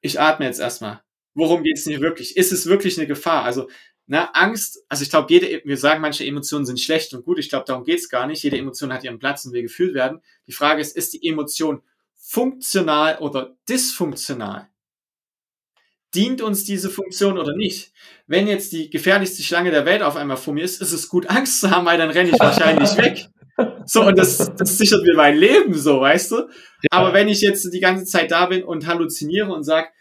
ich 0.00 0.20
atme 0.20 0.46
jetzt 0.46 0.60
erstmal. 0.60 1.02
Worum 1.34 1.64
geht 1.64 1.78
es 1.78 1.82
denn 1.82 1.94
hier 1.94 2.00
wirklich? 2.00 2.36
Ist 2.36 2.52
es 2.52 2.66
wirklich 2.66 2.96
eine 2.96 3.08
Gefahr? 3.08 3.42
Also, 3.42 3.68
na, 4.06 4.30
Angst, 4.34 4.84
also 4.88 5.02
ich 5.02 5.10
glaube, 5.10 5.26
jede, 5.32 5.62
wir 5.64 5.76
sagen, 5.76 6.00
manche 6.00 6.24
Emotionen 6.24 6.64
sind 6.64 6.78
schlecht 6.78 7.12
und 7.12 7.24
gut, 7.24 7.40
ich 7.40 7.48
glaube, 7.48 7.64
darum 7.66 7.82
geht 7.82 7.98
es 7.98 8.08
gar 8.08 8.28
nicht. 8.28 8.40
Jede 8.44 8.56
Emotion 8.56 8.92
hat 8.92 9.02
ihren 9.02 9.18
Platz 9.18 9.44
und 9.44 9.52
will 9.52 9.62
gefühlt 9.62 9.94
werden. 9.94 10.20
Die 10.46 10.52
Frage 10.52 10.80
ist, 10.80 10.96
ist 10.96 11.14
die 11.14 11.26
Emotion 11.26 11.82
funktional 12.14 13.18
oder 13.18 13.56
dysfunktional? 13.68 14.68
Dient 16.14 16.40
uns 16.40 16.62
diese 16.62 16.88
Funktion 16.88 17.36
oder 17.36 17.56
nicht? 17.56 17.92
Wenn 18.28 18.46
jetzt 18.46 18.72
die 18.72 18.90
gefährlichste 18.90 19.42
Schlange 19.42 19.72
der 19.72 19.86
Welt 19.86 20.02
auf 20.02 20.14
einmal 20.14 20.36
vor 20.36 20.54
mir 20.54 20.62
ist, 20.62 20.80
ist 20.80 20.92
es 20.92 21.08
gut, 21.08 21.28
Angst 21.28 21.60
zu 21.60 21.72
haben, 21.72 21.84
weil 21.84 21.98
dann 21.98 22.10
renne 22.10 22.30
ich 22.30 22.38
wahrscheinlich 22.38 22.90
weg. 22.96 23.28
So, 23.86 24.04
und 24.04 24.18
das, 24.18 24.54
das 24.56 24.78
sichert 24.78 25.02
mir 25.02 25.14
mein 25.14 25.36
Leben 25.36 25.74
so, 25.74 26.00
weißt 26.00 26.30
du? 26.32 26.36
Ja. 26.36 26.90
Aber 26.90 27.12
wenn 27.12 27.28
ich 27.28 27.40
jetzt 27.40 27.72
die 27.72 27.80
ganze 27.80 28.04
Zeit 28.04 28.30
da 28.30 28.46
bin 28.46 28.62
und 28.62 28.86
halluziniere 28.86 29.52
und 29.52 29.64
sag, 29.64 29.92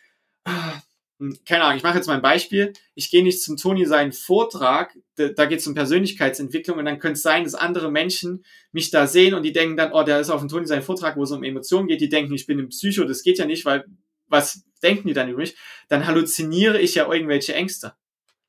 ah, 0.44 0.82
hm, 1.20 1.38
keine 1.46 1.64
Ahnung, 1.64 1.78
ich 1.78 1.84
mache 1.84 1.96
jetzt 1.96 2.08
mal 2.08 2.16
ein 2.16 2.22
Beispiel. 2.22 2.74
Ich 2.94 3.10
gehe 3.10 3.24
nicht 3.24 3.42
zum 3.42 3.58
Toni 3.58 3.86
seinen 3.86 4.12
Vortrag, 4.12 4.96
da, 5.16 5.30
da 5.30 5.46
geht 5.46 5.60
es 5.60 5.68
um 5.68 5.74
Persönlichkeitsentwicklung 5.74 6.78
und 6.78 6.86
dann 6.86 7.00
könnte 7.00 7.14
es 7.14 7.24
sein, 7.24 7.44
dass 7.44 7.56
andere 7.56 7.92
Menschen 7.92 8.44
mich 8.72 8.92
da 8.92 9.08
sehen 9.08 9.34
und 9.34 9.44
die 9.44 9.54
denken 9.54 9.78
dann, 9.78 9.94
oh, 9.94 10.04
der 10.04 10.20
ist 10.20 10.30
auf 10.30 10.42
dem 10.42 10.50
Toni 10.50 10.68
seinen 10.68 10.84
Vortrag, 10.84 11.18
wo 11.18 11.24
es 11.24 11.32
um 11.32 11.44
Emotionen 11.44 11.88
geht, 11.88 12.02
die 12.02 12.10
denken, 12.10 12.34
ich 12.34 12.46
bin 12.46 12.60
ein 12.60 12.70
Psycho, 12.70 13.06
das 13.06 13.24
geht 13.24 13.40
ja 13.40 13.46
nicht, 13.46 13.66
weil 13.66 13.86
was 14.28 14.64
denken 14.84 15.08
die 15.08 15.14
dann 15.14 15.30
über 15.30 15.40
mich? 15.40 15.56
Dann 15.88 16.06
halluziniere 16.06 16.80
ich 16.80 16.96
ja 16.96 17.12
irgendwelche 17.12 17.56
Ängste. 17.56 17.94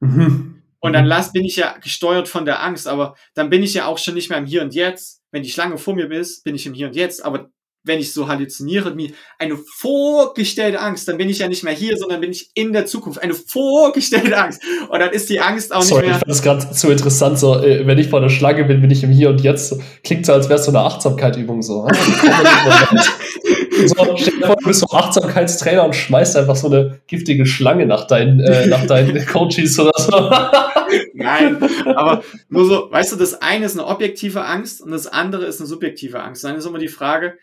Mhm. 0.01 0.58
Und 0.81 0.93
dann 0.93 1.05
mhm. 1.05 1.11
lass, 1.11 1.33
bin 1.33 1.45
ich 1.45 1.57
ja 1.57 1.77
gesteuert 1.79 2.29
von 2.29 2.45
der 2.45 2.63
Angst, 2.63 2.87
aber 2.87 3.17
dann 3.35 3.51
bin 3.51 3.63
ich 3.63 3.75
ja 3.75 3.87
auch 3.87 3.99
schon 3.99 4.15
nicht 4.15 4.31
mehr 4.31 4.39
im 4.39 4.47
Hier 4.47 4.63
und 4.63 4.75
Jetzt. 4.75 5.23
Wenn 5.31 5.43
die 5.43 5.51
Schlange 5.51 5.79
vor 5.79 5.95
mir 5.95 6.11
ist, 6.11 6.45
bin 6.45 6.55
ich 6.55 6.67
im 6.67 6.75
Hier 6.75 6.87
und 6.87 6.97
Jetzt. 6.97 7.25
Aber 7.25 7.51
wenn 7.85 7.99
ich 7.99 8.13
so 8.13 8.29
halluziniere, 8.29 8.97
wie 8.97 9.15
eine 9.39 9.57
vorgestellte 9.57 10.81
Angst, 10.81 11.09
dann 11.09 11.17
bin 11.17 11.29
ich 11.29 11.39
ja 11.39 11.49
nicht 11.49 11.65
mehr 11.65 11.73
hier, 11.73 11.97
sondern 11.97 12.21
bin 12.21 12.31
ich 12.31 12.51
in 12.55 12.73
der 12.73 12.87
Zukunft. 12.87 13.21
Eine 13.21 13.35
vorgestellte 13.35 14.37
Angst. 14.37 14.63
Und 14.89 14.99
dann 14.99 15.11
ist 15.11 15.29
die 15.29 15.41
Angst 15.41 15.73
auch 15.73 15.83
Sorry, 15.83 16.03
nicht 16.03 16.11
mehr. 16.11 16.17
Ich 16.17 16.21
fand 16.21 16.31
das 16.31 16.43
gerade 16.43 16.75
so 16.75 16.91
interessant, 16.91 17.39
so, 17.39 17.57
äh, 17.57 17.87
wenn 17.87 17.99
ich 17.99 18.09
vor 18.09 18.21
der 18.21 18.29
Schlange 18.29 18.65
bin, 18.65 18.81
bin 18.81 18.91
ich 18.91 19.03
im 19.03 19.11
Hier 19.11 19.31
und 19.31 19.41
Jetzt. 19.41 19.75
Klingt 20.05 20.27
so, 20.27 20.33
als 20.33 20.49
wäre 20.49 20.61
es 20.61 20.67
so 20.67 20.71
eine 20.71 20.81
Achtsamkeit-Übung 20.81 21.63
so. 21.63 21.89
so, 23.87 24.17
stell 24.17 24.39
dir 24.39 24.47
vor, 24.47 24.57
du 24.57 24.67
bist 24.67 24.81
so 24.81 24.87
Achtsamkeitstrainer 24.89 25.85
und 25.85 25.95
schmeißt 25.95 26.37
einfach 26.37 26.57
so 26.57 26.69
eine 26.69 27.01
giftige 27.07 27.47
Schlange 27.47 27.87
nach 27.87 28.07
deinen, 28.07 28.41
äh, 28.41 28.67
nach 28.67 28.87
deinen 28.87 29.25
Coaches 29.27 29.79
oder 29.79 29.93
so. 29.97 30.11
Nein, 31.15 31.63
aber 31.95 32.25
nur 32.49 32.67
so, 32.67 32.91
weißt 32.91 33.13
du, 33.13 33.17
das 33.17 33.35
eine 33.41 33.67
ist 33.67 33.79
eine 33.79 33.87
objektive 33.87 34.45
Angst 34.45 34.81
und 34.81 34.91
das 34.91 35.07
andere 35.07 35.45
ist 35.45 35.61
eine 35.61 35.69
subjektive 35.69 36.23
Angst. 36.23 36.45
Dann 36.45 36.57
ist 36.57 36.67
immer 36.67 36.79
die 36.79 36.89
Frage, 36.89 37.39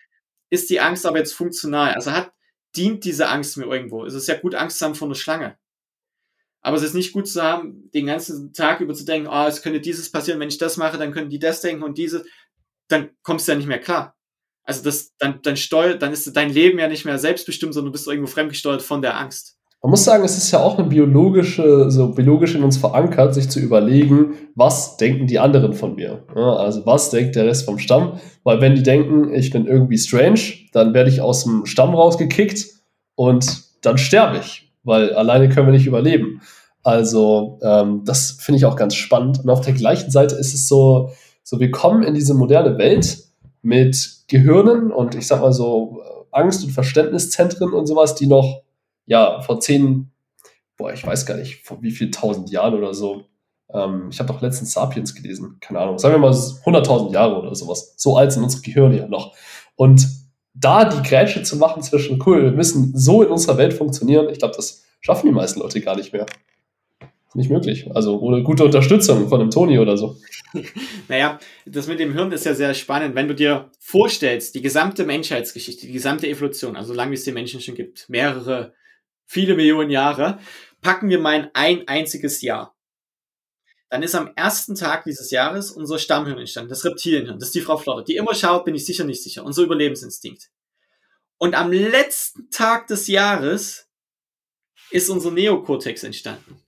ist 0.50 0.70
die 0.70 0.80
Angst 0.80 1.06
aber 1.06 1.20
jetzt 1.20 1.34
funktional? 1.34 1.94
Also 1.94 2.12
hat, 2.12 2.32
dient 2.76 3.04
diese 3.06 3.30
Angst 3.30 3.58
mir 3.58 3.66
irgendwo? 3.66 4.06
Es 4.06 4.14
ist 4.14 4.28
ja 4.28 4.36
gut, 4.36 4.56
Angst 4.56 4.80
zu 4.80 4.86
haben 4.86 4.96
vor 4.96 5.08
einer 5.08 5.16
Schlange. 5.16 5.58
Aber 6.62 6.78
es 6.78 6.84
ist 6.84 6.96
nicht 6.96 7.14
gut 7.14 7.28
zu 7.28 7.44
haben, 7.44 7.92
den 7.94 8.08
ganzen 8.08 8.52
Tag 8.52 8.80
über 8.80 8.96
zu 8.96 9.06
denken, 9.06 9.30
oh, 9.32 9.46
es 9.46 9.62
könnte 9.62 9.80
dieses 9.80 10.12
passieren, 10.12 10.40
wenn 10.40 10.50
ich 10.50 10.58
das 10.58 10.78
mache, 10.78 10.98
dann 10.98 11.12
können 11.12 11.30
die 11.30 11.38
das 11.38 11.62
denken 11.62 11.84
und 11.84 11.98
dieses, 11.98 12.24
dann 12.88 13.12
kommst 13.22 13.48
du 13.48 13.52
ja 13.52 13.58
nicht 13.58 13.68
mehr 13.68 13.80
klar. 13.80 14.15
Also 14.66 14.84
das, 14.84 15.16
dann, 15.20 15.40
dann 15.44 15.58
steuert, 15.58 16.02
dann 16.02 16.12
ist 16.12 16.36
dein 16.36 16.52
Leben 16.52 16.80
ja 16.80 16.88
nicht 16.88 17.06
mehr 17.06 17.20
selbstbestimmt, 17.20 17.74
sondern 17.74 17.92
du 17.92 17.92
bist 17.94 18.08
irgendwo 18.08 18.28
fremdgesteuert 18.28 18.82
von 18.82 19.02
der 19.02 19.20
Angst. 19.20 19.56
Man 19.86 19.92
muss 19.92 20.04
sagen, 20.04 20.24
es 20.24 20.36
ist 20.36 20.50
ja 20.50 20.62
auch 20.62 20.80
eine 20.80 20.88
biologische, 20.88 21.92
so 21.92 22.08
biologisch 22.08 22.56
in 22.56 22.64
uns 22.64 22.76
verankert, 22.76 23.36
sich 23.36 23.50
zu 23.50 23.60
überlegen, 23.60 24.34
was 24.56 24.98
denken 24.98 25.28
die 25.28 25.38
anderen 25.38 25.74
von 25.74 25.94
mir? 25.94 26.24
Also 26.34 26.84
was 26.88 27.12
denkt 27.12 27.36
der 27.36 27.46
Rest 27.46 27.66
vom 27.66 27.78
Stamm? 27.78 28.20
Weil 28.44 28.62
wenn 28.62 28.74
die 28.74 28.82
denken, 28.82 29.32
ich 29.32 29.52
bin 29.52 29.68
irgendwie 29.68 30.00
strange, 30.00 30.40
dann 30.74 30.96
werde 30.96 31.12
ich 31.12 31.22
aus 31.22 31.44
dem 31.44 31.68
Stamm 31.68 31.94
rausgekickt 31.94 32.66
und 33.14 33.62
dann 33.84 34.00
sterbe 34.00 34.40
ich, 34.40 34.72
weil 34.84 35.14
alleine 35.14 35.50
können 35.50 35.68
wir 35.68 35.74
nicht 35.74 35.86
überleben. 35.86 36.42
Also 36.82 37.60
ähm, 37.62 38.02
das 38.06 38.38
finde 38.40 38.58
ich 38.58 38.66
auch 38.66 38.76
ganz 38.76 38.96
spannend. 38.96 39.42
Und 39.44 39.50
auf 39.52 39.62
der 39.62 39.74
gleichen 39.74 40.10
Seite 40.10 40.34
ist 40.34 40.56
es 40.56 40.68
so, 40.68 41.12
so 41.44 41.60
wir 41.60 41.70
kommen 41.70 42.02
in 42.02 42.16
diese 42.16 42.34
moderne 42.34 42.80
Welt 42.80 43.25
mit 43.66 44.26
Gehirnen 44.28 44.92
und 44.92 45.16
ich 45.16 45.26
sag 45.26 45.42
mal 45.42 45.52
so 45.52 46.04
äh, 46.04 46.26
Angst- 46.32 46.64
und 46.64 46.70
Verständniszentren 46.70 47.74
und 47.74 47.88
sowas, 47.88 48.14
die 48.14 48.28
noch, 48.28 48.62
ja, 49.08 49.42
vor 49.42 49.60
zehn, 49.60 50.12
boah, 50.78 50.94
ich 50.94 51.06
weiß 51.06 51.26
gar 51.26 51.36
nicht, 51.36 51.66
vor 51.66 51.82
wie 51.82 51.90
viel 51.90 52.12
tausend 52.12 52.52
Jahren 52.52 52.76
oder 52.76 52.94
so. 52.94 53.24
Ähm, 53.74 54.10
ich 54.12 54.20
habe 54.20 54.32
doch 54.32 54.42
letztens 54.42 54.74
Sapiens 54.74 55.16
gelesen, 55.16 55.58
keine 55.62 55.80
Ahnung, 55.80 55.98
sagen 55.98 56.14
wir 56.14 56.20
mal 56.20 56.32
100.000 56.32 57.12
Jahre 57.12 57.42
oder 57.42 57.56
sowas. 57.56 57.96
So 57.98 58.16
alt 58.16 58.32
sind 58.32 58.44
unsere 58.44 58.62
Gehirne 58.62 58.98
ja 59.00 59.08
noch. 59.08 59.36
Und 59.76 60.08
da 60.54 60.86
die 60.86 61.02
Grätsche 61.02 61.42
zu 61.42 61.58
machen 61.58 61.82
zwischen, 61.82 62.22
cool, 62.24 62.44
wir 62.44 62.52
müssen 62.52 62.96
so 62.96 63.24
in 63.24 63.30
unserer 63.30 63.58
Welt 63.58 63.74
funktionieren, 63.74 64.30
ich 64.30 64.38
glaube, 64.38 64.56
das 64.56 64.84
schaffen 65.02 65.26
die 65.26 65.34
meisten 65.34 65.60
Leute 65.60 65.82
gar 65.82 65.96
nicht 65.96 66.14
mehr 66.14 66.28
nicht 67.36 67.50
möglich. 67.50 67.90
Also 67.94 68.20
ohne 68.20 68.44
gute 68.44 68.64
Unterstützung 68.64 69.30
von 69.30 69.42
einem 69.42 69.52
Toni 69.52 69.80
oder 69.80 69.98
so. 69.98 70.18
naja, 71.08 71.40
das 71.66 71.88
mit 71.88 72.00
dem 72.00 72.14
Hirn 72.14 72.32
ist 72.32 72.46
ja 72.46 72.54
sehr 72.54 72.74
spannend. 72.74 73.16
Wenn 73.16 73.28
du 73.28 73.36
dir 73.36 73.70
vorstellst, 73.80 74.56
die 74.56 74.62
gesamte 74.62 75.06
Menschheitsgeschichte, 75.06 75.88
die 75.88 75.94
gesamte 75.94 76.28
Evolution, 76.28 76.76
also 76.76 76.90
solange 76.90 77.14
es 77.14 77.24
die 77.24 77.32
Menschen 77.32 77.62
schon 77.62 77.76
gibt, 77.76 78.10
mehrere, 78.10 78.74
viele 79.26 79.56
Millionen 79.56 79.92
Jahre, 79.92 80.40
packen 80.82 81.10
wir 81.10 81.20
mal 81.20 81.40
in 81.40 81.50
ein 81.54 81.88
einziges 81.88 82.42
Jahr. 82.42 82.76
Dann 83.90 84.04
ist 84.04 84.16
am 84.16 84.32
ersten 84.36 84.76
Tag 84.76 85.04
dieses 85.04 85.32
Jahres 85.32 85.72
unser 85.72 86.00
Stammhirn 86.00 86.40
entstanden, 86.40 86.70
das 86.70 86.86
Reptilienhirn, 86.86 87.40
das 87.40 87.50
ist 87.50 87.56
die 87.56 87.62
Frau 87.62 87.78
Flotte, 87.78 88.04
die 88.06 88.16
immer 88.16 88.34
schaut, 88.34 88.66
bin 88.66 88.76
ich 88.76 88.86
sicher, 88.86 89.04
nicht 89.04 89.24
sicher, 89.24 89.46
unser 89.46 89.64
Überlebensinstinkt. 89.64 90.50
Und 91.38 91.54
am 91.54 91.72
letzten 91.72 92.50
Tag 92.50 92.88
des 92.88 93.08
Jahres 93.08 93.88
ist 94.90 95.10
unser 95.10 95.32
Neokortex 95.32 96.04
entstanden. 96.04 96.65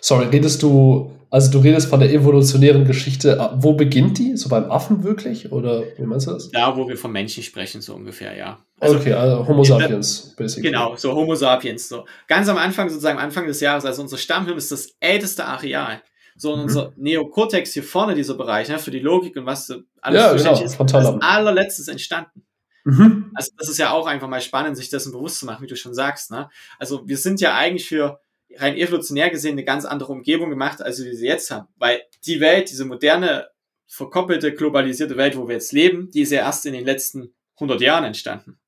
Sorry, 0.00 0.26
redest 0.26 0.62
du, 0.62 1.12
also 1.30 1.50
du 1.50 1.58
redest 1.58 1.88
von 1.88 2.00
der 2.00 2.12
evolutionären 2.12 2.84
Geschichte, 2.84 3.36
äh, 3.36 3.62
wo 3.62 3.74
beginnt 3.74 4.18
die? 4.18 4.36
So 4.36 4.48
beim 4.48 4.70
Affen 4.70 5.02
wirklich? 5.02 5.52
Oder 5.52 5.82
wie 5.96 6.02
meinst 6.02 6.26
du 6.26 6.32
das? 6.32 6.50
Da, 6.50 6.76
wo 6.76 6.88
wir 6.88 6.96
von 6.96 7.12
Menschen 7.12 7.42
sprechen, 7.42 7.80
so 7.80 7.94
ungefähr, 7.94 8.36
ja. 8.36 8.58
Also, 8.78 8.96
okay, 8.96 9.12
also 9.12 9.46
Homo 9.46 9.64
sapiens, 9.64 10.34
basically. 10.36 10.70
Genau, 10.70 10.96
so 10.96 11.14
Homo 11.14 11.34
sapiens. 11.34 11.88
So. 11.88 12.04
Ganz 12.26 12.48
am 12.48 12.58
Anfang, 12.58 12.88
sozusagen 12.88 13.18
Anfang 13.18 13.46
des 13.46 13.60
Jahres, 13.60 13.84
also 13.84 14.02
unser 14.02 14.18
Stammhirn 14.18 14.56
ist 14.58 14.70
das 14.70 14.90
älteste 15.00 15.44
Areal. 15.44 16.02
So 16.36 16.54
mhm. 16.54 16.64
unser 16.64 16.92
Neokortex 16.96 17.72
hier 17.72 17.82
vorne, 17.82 18.14
dieser 18.14 18.34
Bereich, 18.34 18.68
ne, 18.68 18.78
für 18.78 18.90
die 18.90 19.00
Logik 19.00 19.36
und 19.36 19.46
was 19.46 19.70
alles 20.00 20.20
ja, 20.20 20.32
genau, 20.34 20.62
ist, 20.62 20.80
als 20.80 21.22
allerletztes 21.22 21.88
entstanden. 21.88 22.44
Mhm. 22.86 23.32
Also 23.34 23.50
das 23.58 23.68
ist 23.68 23.78
ja 23.78 23.90
auch 23.90 24.06
einfach 24.06 24.28
mal 24.28 24.40
spannend, 24.40 24.76
sich 24.76 24.88
dessen 24.90 25.12
bewusst 25.12 25.40
zu 25.40 25.46
machen, 25.46 25.62
wie 25.62 25.66
du 25.66 25.76
schon 25.76 25.92
sagst. 25.92 26.30
Ne? 26.30 26.48
Also 26.78 27.06
wir 27.08 27.18
sind 27.18 27.40
ja 27.40 27.54
eigentlich 27.56 27.88
für 27.88 28.20
rein 28.58 28.76
evolutionär 28.76 29.30
gesehen 29.30 29.52
eine 29.52 29.64
ganz 29.64 29.84
andere 29.84 30.12
Umgebung 30.12 30.50
gemacht, 30.50 30.82
als 30.82 31.02
wir 31.02 31.14
sie 31.14 31.26
jetzt 31.26 31.50
haben. 31.50 31.68
Weil 31.76 32.02
die 32.24 32.40
Welt, 32.40 32.70
diese 32.70 32.84
moderne, 32.84 33.48
verkoppelte, 33.86 34.52
globalisierte 34.52 35.16
Welt, 35.16 35.36
wo 35.36 35.46
wir 35.48 35.54
jetzt 35.54 35.72
leben, 35.72 36.10
die 36.10 36.22
ist 36.22 36.32
ja 36.32 36.40
erst 36.40 36.66
in 36.66 36.72
den 36.72 36.84
letzten 36.84 37.34
100 37.56 37.80
Jahren 37.80 38.04
entstanden. 38.04 38.58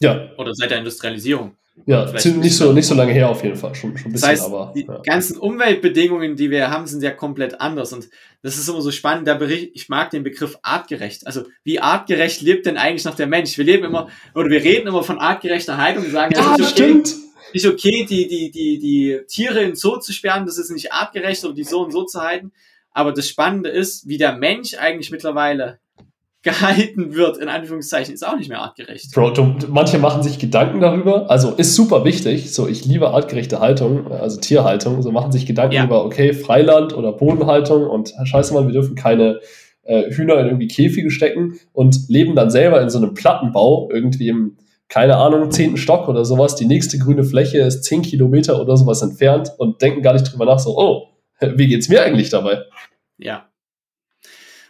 Ja. 0.00 0.32
Oder 0.36 0.54
seit 0.54 0.70
der 0.70 0.78
Industrialisierung. 0.78 1.56
Ja, 1.86 2.10
nicht 2.10 2.56
so, 2.56 2.72
nicht 2.72 2.86
so 2.86 2.94
lange 2.94 3.12
her 3.12 3.28
auf 3.28 3.42
jeden 3.42 3.56
Fall, 3.56 3.74
schon, 3.74 3.98
schon 3.98 4.10
ein 4.10 4.12
bisschen, 4.12 4.30
das 4.30 4.40
heißt, 4.40 4.46
aber. 4.46 4.72
Die 4.74 4.86
ja. 4.86 4.98
ganzen 4.98 5.36
Umweltbedingungen, 5.36 6.36
die 6.36 6.50
wir 6.50 6.70
haben, 6.70 6.86
sind 6.86 7.02
ja 7.02 7.10
komplett 7.10 7.60
anders. 7.60 7.92
Und 7.92 8.08
das 8.42 8.56
ist 8.56 8.68
immer 8.68 8.80
so 8.80 8.92
spannend. 8.92 9.26
Der 9.26 9.34
Bericht, 9.34 9.72
ich 9.74 9.88
mag 9.88 10.10
den 10.10 10.22
Begriff 10.22 10.56
artgerecht. 10.62 11.26
Also, 11.26 11.44
wie 11.64 11.80
artgerecht 11.80 12.40
lebt 12.42 12.66
denn 12.66 12.76
eigentlich 12.76 13.04
noch 13.04 13.16
der 13.16 13.26
Mensch? 13.26 13.58
Wir 13.58 13.64
leben 13.64 13.84
immer, 13.84 14.08
oder 14.34 14.48
wir 14.50 14.62
reden 14.62 14.86
immer 14.86 15.02
von 15.02 15.18
artgerechter 15.18 15.76
Haltung 15.76 16.04
und 16.04 16.12
sagen, 16.12 16.32
ja, 16.34 16.40
das 16.56 16.60
ist 16.60 16.72
okay, 16.72 16.82
stimmt. 16.84 17.14
Nicht 17.52 17.66
okay, 17.66 18.06
die, 18.08 18.28
die, 18.28 18.50
die, 18.50 18.78
die 18.78 19.20
Tiere 19.28 19.62
in 19.62 19.74
Zoo 19.74 19.98
zu 19.98 20.12
sperren, 20.12 20.46
das 20.46 20.58
ist 20.58 20.70
nicht 20.70 20.92
artgerecht 20.92 21.44
oder 21.44 21.54
die 21.54 21.64
so 21.64 21.82
und 21.82 21.92
so 21.92 22.04
zu 22.04 22.20
halten. 22.20 22.52
Aber 22.92 23.12
das 23.12 23.28
Spannende 23.28 23.68
ist, 23.68 24.08
wie 24.08 24.18
der 24.18 24.36
Mensch 24.36 24.74
eigentlich 24.74 25.10
mittlerweile 25.10 25.80
gehalten 26.44 27.14
wird, 27.14 27.38
in 27.38 27.48
Anführungszeichen, 27.48 28.14
ist 28.14 28.24
auch 28.24 28.36
nicht 28.36 28.50
mehr 28.50 28.60
artgerecht. 28.60 29.12
Bro, 29.12 29.30
du, 29.30 29.56
manche 29.68 29.98
machen 29.98 30.22
sich 30.22 30.38
Gedanken 30.38 30.80
darüber, 30.80 31.30
also 31.30 31.52
ist 31.52 31.74
super 31.74 32.04
wichtig, 32.04 32.52
so 32.52 32.68
ich 32.68 32.84
liebe 32.84 33.10
artgerechte 33.10 33.60
Haltung, 33.60 34.12
also 34.12 34.38
Tierhaltung, 34.38 35.02
so 35.02 35.10
machen 35.10 35.32
sich 35.32 35.46
Gedanken 35.46 35.74
ja. 35.74 35.84
über, 35.84 36.04
okay, 36.04 36.34
Freiland 36.34 36.94
oder 36.94 37.12
Bodenhaltung. 37.12 37.86
Und 37.86 38.12
scheiße 38.24 38.52
mal, 38.52 38.66
wir 38.66 38.74
dürfen 38.74 38.94
keine 38.94 39.40
äh, 39.84 40.10
Hühner 40.10 40.38
in 40.40 40.46
irgendwie 40.46 40.68
Käfige 40.68 41.10
stecken 41.10 41.58
und 41.72 42.08
leben 42.08 42.36
dann 42.36 42.50
selber 42.50 42.82
in 42.82 42.90
so 42.90 42.98
einem 42.98 43.14
Plattenbau, 43.14 43.88
irgendwie 43.90 44.28
im, 44.28 44.58
keine 44.88 45.16
Ahnung, 45.16 45.50
zehnten 45.50 45.78
Stock 45.78 46.08
oder 46.08 46.26
sowas, 46.26 46.56
die 46.56 46.66
nächste 46.66 46.98
grüne 46.98 47.24
Fläche 47.24 47.58
ist 47.58 47.84
zehn 47.84 48.02
Kilometer 48.02 48.60
oder 48.60 48.76
sowas 48.76 49.00
entfernt 49.00 49.50
und 49.56 49.80
denken 49.80 50.02
gar 50.02 50.12
nicht 50.12 50.30
drüber 50.30 50.44
nach, 50.44 50.58
so, 50.58 50.76
oh, 50.76 51.08
wie 51.56 51.68
geht's 51.68 51.88
mir 51.88 52.02
eigentlich 52.02 52.28
dabei? 52.28 52.64
Ja, 53.16 53.48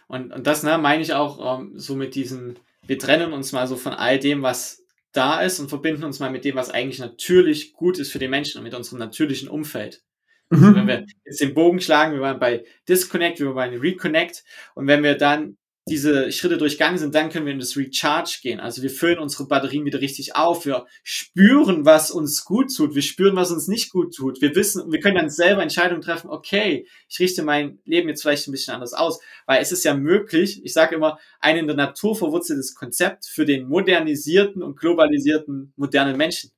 und, 0.07 0.31
und 0.31 0.47
das 0.47 0.63
ne, 0.63 0.77
meine 0.77 1.01
ich 1.01 1.13
auch 1.13 1.59
ähm, 1.59 1.73
so 1.75 1.95
mit 1.95 2.15
diesen, 2.15 2.59
wir 2.85 2.99
trennen 2.99 3.33
uns 3.33 3.51
mal 3.51 3.67
so 3.67 3.75
von 3.75 3.93
all 3.93 4.19
dem, 4.19 4.41
was 4.41 4.83
da 5.11 5.41
ist 5.41 5.59
und 5.59 5.69
verbinden 5.69 6.03
uns 6.03 6.19
mal 6.19 6.31
mit 6.31 6.45
dem, 6.45 6.55
was 6.55 6.69
eigentlich 6.69 6.99
natürlich 6.99 7.73
gut 7.73 7.99
ist 7.99 8.11
für 8.11 8.19
die 8.19 8.27
Menschen 8.27 8.57
und 8.57 8.63
mit 8.63 8.73
unserem 8.73 8.99
natürlichen 8.99 9.47
Umfeld. 9.47 10.03
Mhm. 10.49 10.63
Also 10.63 10.75
wenn 10.75 10.87
wir 10.87 11.05
jetzt 11.25 11.41
den 11.41 11.53
Bogen 11.53 11.79
schlagen, 11.79 12.13
wir 12.13 12.21
waren 12.21 12.39
bei 12.39 12.65
Disconnect, 12.87 13.39
wir 13.39 13.55
waren 13.55 13.71
bei 13.71 13.77
Reconnect 13.77 14.43
und 14.75 14.87
wenn 14.87 15.03
wir 15.03 15.15
dann 15.15 15.57
diese 15.87 16.31
Schritte 16.31 16.57
durchgangen 16.57 16.97
sind, 16.97 17.13
dann 17.13 17.29
können 17.29 17.45
wir 17.45 17.53
in 17.53 17.59
das 17.59 17.77
Recharge 17.77 18.39
gehen. 18.41 18.59
Also 18.59 18.81
wir 18.81 18.89
füllen 18.89 19.19
unsere 19.19 19.47
Batterien 19.47 19.85
wieder 19.85 20.01
richtig 20.01 20.35
auf. 20.35 20.65
Wir 20.65 20.87
spüren, 21.03 21.85
was 21.85 22.09
uns 22.09 22.43
gut 22.43 22.75
tut. 22.75 22.95
Wir 22.95 23.03
spüren, 23.03 23.35
was 23.35 23.51
uns 23.51 23.67
nicht 23.67 23.91
gut 23.91 24.15
tut. 24.15 24.41
Wir 24.41 24.55
wissen, 24.55 24.91
wir 24.91 24.99
können 24.99 25.17
dann 25.17 25.29
selber 25.29 25.61
Entscheidungen 25.61 26.01
treffen. 26.01 26.31
Okay, 26.31 26.87
ich 27.07 27.19
richte 27.19 27.43
mein 27.43 27.77
Leben 27.85 28.09
jetzt 28.09 28.23
vielleicht 28.23 28.47
ein 28.47 28.51
bisschen 28.51 28.73
anders 28.73 28.93
aus, 28.93 29.19
weil 29.45 29.61
es 29.61 29.71
ist 29.71 29.85
ja 29.85 29.93
möglich. 29.93 30.65
Ich 30.65 30.73
sage 30.73 30.95
immer, 30.95 31.19
ein 31.39 31.57
in 31.57 31.67
der 31.67 31.75
Natur 31.75 32.15
verwurzeltes 32.15 32.73
Konzept 32.73 33.27
für 33.27 33.45
den 33.45 33.67
modernisierten 33.67 34.63
und 34.63 34.79
globalisierten 34.79 35.71
modernen 35.75 36.17
Menschen. 36.17 36.51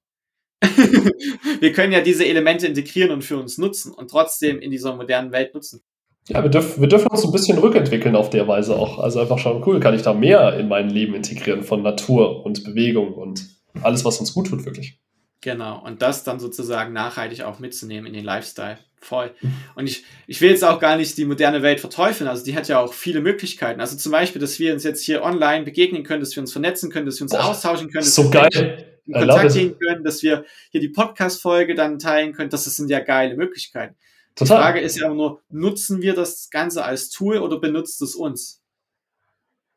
wir 0.61 1.73
können 1.73 1.91
ja 1.91 2.01
diese 2.01 2.25
Elemente 2.25 2.65
integrieren 2.65 3.11
und 3.11 3.23
für 3.23 3.38
uns 3.38 3.57
nutzen 3.57 3.91
und 3.91 4.09
trotzdem 4.09 4.59
in 4.59 4.71
dieser 4.71 4.95
modernen 4.95 5.34
Welt 5.34 5.53
nutzen. 5.53 5.84
Ja, 6.28 6.43
wir, 6.43 6.49
dürf, 6.49 6.80
wir 6.80 6.88
dürfen 6.88 7.07
uns 7.07 7.23
ein 7.23 7.32
bisschen 7.32 7.57
rückentwickeln 7.57 8.15
auf 8.15 8.30
der 8.30 8.47
Weise 8.47 8.75
auch. 8.75 8.99
Also 8.99 9.19
einfach 9.19 9.39
schauen, 9.39 9.63
cool, 9.65 9.80
kann 9.80 9.93
ich 9.93 10.01
da 10.01 10.13
mehr 10.13 10.57
in 10.57 10.67
mein 10.67 10.89
Leben 10.89 11.15
integrieren 11.15 11.63
von 11.63 11.82
Natur 11.82 12.45
und 12.45 12.63
Bewegung 12.63 13.13
und 13.13 13.47
alles, 13.82 14.03
was 14.03 14.19
uns 14.19 14.34
gut 14.34 14.47
tut, 14.47 14.65
wirklich. 14.65 14.99
Genau, 15.41 15.82
und 15.86 16.01
das 16.01 16.23
dann 16.23 16.39
sozusagen 16.39 16.93
nachhaltig 16.93 17.43
auch 17.43 17.59
mitzunehmen 17.59 18.07
in 18.07 18.13
den 18.13 18.25
Lifestyle. 18.25 18.80
Voll. 18.99 19.32
Und 19.75 19.88
ich, 19.88 20.03
ich 20.25 20.41
will 20.41 20.49
jetzt 20.49 20.63
auch 20.63 20.80
gar 20.80 20.97
nicht 20.97 21.17
die 21.17 21.25
moderne 21.25 21.61
Welt 21.61 21.80
verteufeln. 21.80 22.28
Also 22.28 22.43
die 22.43 22.55
hat 22.55 22.67
ja 22.67 22.80
auch 22.80 22.93
viele 22.93 23.21
Möglichkeiten. 23.21 23.80
Also 23.80 23.95
zum 23.95 24.11
Beispiel, 24.11 24.41
dass 24.41 24.59
wir 24.59 24.73
uns 24.73 24.84
jetzt 24.84 25.03
hier 25.03 25.23
online 25.23 25.63
begegnen 25.63 26.03
können, 26.03 26.19
dass 26.19 26.36
wir 26.36 26.41
uns 26.41 26.51
vernetzen 26.51 26.89
können, 26.89 27.05
dass 27.05 27.19
wir 27.19 27.25
uns 27.25 27.32
Boah, 27.32 27.45
austauschen 27.45 27.89
können. 27.89 28.03
Dass 28.03 28.15
so 28.15 28.23
wir 28.23 28.49
geil. 28.49 28.99
In 29.05 29.13
Kontakt 29.13 29.53
gehen 29.53 29.78
können, 29.80 30.03
dass 30.03 30.23
wir 30.23 30.43
hier 30.71 30.82
die 30.82 30.89
Podcast-Folge 30.89 31.75
dann 31.75 31.99
teilen 31.99 32.34
können. 32.34 32.49
Das 32.49 32.65
sind 32.65 32.89
ja 32.89 32.99
geile 32.99 33.38
Möglichkeiten. 33.38 33.95
Total. 34.38 34.57
Die 34.57 34.63
Frage 34.63 34.79
ist 34.81 34.99
ja 34.99 35.11
nur, 35.11 35.41
nutzen 35.49 36.01
wir 36.03 36.13
das 36.13 36.49
Ganze 36.51 36.83
als 36.83 37.09
Tool 37.09 37.39
oder 37.39 37.59
benutzt 37.59 38.01
es 38.03 38.13
uns? 38.13 38.61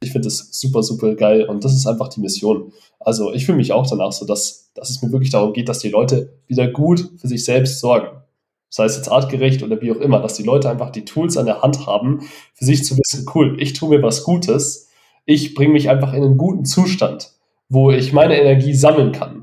Ich 0.02 0.12
finde 0.12 0.26
das 0.26 0.48
super, 0.52 0.82
super 0.82 1.14
geil 1.14 1.46
und 1.46 1.64
das 1.64 1.74
ist 1.74 1.86
einfach 1.86 2.08
die 2.08 2.20
Mission. 2.20 2.72
Also 2.98 3.32
ich 3.32 3.46
fühle 3.46 3.56
mich 3.56 3.72
auch 3.72 3.88
danach 3.88 4.12
so, 4.12 4.26
dass, 4.26 4.70
dass 4.74 4.90
es 4.90 5.00
mir 5.02 5.12
wirklich 5.12 5.30
darum 5.30 5.54
geht, 5.54 5.70
dass 5.70 5.78
die 5.78 5.88
Leute 5.88 6.38
wieder 6.46 6.68
gut 6.68 7.10
für 7.16 7.26
sich 7.26 7.44
selbst 7.44 7.80
sorgen. 7.80 8.08
Sei 8.68 8.84
es 8.84 8.96
jetzt 8.96 9.10
artgerecht 9.10 9.62
oder 9.62 9.80
wie 9.80 9.92
auch 9.92 10.00
immer, 10.00 10.20
dass 10.20 10.34
die 10.34 10.42
Leute 10.42 10.68
einfach 10.68 10.90
die 10.90 11.06
Tools 11.06 11.38
an 11.38 11.46
der 11.46 11.62
Hand 11.62 11.86
haben, 11.86 12.20
für 12.54 12.64
sich 12.66 12.84
zu 12.84 12.98
wissen, 12.98 13.26
cool, 13.34 13.56
ich 13.60 13.72
tue 13.72 13.88
mir 13.88 14.02
was 14.02 14.24
Gutes, 14.24 14.88
ich 15.24 15.54
bringe 15.54 15.72
mich 15.72 15.88
einfach 15.88 16.12
in 16.12 16.22
einen 16.22 16.36
guten 16.36 16.66
Zustand, 16.66 17.32
wo 17.70 17.90
ich 17.90 18.12
meine 18.12 18.38
Energie 18.38 18.74
sammeln 18.74 19.12
kann 19.12 19.39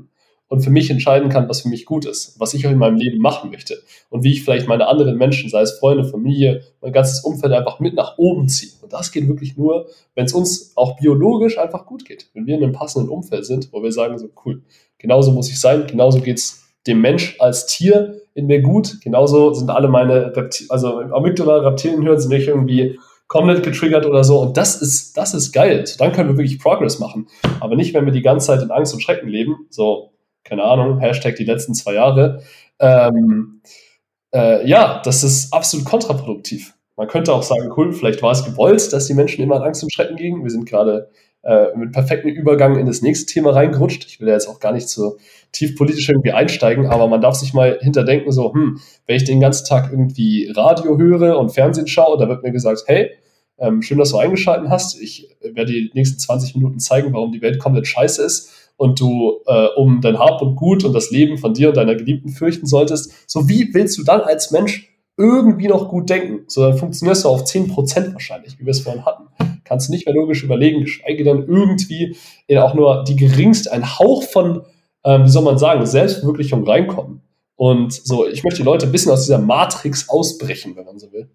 und 0.48 0.62
für 0.62 0.70
mich 0.70 0.90
entscheiden 0.90 1.28
kann, 1.28 1.48
was 1.48 1.62
für 1.62 1.68
mich 1.68 1.84
gut 1.84 2.06
ist, 2.06 2.38
was 2.38 2.54
ich 2.54 2.66
auch 2.66 2.70
in 2.70 2.78
meinem 2.78 2.96
Leben 2.96 3.18
machen 3.18 3.50
möchte 3.50 3.78
und 4.10 4.24
wie 4.24 4.32
ich 4.32 4.42
vielleicht 4.42 4.66
meine 4.66 4.88
anderen 4.88 5.16
Menschen, 5.16 5.50
sei 5.50 5.60
es 5.60 5.78
Freunde, 5.78 6.04
Familie, 6.04 6.62
mein 6.80 6.92
ganzes 6.92 7.20
Umfeld 7.20 7.52
einfach 7.52 7.80
mit 7.80 7.94
nach 7.94 8.16
oben 8.18 8.48
ziehe. 8.48 8.72
Und 8.82 8.92
das 8.92 9.12
geht 9.12 9.28
wirklich 9.28 9.56
nur, 9.56 9.88
wenn 10.14 10.24
es 10.24 10.32
uns 10.32 10.72
auch 10.74 10.96
biologisch 10.96 11.58
einfach 11.58 11.86
gut 11.86 12.04
geht. 12.04 12.30
Wenn 12.34 12.46
wir 12.46 12.56
in 12.56 12.64
einem 12.64 12.72
passenden 12.72 13.10
Umfeld 13.10 13.44
sind, 13.44 13.72
wo 13.72 13.82
wir 13.82 13.92
sagen, 13.92 14.18
so 14.18 14.28
cool, 14.44 14.62
genauso 14.98 15.32
muss 15.32 15.50
ich 15.50 15.60
sein, 15.60 15.86
genauso 15.86 16.20
geht 16.20 16.38
es 16.38 16.64
dem 16.86 17.00
Mensch 17.02 17.36
als 17.38 17.66
Tier 17.66 18.22
in 18.34 18.46
mir 18.46 18.62
gut, 18.62 19.00
genauso 19.02 19.52
sind 19.52 19.68
alle 19.70 19.88
meine 19.88 20.34
Reptil 20.34 20.66
also 20.70 21.00
Amygdala, 21.00 21.58
Reptilienhirn 21.58 22.18
sind 22.18 22.30
nicht 22.30 22.48
irgendwie 22.48 22.98
komplett 23.26 23.62
getriggert 23.62 24.06
oder 24.06 24.24
so. 24.24 24.40
Und 24.40 24.56
das 24.56 24.80
ist, 24.80 25.16
das 25.16 25.34
ist 25.34 25.52
geil. 25.52 25.86
So, 25.86 25.98
dann 25.98 26.12
können 26.12 26.30
wir 26.30 26.38
wirklich 26.38 26.58
Progress 26.58 26.98
machen. 26.98 27.28
Aber 27.60 27.76
nicht, 27.76 27.92
wenn 27.92 28.06
wir 28.06 28.12
die 28.12 28.22
ganze 28.22 28.46
Zeit 28.46 28.62
in 28.62 28.70
Angst 28.70 28.94
und 28.94 29.02
Schrecken 29.02 29.28
leben. 29.28 29.66
So, 29.68 30.12
keine 30.48 30.64
Ahnung, 30.64 30.98
Hashtag 31.00 31.36
die 31.36 31.44
letzten 31.44 31.74
zwei 31.74 31.94
Jahre. 31.94 32.42
Ähm, 32.78 33.60
äh, 34.34 34.66
ja, 34.68 35.02
das 35.04 35.24
ist 35.24 35.52
absolut 35.52 35.86
kontraproduktiv. 35.86 36.74
Man 36.96 37.06
könnte 37.06 37.32
auch 37.32 37.42
sagen, 37.42 37.70
cool, 37.76 37.92
vielleicht 37.92 38.22
war 38.22 38.32
es 38.32 38.44
gewollt, 38.44 38.92
dass 38.92 39.06
die 39.06 39.14
Menschen 39.14 39.42
immer 39.42 39.56
in 39.56 39.62
Angst 39.62 39.82
und 39.82 39.92
Schrecken 39.92 40.16
gingen. 40.16 40.42
Wir 40.42 40.50
sind 40.50 40.66
gerade 40.66 41.10
äh, 41.42 41.66
mit 41.76 41.92
perfektem 41.92 42.30
Übergang 42.30 42.76
in 42.76 42.86
das 42.86 43.02
nächste 43.02 43.32
Thema 43.32 43.50
reingerutscht. 43.50 44.04
Ich 44.06 44.20
will 44.20 44.28
ja 44.28 44.34
jetzt 44.34 44.48
auch 44.48 44.58
gar 44.58 44.72
nicht 44.72 44.88
so 44.88 45.16
tief 45.52 45.76
politisch 45.76 46.08
irgendwie 46.08 46.32
einsteigen, 46.32 46.86
aber 46.86 47.06
man 47.06 47.20
darf 47.20 47.36
sich 47.36 47.54
mal 47.54 47.78
hinterdenken, 47.80 48.32
so, 48.32 48.52
hm, 48.52 48.80
wenn 49.06 49.16
ich 49.16 49.24
den 49.24 49.40
ganzen 49.40 49.66
Tag 49.66 49.90
irgendwie 49.90 50.50
Radio 50.54 50.98
höre 50.98 51.38
und 51.38 51.50
Fernsehen 51.50 51.86
schaue, 51.86 52.18
da 52.18 52.28
wird 52.28 52.42
mir 52.42 52.52
gesagt, 52.52 52.82
hey, 52.86 53.10
ähm, 53.58 53.82
schön, 53.82 53.98
dass 53.98 54.10
du 54.10 54.18
eingeschaltet 54.18 54.68
hast. 54.68 55.00
Ich 55.00 55.36
werde 55.40 55.72
die 55.72 55.90
nächsten 55.94 56.18
20 56.18 56.54
Minuten 56.56 56.80
zeigen, 56.80 57.12
warum 57.12 57.32
die 57.32 57.42
Welt 57.42 57.58
komplett 57.58 57.86
scheiße 57.86 58.22
ist 58.22 58.67
und 58.78 59.00
du 59.00 59.40
äh, 59.46 59.66
um 59.76 60.00
dein 60.00 60.18
Hab 60.18 60.40
und 60.40 60.56
Gut 60.56 60.84
und 60.84 60.94
das 60.94 61.10
Leben 61.10 61.36
von 61.36 61.52
dir 61.52 61.68
und 61.68 61.76
deiner 61.76 61.96
Geliebten 61.96 62.30
fürchten 62.30 62.66
solltest, 62.66 63.12
so 63.26 63.48
wie 63.48 63.74
willst 63.74 63.98
du 63.98 64.04
dann 64.04 64.20
als 64.20 64.52
Mensch 64.52 64.88
irgendwie 65.16 65.66
noch 65.66 65.88
gut 65.88 66.08
denken? 66.08 66.44
So, 66.46 66.62
dann 66.62 66.78
funktionierst 66.78 67.24
du 67.24 67.28
auf 67.28 67.42
10% 67.42 68.14
wahrscheinlich, 68.14 68.58
wie 68.58 68.64
wir 68.64 68.70
es 68.70 68.80
vorhin 68.80 69.04
hatten. 69.04 69.24
Kannst 69.64 69.88
du 69.88 69.92
nicht 69.92 70.06
mehr 70.06 70.14
logisch 70.14 70.44
überlegen, 70.44 70.82
geschweige 70.82 71.24
denn 71.24 71.44
irgendwie 71.48 72.16
in 72.46 72.58
auch 72.58 72.72
nur 72.74 73.02
die 73.02 73.16
geringste, 73.16 73.72
ein 73.72 73.98
Hauch 73.98 74.22
von, 74.22 74.62
ähm, 75.04 75.24
wie 75.24 75.28
soll 75.28 75.42
man 75.42 75.58
sagen, 75.58 75.84
Selbstverwirklichung 75.84 76.64
reinkommen. 76.64 77.20
Und 77.56 77.92
so, 77.92 78.28
ich 78.28 78.44
möchte 78.44 78.58
die 78.58 78.66
Leute 78.66 78.86
ein 78.86 78.92
bisschen 78.92 79.10
aus 79.10 79.24
dieser 79.24 79.40
Matrix 79.40 80.08
ausbrechen, 80.08 80.76
wenn 80.76 80.84
man 80.84 81.00
so 81.00 81.10
will. 81.10 81.28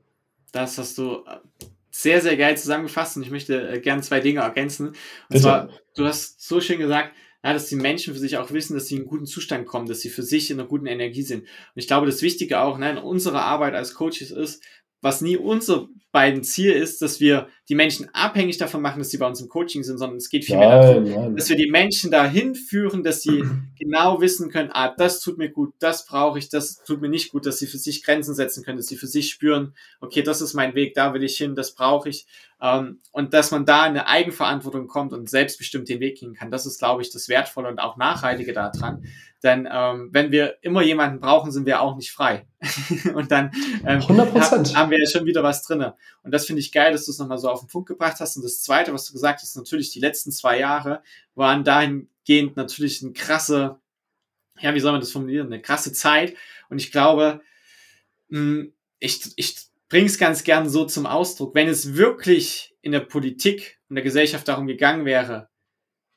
Das 0.53 0.77
hast 0.77 0.97
du 0.97 1.15
äh, 1.15 1.65
sehr, 1.91 2.21
sehr 2.21 2.37
geil 2.37 2.55
zusammengefasst 2.57 3.17
und 3.17 3.23
ich 3.23 3.31
möchte 3.31 3.69
äh, 3.69 3.79
gerne 3.81 4.01
zwei 4.01 4.21
Dinge 4.21 4.39
ergänzen. 4.39 4.87
Und 4.87 4.95
Bitte. 5.27 5.41
zwar, 5.41 5.69
du 5.97 6.05
hast 6.05 6.41
so 6.41 6.61
schön 6.61 6.79
gesagt, 6.79 7.11
ja, 7.43 7.53
dass 7.53 7.67
die 7.67 7.75
Menschen 7.75 8.13
für 8.13 8.19
sich 8.19 8.37
auch 8.37 8.51
wissen, 8.51 8.73
dass 8.73 8.87
sie 8.87 8.95
in 8.95 9.01
einen 9.01 9.09
guten 9.09 9.25
Zustand 9.25 9.65
kommen, 9.67 9.87
dass 9.87 9.99
sie 9.99 10.09
für 10.09 10.23
sich 10.23 10.49
in 10.49 10.59
einer 10.59 10.69
guten 10.69 10.85
Energie 10.85 11.23
sind. 11.23 11.41
Und 11.41 11.49
ich 11.75 11.87
glaube, 11.87 12.05
das 12.05 12.21
Wichtige 12.21 12.61
auch 12.61 12.77
ne, 12.77 12.91
in 12.91 12.97
unserer 12.97 13.43
Arbeit 13.43 13.73
als 13.73 13.93
Coaches 13.93 14.31
ist, 14.31 14.63
was 15.01 15.21
nie 15.21 15.35
unser 15.35 15.89
beiden 16.13 16.43
Ziel 16.43 16.71
ist, 16.71 17.01
dass 17.01 17.19
wir 17.19 17.47
die 17.69 17.75
Menschen 17.75 18.07
abhängig 18.13 18.59
davon 18.59 18.83
machen, 18.83 18.99
dass 18.99 19.09
sie 19.09 19.17
bei 19.17 19.25
uns 19.25 19.41
im 19.41 19.49
Coaching 19.49 19.83
sind, 19.83 19.97
sondern 19.97 20.17
es 20.17 20.29
geht 20.29 20.45
vielmehr 20.45 20.69
darum, 20.69 21.03
nein. 21.05 21.35
dass 21.35 21.49
wir 21.49 21.55
die 21.55 21.71
Menschen 21.71 22.11
dahin 22.11 22.53
führen, 22.53 23.03
dass 23.03 23.23
sie 23.23 23.43
genau 23.79 24.21
wissen 24.21 24.51
können, 24.51 24.69
ah, 24.71 24.93
das 24.95 25.21
tut 25.21 25.39
mir 25.39 25.49
gut, 25.49 25.73
das 25.79 26.05
brauche 26.05 26.37
ich, 26.37 26.49
das 26.49 26.83
tut 26.83 27.01
mir 27.01 27.09
nicht 27.09 27.31
gut, 27.31 27.47
dass 27.47 27.57
sie 27.57 27.65
für 27.65 27.79
sich 27.79 28.03
Grenzen 28.03 28.35
setzen 28.35 28.63
können, 28.63 28.77
dass 28.77 28.85
sie 28.85 28.95
für 28.95 29.07
sich 29.07 29.31
spüren, 29.31 29.73
okay, 30.01 30.21
das 30.21 30.39
ist 30.39 30.53
mein 30.53 30.75
Weg, 30.75 30.93
da 30.93 31.15
will 31.15 31.23
ich 31.23 31.35
hin, 31.35 31.55
das 31.55 31.73
brauche 31.73 32.09
ich. 32.09 32.27
Ähm, 32.61 32.99
und 33.11 33.33
dass 33.33 33.49
man 33.49 33.65
da 33.65 33.85
in 33.85 33.91
eine 33.91 34.07
Eigenverantwortung 34.07 34.87
kommt 34.87 35.13
und 35.13 35.29
selbstbestimmt 35.29 35.89
den 35.89 35.99
Weg 35.99 36.19
gehen 36.19 36.35
kann. 36.35 36.51
Das 36.51 36.65
ist, 36.67 36.77
glaube 36.77 37.01
ich, 37.01 37.11
das 37.11 37.27
Wertvolle 37.27 37.69
und 37.69 37.79
auch 37.79 37.97
Nachhaltige 37.97 38.53
daran. 38.53 39.03
Denn 39.43 39.67
ähm, 39.69 40.09
wenn 40.13 40.31
wir 40.31 40.55
immer 40.61 40.81
jemanden 40.81 41.19
brauchen, 41.19 41.51
sind 41.51 41.65
wir 41.65 41.81
auch 41.81 41.97
nicht 41.97 42.11
frei. 42.11 42.45
und 43.13 43.31
dann 43.31 43.51
ähm, 43.85 43.99
100%. 43.99 44.75
haben 44.75 44.91
wir 44.91 44.99
ja 44.99 45.09
schon 45.09 45.25
wieder 45.25 45.43
was 45.43 45.63
drinne. 45.63 45.95
Und 46.23 46.31
das 46.31 46.45
finde 46.45 46.61
ich 46.61 46.71
geil, 46.71 46.91
dass 46.91 47.05
du 47.05 47.11
es 47.11 47.19
nochmal 47.19 47.37
so 47.37 47.49
auf 47.49 47.59
den 47.59 47.67
Punkt 47.67 47.87
gebracht 47.87 48.19
hast. 48.19 48.37
Und 48.37 48.43
das 48.43 48.61
Zweite, 48.61 48.93
was 48.93 49.05
du 49.05 49.13
gesagt 49.13 49.41
hast, 49.41 49.55
natürlich 49.55 49.91
die 49.91 49.99
letzten 49.99 50.31
zwei 50.31 50.59
Jahre 50.59 51.03
waren 51.35 51.63
dahingehend 51.63 52.55
natürlich 52.55 53.03
eine 53.03 53.13
krasse, 53.13 53.79
ja, 54.59 54.73
wie 54.73 54.79
soll 54.79 54.91
man 54.91 55.01
das 55.01 55.11
formulieren, 55.11 55.47
eine 55.47 55.61
krasse 55.61 55.93
Zeit. 55.93 56.35
Und 56.69 56.79
ich 56.79 56.91
glaube, 56.91 57.41
mh, 58.29 58.39
hm, 58.39 58.73
ich, 58.99 59.33
ich 59.35 59.57
bringe 59.89 60.05
es 60.05 60.17
ganz 60.17 60.43
gern 60.43 60.69
so 60.69 60.85
zum 60.85 61.05
Ausdruck, 61.05 61.53
wenn 61.55 61.67
es 61.67 61.95
wirklich 61.95 62.75
in 62.81 62.93
der 62.93 63.01
Politik 63.01 63.79
und 63.89 63.95
der 63.95 64.03
Gesellschaft 64.03 64.47
darum 64.47 64.65
gegangen 64.65 65.05
wäre, 65.05 65.49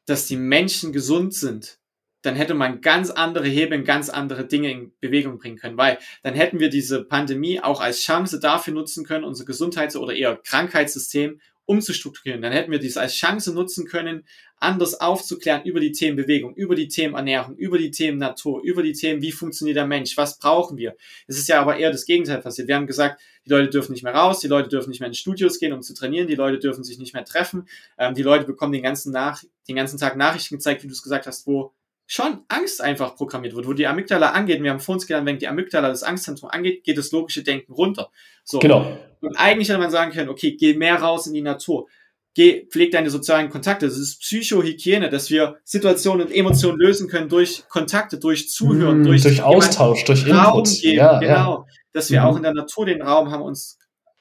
dass 0.07 0.27
die 0.27 0.37
Menschen 0.37 0.93
gesund 0.93 1.35
sind, 1.35 1.79
dann 2.27 2.35
hätte 2.35 2.55
man 2.55 2.81
ganz 2.81 3.11
andere 3.11 3.47
Hebeln, 3.47 3.85
ganz 3.85 4.09
andere 4.09 4.47
Dinge 4.47 4.71
in 4.71 4.93
Bewegung 5.01 5.39
bringen 5.39 5.57
können, 5.57 5.79
weil 5.79 5.99
dann 6.23 6.35
hätten 6.35 6.59
wir 6.59 6.69
diese 6.69 7.05
Pandemie 7.05 7.61
auch 7.61 7.81
als 7.81 8.01
Chance 8.01 8.41
dafür 8.41 8.75
nutzen 8.75 9.05
können, 9.05 9.25
unser 9.25 9.45
Gesundheits- 9.45 9.97
oder 9.97 10.15
eher 10.15 10.37
Krankheitssystem 10.37 11.41
umzustrukturieren. 11.67 12.43
Dann 12.43 12.53
hätten 12.53 12.71
wir 12.71 12.79
dies 12.79 12.97
als 12.97 13.15
Chance 13.15 13.53
nutzen 13.53 13.87
können, 13.87 14.25
anders 14.59 15.01
aufzuklären 15.01 15.65
über 15.65 15.81
die 15.81 15.93
Themen 15.93 16.17
Bewegung, 16.17 16.55
über 16.55 16.75
die 16.75 16.89
Themen 16.89 17.15
Ernährung, 17.15 17.57
über 17.57 17.77
die 17.77 17.91
Themen 17.91 18.19
Natur, 18.19 18.63
über 18.63 18.83
die 18.83 18.93
Themen, 18.93 19.21
wie 19.21 19.33
funktioniert 19.33 19.77
der 19.77 19.87
Mensch, 19.87 20.17
was 20.17 20.39
brauchen 20.39 20.79
wir. 20.79 20.97
Es 21.27 21.37
ist 21.37 21.49
ja 21.49 21.61
aber 21.61 21.77
eher 21.77 21.91
das 21.91 22.07
Gegenteil 22.07 22.41
passiert. 22.41 22.69
Wir 22.69 22.77
haben 22.77 22.87
gesagt, 22.87 23.21
die 23.45 23.51
Leute 23.51 23.69
dürfen 23.69 23.93
nicht 23.93 24.03
mehr 24.03 24.15
raus, 24.15 24.41
die 24.41 24.49
Leute 24.49 24.69
dürfen 24.69 24.91
nicht 24.91 25.01
mehr 25.01 25.09
in 25.09 25.15
Studios 25.15 25.59
gehen, 25.59 25.73
um 25.73 25.83
zu 25.83 25.93
trainieren, 25.95 26.27
die 26.27 26.35
Leute 26.35 26.59
dürfen 26.59 26.85
sich 26.85 26.99
nicht 26.99 27.13
mehr 27.13 27.25
treffen, 27.25 27.69
ähm, 27.99 28.15
die 28.15 28.23
Leute 28.23 28.45
bekommen 28.45 28.73
den 28.73 28.83
ganzen, 28.83 29.13
Nach 29.13 29.43
den 29.69 29.77
ganzen 29.77 29.99
Tag 29.99 30.17
Nachrichten 30.17 30.57
gezeigt, 30.57 30.83
wie 30.83 30.89
du 30.89 30.93
es 30.93 31.03
gesagt 31.03 31.27
hast, 31.27 31.47
wo 31.47 31.73
schon 32.07 32.41
Angst 32.49 32.81
einfach 32.81 33.17
programmiert 33.17 33.55
wird, 33.57 33.67
wo 33.67 33.73
die 33.73 33.87
Amygdala 33.87 34.31
angeht. 34.31 34.63
Wir 34.63 34.71
haben 34.71 34.81
vor 34.81 34.95
uns 34.95 35.07
gelernt, 35.07 35.27
wenn 35.27 35.39
die 35.39 35.49
Amygdala 35.49 35.89
das 35.89 36.03
Angstzentrum 36.03 36.51
angeht, 36.51 36.85
geht 36.85 36.99
das 36.99 37.11
logische 37.13 37.43
Denken 37.43 37.73
runter. 37.73 38.11
So. 38.45 38.59
Genau. 38.61 38.97
Und 39.21 39.37
eigentlich 39.37 39.69
hätte 39.69 39.79
man 39.81 39.91
sagen 39.91 40.13
können, 40.13 40.29
okay, 40.29 40.53
geh 40.57 40.75
mehr 40.75 40.97
raus 41.03 41.27
in 41.27 41.35
die 41.35 41.43
Natur. 41.43 41.89
Geh, 42.35 42.67
pfleg 42.71 42.93
deine 42.93 43.09
sozialen 43.11 43.49
Kontakte. 43.49 43.87
Das 43.87 43.97
ist 43.97 44.21
Psychohygiene, 44.21 45.09
dass 45.09 45.31
wir 45.31 45.57
Situationen 45.65 46.27
und 46.27 46.33
Emotionen 46.33 46.79
lösen 46.79 47.09
können 47.09 47.29
durch 47.31 47.65
Kontakte, 47.69 48.19
durch 48.19 48.51
Zuhören, 48.51 49.01
Mm, 49.01 49.05
durch, 49.05 49.23
durch 49.23 49.43
Austausch, 49.43 50.05
durch 50.05 50.29
Raum 50.31 50.59
Input. 50.59 50.81
geben. 50.83 50.97
Ja, 50.99 51.19
genau. 51.19 51.35
ja. 51.35 51.67
Dass 51.93 52.11
wir 52.11 52.21
Mhm. 52.21 52.27
auch 52.27 52.37
in 52.37 52.43
der 52.43 52.53
Natur 52.53 52.85
den 52.87 53.01
Raum 53.03 53.31
haben, 53.31 53.43
uns 53.43 53.79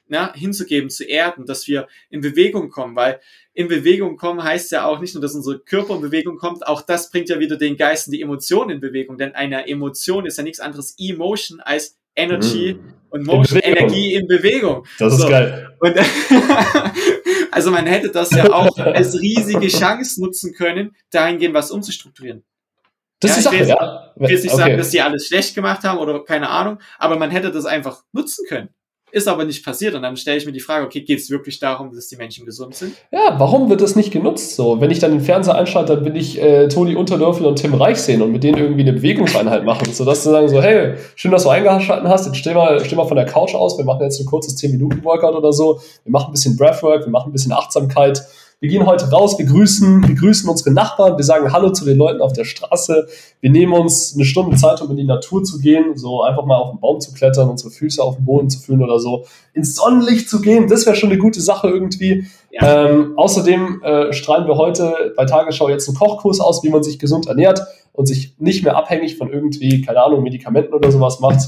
na, 0.08 0.32
hinzugeben, 0.34 0.88
zu 0.90 1.04
erden, 1.04 1.46
dass 1.46 1.66
wir 1.66 1.88
in 2.10 2.20
Bewegung 2.20 2.70
kommen, 2.70 2.94
weil 2.96 3.20
in 3.54 3.68
Bewegung 3.68 4.16
kommen 4.16 4.42
heißt 4.42 4.70
ja 4.72 4.84
auch 4.86 5.00
nicht 5.00 5.14
nur, 5.14 5.22
dass 5.22 5.34
unser 5.34 5.58
Körper 5.58 5.94
in 5.96 6.00
Bewegung 6.02 6.36
kommt, 6.38 6.66
auch 6.66 6.82
das 6.82 7.10
bringt 7.10 7.28
ja 7.28 7.38
wieder 7.40 7.56
den 7.56 7.76
Geist 7.76 8.06
und 8.06 8.12
die 8.12 8.20
Emotionen 8.22 8.70
in 8.70 8.80
Bewegung, 8.80 9.18
denn 9.18 9.34
eine 9.34 9.66
Emotion 9.68 10.26
ist 10.26 10.36
ja 10.38 10.44
nichts 10.44 10.60
anderes 10.60 10.94
Emotion 10.98 11.60
als 11.60 11.96
Energy 12.14 12.74
Mm. 12.74 12.92
und 13.10 13.26
Motion, 13.26 13.60
Bewegung. 13.60 13.76
Energie 13.88 14.14
in 14.14 14.26
Bewegung. 14.26 14.86
Das 14.98 15.12
ist 15.14 15.20
So. 15.20 15.28
geil. 15.28 15.74
Und 15.80 15.94
also 17.50 17.70
man 17.70 17.86
hätte 17.86 18.10
das 18.10 18.30
ja 18.30 18.50
auch 18.52 18.76
als 18.78 19.18
riesige 19.20 19.68
Chance 19.68 20.20
nutzen 20.22 20.54
können, 20.54 20.94
dahingehend 21.10 21.54
was 21.54 21.70
umzustrukturieren. 21.70 22.44
Das 23.20 23.30
Ja, 23.32 23.36
ist 23.38 23.46
ich 23.46 23.60
will- 23.60 23.68
ja. 23.68 24.12
Ich 24.16 24.20
will 24.22 24.30
jetzt 24.30 24.42
nicht 24.44 24.52
Okay. 24.54 24.62
sagen, 24.62 24.76
dass 24.78 24.90
die 24.90 25.00
alles 25.00 25.26
schlecht 25.26 25.54
gemacht 25.54 25.82
haben 25.84 25.98
oder 25.98 26.22
keine 26.24 26.48
Ahnung, 26.50 26.78
aber 26.98 27.18
man 27.18 27.30
hätte 27.30 27.50
das 27.50 27.64
einfach 27.66 28.02
nutzen 28.12 28.46
können. 28.48 28.68
Ist 29.12 29.28
aber 29.28 29.44
nicht 29.44 29.64
passiert. 29.64 29.94
Und 29.94 30.02
dann 30.02 30.16
stelle 30.16 30.36
ich 30.36 30.46
mir 30.46 30.52
die 30.52 30.60
Frage, 30.60 30.84
okay, 30.84 31.00
geht 31.00 31.20
es 31.20 31.30
wirklich 31.30 31.60
darum, 31.60 31.94
dass 31.94 32.08
die 32.08 32.16
Menschen 32.16 32.44
gesund 32.44 32.74
sind? 32.74 32.94
Ja, 33.12 33.36
warum 33.38 33.70
wird 33.70 33.80
das 33.80 33.94
nicht 33.94 34.10
genutzt? 34.10 34.56
So, 34.56 34.80
wenn 34.80 34.90
ich 34.90 34.98
dann 34.98 35.12
den 35.12 35.20
Fernseher 35.20 35.54
einschalte, 35.54 35.94
dann 35.94 36.04
will 36.04 36.16
ich 36.16 36.42
äh, 36.42 36.66
Toni 36.66 36.96
Unterdörfel 36.96 37.46
und 37.46 37.56
Tim 37.56 37.74
Reich 37.74 37.98
sehen 37.98 38.20
und 38.20 38.32
mit 38.32 38.42
denen 38.42 38.58
irgendwie 38.58 38.82
eine 38.82 38.94
Bewegungseinheit 38.94 39.64
machen, 39.64 39.92
sodass 39.92 40.24
sie 40.24 40.30
sagen 40.30 40.48
so, 40.48 40.60
hey, 40.60 40.94
schön, 41.14 41.30
dass 41.30 41.44
du 41.44 41.50
eingeschaltet 41.50 42.08
hast, 42.08 42.26
jetzt 42.26 42.36
steh 42.36 42.52
mal, 42.52 42.84
steh 42.84 42.96
mal 42.96 43.06
von 43.06 43.16
der 43.16 43.26
Couch 43.26 43.54
aus, 43.54 43.78
wir 43.78 43.84
machen 43.84 44.02
jetzt 44.02 44.20
ein 44.20 44.26
kurzes 44.26 44.56
10-Minuten-Workout 44.58 45.36
oder 45.36 45.52
so, 45.52 45.80
wir 46.02 46.10
machen 46.10 46.30
ein 46.30 46.32
bisschen 46.32 46.56
Breathwork, 46.56 47.04
wir 47.04 47.10
machen 47.10 47.30
ein 47.30 47.32
bisschen 47.32 47.52
Achtsamkeit, 47.52 48.22
wir 48.58 48.70
gehen 48.70 48.86
heute 48.86 49.10
raus, 49.10 49.38
wir 49.38 49.44
grüßen, 49.44 50.08
wir 50.08 50.14
grüßen 50.14 50.48
unsere 50.48 50.70
Nachbarn, 50.70 51.18
wir 51.18 51.24
sagen 51.24 51.52
Hallo 51.52 51.70
zu 51.70 51.84
den 51.84 51.98
Leuten 51.98 52.22
auf 52.22 52.32
der 52.32 52.44
Straße, 52.44 53.06
wir 53.40 53.50
nehmen 53.50 53.74
uns 53.74 54.14
eine 54.14 54.24
Stunde 54.24 54.56
Zeit, 54.56 54.80
um 54.80 54.90
in 54.90 54.96
die 54.96 55.04
Natur 55.04 55.44
zu 55.44 55.58
gehen, 55.58 55.94
so 55.96 56.22
einfach 56.22 56.46
mal 56.46 56.56
auf 56.56 56.70
den 56.70 56.80
Baum 56.80 56.98
zu 56.98 57.12
klettern, 57.12 57.50
unsere 57.50 57.70
Füße 57.70 58.02
auf 58.02 58.16
den 58.16 58.24
Boden 58.24 58.48
zu 58.48 58.58
fühlen 58.58 58.82
oder 58.82 58.98
so, 58.98 59.26
ins 59.52 59.74
Sonnenlicht 59.74 60.30
zu 60.30 60.40
gehen, 60.40 60.68
das 60.68 60.86
wäre 60.86 60.96
schon 60.96 61.10
eine 61.10 61.18
gute 61.18 61.42
Sache 61.42 61.68
irgendwie. 61.68 62.26
Ja. 62.50 62.86
Ähm, 62.86 63.12
außerdem 63.16 63.82
äh, 63.82 64.12
strahlen 64.14 64.46
wir 64.46 64.56
heute 64.56 65.12
bei 65.16 65.26
Tagesschau 65.26 65.68
jetzt 65.68 65.86
einen 65.88 65.98
Kochkurs 65.98 66.40
aus, 66.40 66.64
wie 66.64 66.70
man 66.70 66.82
sich 66.82 66.98
gesund 66.98 67.26
ernährt 67.26 67.60
und 67.92 68.06
sich 68.06 68.36
nicht 68.38 68.64
mehr 68.64 68.76
abhängig 68.76 69.18
von 69.18 69.30
irgendwie, 69.30 69.82
keine 69.82 70.02
Ahnung, 70.02 70.22
Medikamenten 70.22 70.72
oder 70.72 70.90
sowas 70.90 71.20
macht, 71.20 71.40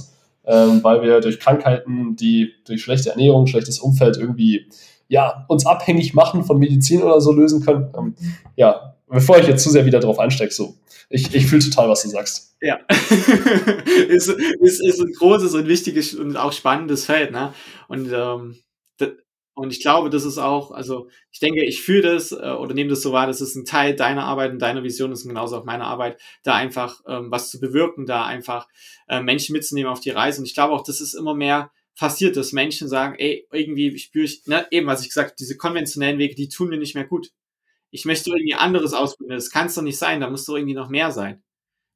ähm, 0.44 0.84
weil 0.84 1.00
wir 1.00 1.20
durch 1.20 1.40
Krankheiten, 1.40 2.16
die 2.16 2.50
durch 2.66 2.82
schlechte 2.82 3.10
Ernährung, 3.10 3.46
schlechtes 3.46 3.78
Umfeld 3.78 4.18
irgendwie 4.18 4.66
ja, 5.08 5.44
uns 5.48 5.66
abhängig 5.66 6.14
machen 6.14 6.44
von 6.44 6.58
Medizin 6.58 7.02
oder 7.02 7.20
so 7.20 7.32
lösen 7.32 7.64
können. 7.64 7.92
Ähm, 7.96 8.14
ja, 8.56 8.94
bevor 9.08 9.38
ich 9.38 9.46
jetzt 9.46 9.64
zu 9.64 9.70
sehr 9.70 9.86
wieder 9.86 10.00
drauf 10.00 10.18
einstecke, 10.18 10.52
so. 10.52 10.76
Ich, 11.10 11.34
ich 11.34 11.46
fühle 11.46 11.62
total, 11.62 11.88
was 11.88 12.02
du 12.02 12.08
sagst. 12.08 12.54
Ja. 12.60 12.78
ist, 14.08 14.28
ist, 14.28 14.80
ist 14.80 15.00
ein 15.00 15.12
großes 15.18 15.54
und 15.54 15.66
wichtiges 15.66 16.14
und 16.14 16.36
auch 16.36 16.52
spannendes 16.52 17.06
Feld, 17.06 17.32
ne? 17.32 17.54
Und, 17.88 18.12
ähm, 18.12 18.58
und 19.54 19.72
ich 19.72 19.80
glaube, 19.80 20.10
das 20.10 20.24
ist 20.24 20.38
auch, 20.38 20.70
also 20.70 21.08
ich 21.32 21.40
denke, 21.40 21.64
ich 21.64 21.82
fühle 21.82 22.14
das 22.14 22.30
äh, 22.30 22.36
oder 22.36 22.74
nehme 22.74 22.90
das 22.90 23.02
so 23.02 23.10
wahr, 23.10 23.26
das 23.26 23.40
ist 23.40 23.56
ein 23.56 23.64
Teil 23.64 23.96
deiner 23.96 24.24
Arbeit 24.24 24.52
und 24.52 24.60
deiner 24.60 24.84
Vision 24.84 25.10
ist 25.10 25.26
genauso 25.26 25.56
auch 25.56 25.64
meine 25.64 25.84
Arbeit, 25.84 26.20
da 26.44 26.54
einfach 26.54 27.00
ähm, 27.08 27.30
was 27.30 27.50
zu 27.50 27.58
bewirken, 27.58 28.06
da 28.06 28.24
einfach 28.24 28.68
äh, 29.08 29.20
Menschen 29.20 29.54
mitzunehmen 29.54 29.90
auf 29.90 30.00
die 30.00 30.10
Reise. 30.10 30.40
Und 30.40 30.46
ich 30.46 30.54
glaube 30.54 30.74
auch, 30.74 30.84
das 30.84 31.00
ist 31.00 31.14
immer 31.14 31.34
mehr 31.34 31.70
passiert, 31.98 32.36
dass 32.36 32.52
Menschen 32.52 32.88
sagen, 32.88 33.16
ey, 33.18 33.46
irgendwie 33.52 33.98
spüre 33.98 34.24
ich, 34.24 34.46
ne, 34.46 34.66
eben 34.70 34.86
was 34.86 35.02
ich 35.02 35.08
gesagt 35.08 35.30
habe, 35.30 35.36
diese 35.38 35.56
konventionellen 35.56 36.18
Wege, 36.18 36.34
die 36.34 36.48
tun 36.48 36.68
mir 36.68 36.78
nicht 36.78 36.94
mehr 36.94 37.04
gut. 37.04 37.30
Ich 37.90 38.04
möchte 38.04 38.30
irgendwie 38.30 38.54
anderes 38.54 38.92
ausprobieren. 38.92 39.36
Das 39.36 39.50
kann 39.50 39.66
es 39.66 39.74
doch 39.74 39.82
nicht 39.82 39.98
sein, 39.98 40.20
da 40.20 40.30
muss 40.30 40.44
doch 40.44 40.56
irgendwie 40.56 40.74
noch 40.74 40.88
mehr 40.88 41.10
sein. 41.10 41.42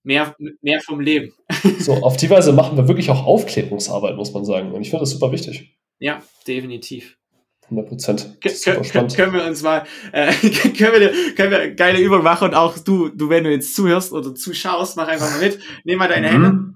Mehr, 0.05 0.35
mehr 0.61 0.81
vom 0.81 1.01
Leben. 1.01 1.33
So, 1.79 1.93
auf 1.93 2.17
die 2.17 2.29
Weise 2.29 2.53
machen 2.53 2.77
wir 2.77 2.89
wirklich 2.89 3.09
auch 3.09 3.25
Aufklärungsarbeit, 3.25 4.17
muss 4.17 4.33
man 4.33 4.45
sagen. 4.45 4.73
Und 4.73 4.83
ich 4.83 4.91
finde 4.91 5.03
das 5.03 5.11
super 5.11 5.31
wichtig. 5.31 5.77
Ja, 6.01 6.21
definitiv. 6.49 7.17
100 7.67 7.89
Prozent. 7.89 8.39
Kön 8.41 8.83
kön 8.83 9.09
können 9.09 9.33
wir 9.33 9.45
uns 9.45 9.63
mal, 9.63 9.85
äh, 10.11 10.33
können, 10.77 11.01
wir, 11.01 11.35
können 11.37 11.51
wir 11.53 11.61
eine 11.61 11.75
geile 11.77 12.01
Übung 12.01 12.25
machen 12.25 12.49
und 12.49 12.55
auch 12.55 12.77
du, 12.79 13.11
du, 13.11 13.29
wenn 13.29 13.45
du 13.45 13.53
jetzt 13.53 13.77
zuhörst 13.77 14.13
oder 14.13 14.35
zuschaust, 14.35 14.97
mach 14.97 15.07
einfach 15.07 15.31
mal 15.31 15.41
mit. 15.41 15.61
Nimm 15.85 15.99
mal 15.99 16.09
deine 16.09 16.29
Hände. 16.29 16.51
Mhm. 16.51 16.75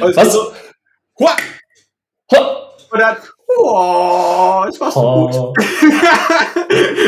Und 0.00 0.16
Was? 0.16 0.32
So, 0.32 0.52
Hua! 1.20 1.36
Ha! 2.32 2.70
und 2.92 2.98
dann, 2.98 3.16
oh, 3.58 4.62
das 4.66 4.80
machst 4.80 4.96
du 4.96 5.00
gut. 5.00 5.34
Oh. 5.34 5.54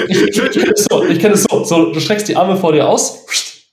Ich, 0.09 0.23
ich, 0.23 0.39
ich 0.39 0.53
kenne 0.53 0.73
es 0.75 0.87
so, 0.91 1.05
ich 1.05 1.19
kenn 1.21 1.33
es 1.33 1.45
so. 1.45 1.65
so. 1.65 1.93
Du 1.93 2.01
streckst 2.01 2.29
die 2.29 2.37
Arme 2.37 2.57
vor 2.57 2.73
dir 2.73 2.89
aus. 2.89 3.25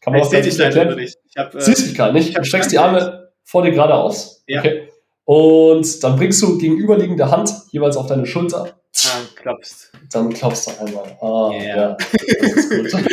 Kann 0.02 0.14
man 0.14 0.22
Ich 0.22 0.30
sehe 0.30 0.42
dich 0.42 0.52
gut 0.52 0.60
leider 0.60 0.78
erklären. 0.78 1.00
nicht. 1.00 1.18
Ich 1.30 1.38
hab, 1.38 1.54
äh, 1.56 1.62
Siehst 1.62 1.88
dich 1.88 1.96
gar 1.96 2.12
nicht. 2.12 2.38
Du 2.38 2.44
streckst 2.44 2.72
die 2.72 2.78
Arme 2.78 3.32
vor 3.44 3.64
dir 3.64 3.72
gerade 3.72 3.96
aus. 3.96 4.44
Ja. 4.48 4.60
Okay. 4.60 4.90
Und 5.26 6.04
dann 6.04 6.16
bringst 6.16 6.42
du 6.42 6.58
gegenüberliegende 6.58 7.30
Hand 7.30 7.52
jeweils 7.72 7.98
auf 7.98 8.08
deine 8.08 8.26
Schulter. 8.26 8.79
Ah, 9.06 9.20
klappst. 9.36 9.92
Dann 10.12 10.30
klopfst 10.34 10.66
du 10.68 10.86
einmal. 10.86 11.18
Ah, 11.22 11.52
Yeah. 11.54 11.78
ja. 11.78 11.98
Das 11.98 12.66
ist 12.66 12.70
gut. 12.70 13.10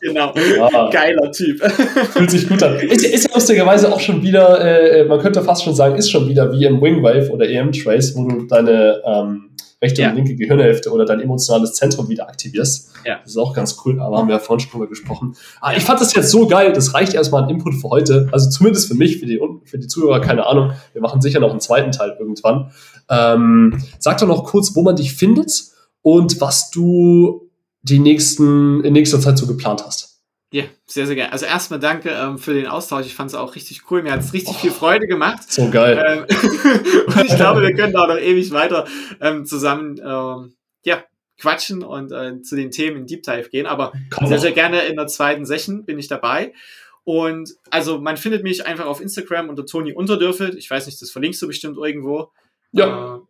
genau. 0.00 0.32
Ah, 0.72 0.90
Geiler 0.90 1.32
Typ. 1.32 1.60
fühlt 2.12 2.30
sich 2.30 2.48
gut 2.48 2.62
an. 2.62 2.78
Ist, 2.80 3.04
ist 3.04 3.28
ja 3.28 3.34
lustigerweise 3.34 3.92
auch 3.92 4.00
schon 4.00 4.22
wieder, 4.22 4.60
äh, 4.60 5.04
man 5.04 5.18
könnte 5.20 5.42
fast 5.42 5.64
schon 5.64 5.74
sagen, 5.74 5.96
ist 5.96 6.10
schon 6.10 6.28
wieder 6.28 6.52
wie 6.52 6.64
im 6.64 6.80
Wingwave 6.80 7.30
oder 7.30 7.48
EM 7.48 7.72
Trace, 7.72 8.14
wo 8.16 8.28
du 8.28 8.46
deine 8.46 9.02
ähm, 9.04 9.50
rechte 9.82 10.00
Ja. 10.02 10.08
und 10.10 10.16
linke 10.16 10.34
Gehirnhälfte 10.36 10.90
oder 10.90 11.04
dein 11.04 11.20
emotionales 11.20 11.74
Zentrum 11.74 12.08
wieder 12.08 12.28
aktivierst. 12.28 12.92
Ja. 13.04 13.18
Das 13.22 13.30
ist 13.32 13.36
auch 13.36 13.52
ganz 13.52 13.76
cool, 13.84 14.00
aber 14.00 14.16
haben 14.18 14.26
wir 14.28 14.34
ja 14.36 14.38
vorhin 14.40 14.60
schon 14.60 14.72
drüber 14.72 14.88
gesprochen. 14.88 15.36
Ah, 15.60 15.74
ich 15.76 15.82
fand 15.84 16.00
das 16.00 16.14
jetzt 16.14 16.30
so 16.30 16.46
geil, 16.46 16.72
das 16.72 16.94
reicht 16.94 17.14
erstmal 17.14 17.44
an 17.44 17.50
Input 17.50 17.74
für 17.74 17.88
heute. 17.90 18.28
Also 18.32 18.48
zumindest 18.50 18.88
für 18.88 18.94
mich, 18.94 19.18
für 19.18 19.26
die, 19.26 19.38
für 19.64 19.78
die 19.78 19.86
Zuhörer, 19.86 20.20
keine 20.20 20.46
Ahnung. 20.46 20.72
Wir 20.92 21.02
machen 21.02 21.20
sicher 21.20 21.40
noch 21.40 21.50
einen 21.50 21.60
zweiten 21.60 21.92
Teil 21.92 22.16
irgendwann. 22.18 22.72
Ähm, 23.08 23.82
sag 23.98 24.18
doch 24.18 24.26
noch 24.26 24.44
kurz, 24.44 24.74
wo 24.74 24.82
man 24.82 24.96
dich 24.96 25.14
findet 25.14 25.64
und 26.02 26.40
was 26.40 26.70
du 26.70 27.50
die 27.82 27.98
nächsten, 27.98 28.84
in 28.84 28.92
nächster 28.92 29.20
Zeit 29.20 29.38
so 29.38 29.46
geplant 29.46 29.84
hast. 29.84 30.16
Ja, 30.52 30.64
sehr, 30.86 31.06
sehr 31.06 31.16
gerne. 31.16 31.32
Also 31.32 31.44
erstmal 31.44 31.80
danke 31.80 32.10
ähm, 32.10 32.38
für 32.38 32.54
den 32.54 32.66
Austausch. 32.66 33.06
Ich 33.06 33.14
fand 33.14 33.30
es 33.30 33.36
auch 33.36 33.56
richtig 33.56 33.90
cool. 33.90 34.02
Mir 34.02 34.12
hat 34.12 34.20
es 34.20 34.32
richtig 34.32 34.56
viel 34.56 34.70
Freude 34.70 35.06
gemacht. 35.06 35.52
So 35.52 35.68
geil. 35.70 36.02
Ähm, 36.06 36.24
und 37.06 37.24
ich 37.24 37.34
glaube, 37.36 37.62
wir 37.62 37.74
können 37.74 37.92
da 37.92 38.06
noch 38.06 38.18
ewig 38.18 38.52
weiter 38.52 38.86
ähm, 39.20 39.44
zusammen 39.44 40.00
ähm, 40.02 40.54
ja, 40.84 41.02
quatschen 41.38 41.82
und 41.82 42.12
äh, 42.12 42.40
zu 42.42 42.54
den 42.54 42.70
Themen 42.70 42.98
in 42.98 43.06
Deep 43.06 43.24
Dive 43.24 43.48
gehen. 43.50 43.66
Aber 43.66 43.92
Komm 44.10 44.28
sehr, 44.28 44.38
sehr 44.38 44.52
gerne 44.52 44.82
in 44.82 44.96
der 44.96 45.08
zweiten 45.08 45.44
Session 45.44 45.84
bin 45.84 45.98
ich 45.98 46.08
dabei. 46.08 46.54
Und 47.02 47.54
also 47.70 47.98
man 47.98 48.16
findet 48.16 48.42
mich 48.42 48.64
einfach 48.66 48.86
auf 48.86 49.00
Instagram 49.00 49.48
unter 49.48 49.66
Toni 49.66 49.92
Unterdürfelt. 49.92 50.54
Ich 50.54 50.70
weiß 50.70 50.86
nicht, 50.86 51.02
das 51.02 51.10
verlinkst 51.10 51.42
du 51.42 51.48
bestimmt 51.48 51.76
irgendwo. 51.76 52.30
Ja. 52.72 53.16
Äh, 53.16 53.20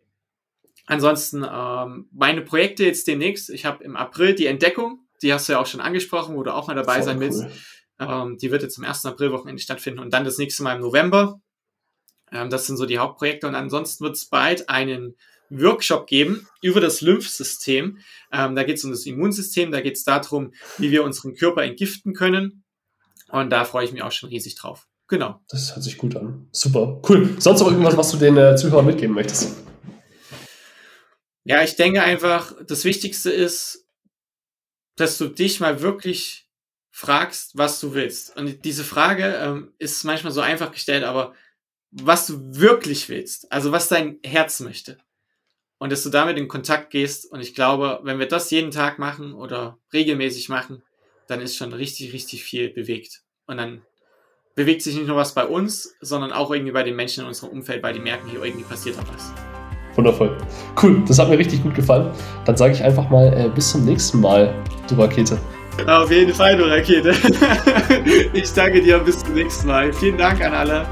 ansonsten 0.85 1.45
ähm, 1.49 2.09
meine 2.11 2.41
Projekte 2.41 2.85
jetzt 2.85 3.07
demnächst. 3.07 3.49
Ich 3.49 3.65
habe 3.65 3.83
im 3.83 3.95
April 3.95 4.35
die 4.35 4.45
Entdeckung, 4.45 5.07
die 5.21 5.33
hast 5.33 5.47
du 5.47 5.53
ja 5.53 5.59
auch 5.59 5.65
schon 5.65 5.81
angesprochen, 5.81 6.35
wo 6.35 6.43
du 6.43 6.53
auch 6.53 6.67
mal 6.67 6.75
dabei 6.75 6.95
Voll 6.95 7.03
sein 7.03 7.19
willst. 7.19 7.43
cool. 7.43 7.51
Ähm, 7.99 8.37
die 8.37 8.51
wird 8.51 8.61
jetzt 8.61 8.77
am 8.77 8.85
1. 8.85 9.05
April-Wochenende 9.05 9.61
stattfinden 9.61 9.99
und 9.99 10.13
dann 10.13 10.23
das 10.23 10.37
nächste 10.37 10.63
Mal 10.63 10.75
im 10.75 10.81
November. 10.81 11.41
Ähm, 12.31 12.49
das 12.49 12.67
sind 12.67 12.77
so 12.77 12.85
die 12.85 12.99
Hauptprojekte 12.99 13.47
und 13.47 13.55
ansonsten 13.55 14.03
wird 14.03 14.15
es 14.15 14.25
bald 14.27 14.69
einen 14.69 15.15
Workshop 15.49 16.07
geben 16.07 16.47
über 16.61 16.81
das 16.81 17.01
Lymphsystem. 17.01 17.99
Ähm, 18.31 18.55
da 18.55 18.63
geht 18.63 18.77
es 18.77 18.83
um 18.83 18.91
das 18.91 19.05
Immunsystem, 19.05 19.71
da 19.71 19.81
geht 19.81 19.95
es 19.95 20.03
darum, 20.03 20.53
wie 20.77 20.91
wir 20.91 21.03
unseren 21.03 21.35
Körper 21.35 21.63
entgiften 21.63 22.13
können. 22.13 22.63
Und 23.29 23.49
da 23.49 23.65
freue 23.65 23.85
ich 23.85 23.91
mich 23.91 24.03
auch 24.03 24.11
schon 24.11 24.29
riesig 24.29 24.55
drauf. 24.55 24.87
Genau. 25.07 25.39
Das 25.49 25.73
hört 25.75 25.83
sich 25.83 25.97
gut 25.97 26.15
an. 26.15 26.47
Super. 26.51 27.01
Cool. 27.07 27.35
Sonst 27.39 27.61
noch 27.61 27.71
irgendwas, 27.71 27.95
was 27.95 28.11
du 28.11 28.17
den 28.17 28.37
äh, 28.37 28.55
Zuhörern 28.55 28.85
mitgeben 28.85 29.15
möchtest? 29.15 29.55
Ja, 31.45 31.63
ich 31.63 31.77
denke 31.77 32.03
einfach, 32.03 32.53
das 32.67 32.83
Wichtigste 32.83 33.31
ist, 33.31 33.87
dass 34.97 35.17
du 35.17 35.27
dich 35.27 35.61
mal 35.61 35.81
wirklich 35.81 36.49
fragst, 36.91 37.51
was 37.57 37.79
du 37.79 37.93
willst. 37.93 38.35
Und 38.35 38.65
diese 38.65 38.83
Frage 38.83 39.35
ähm, 39.35 39.73
ist 39.77 40.03
manchmal 40.03 40.33
so 40.33 40.41
einfach 40.41 40.71
gestellt, 40.71 41.03
aber 41.03 41.33
was 41.91 42.27
du 42.27 42.57
wirklich 42.57 43.07
willst, 43.07 43.49
also 43.51 43.71
was 43.71 43.87
dein 43.87 44.19
Herz 44.25 44.59
möchte. 44.59 44.97
Und 45.77 45.91
dass 45.91 46.03
du 46.03 46.09
damit 46.09 46.37
in 46.37 46.47
Kontakt 46.47 46.89
gehst. 46.89 47.31
Und 47.31 47.39
ich 47.39 47.53
glaube, 47.53 47.99
wenn 48.03 48.19
wir 48.19 48.27
das 48.27 48.49
jeden 48.49 48.71
Tag 48.71 48.99
machen 48.99 49.33
oder 49.33 49.77
regelmäßig 49.93 50.49
machen, 50.49 50.81
dann 51.27 51.39
ist 51.39 51.55
schon 51.55 51.71
richtig, 51.71 52.13
richtig 52.13 52.43
viel 52.43 52.69
bewegt. 52.69 53.21
Und 53.45 53.57
dann 53.57 53.83
bewegt 54.57 54.81
sich 54.81 54.95
nicht 54.95 55.07
nur 55.07 55.15
was 55.15 55.33
bei 55.33 55.45
uns, 55.45 55.95
sondern 56.01 56.33
auch 56.33 56.51
irgendwie 56.51 56.71
bei 56.73 56.81
den 56.81 56.95
Menschen 56.95 57.21
in 57.21 57.27
unserem 57.27 57.51
Umfeld, 57.51 57.83
weil 57.83 57.93
die 57.93 57.99
merken, 57.99 58.27
hier 58.27 58.43
irgendwie 58.43 58.65
passiert 58.65 58.97
da 58.97 59.03
was. 59.13 59.31
Wundervoll. 59.95 60.35
Cool, 60.81 61.03
das 61.07 61.19
hat 61.19 61.29
mir 61.29 61.37
richtig 61.37 61.61
gut 61.61 61.75
gefallen. 61.75 62.11
Dann 62.45 62.57
sage 62.57 62.73
ich 62.73 62.83
einfach 62.83 63.07
mal 63.09 63.31
äh, 63.33 63.49
bis 63.49 63.71
zum 63.71 63.85
nächsten 63.85 64.19
Mal, 64.19 64.53
du 64.89 64.95
Rakete. 64.95 65.37
Auf 65.85 66.11
jeden 66.11 66.33
Fall, 66.33 66.57
du 66.57 66.65
Rakete. 66.65 67.13
Ich 68.33 68.51
danke 68.53 68.81
dir, 68.81 68.97
bis 68.97 69.23
zum 69.23 69.35
nächsten 69.35 69.67
Mal. 69.67 69.93
Vielen 69.93 70.17
Dank 70.17 70.43
an 70.43 70.53
alle. 70.53 70.87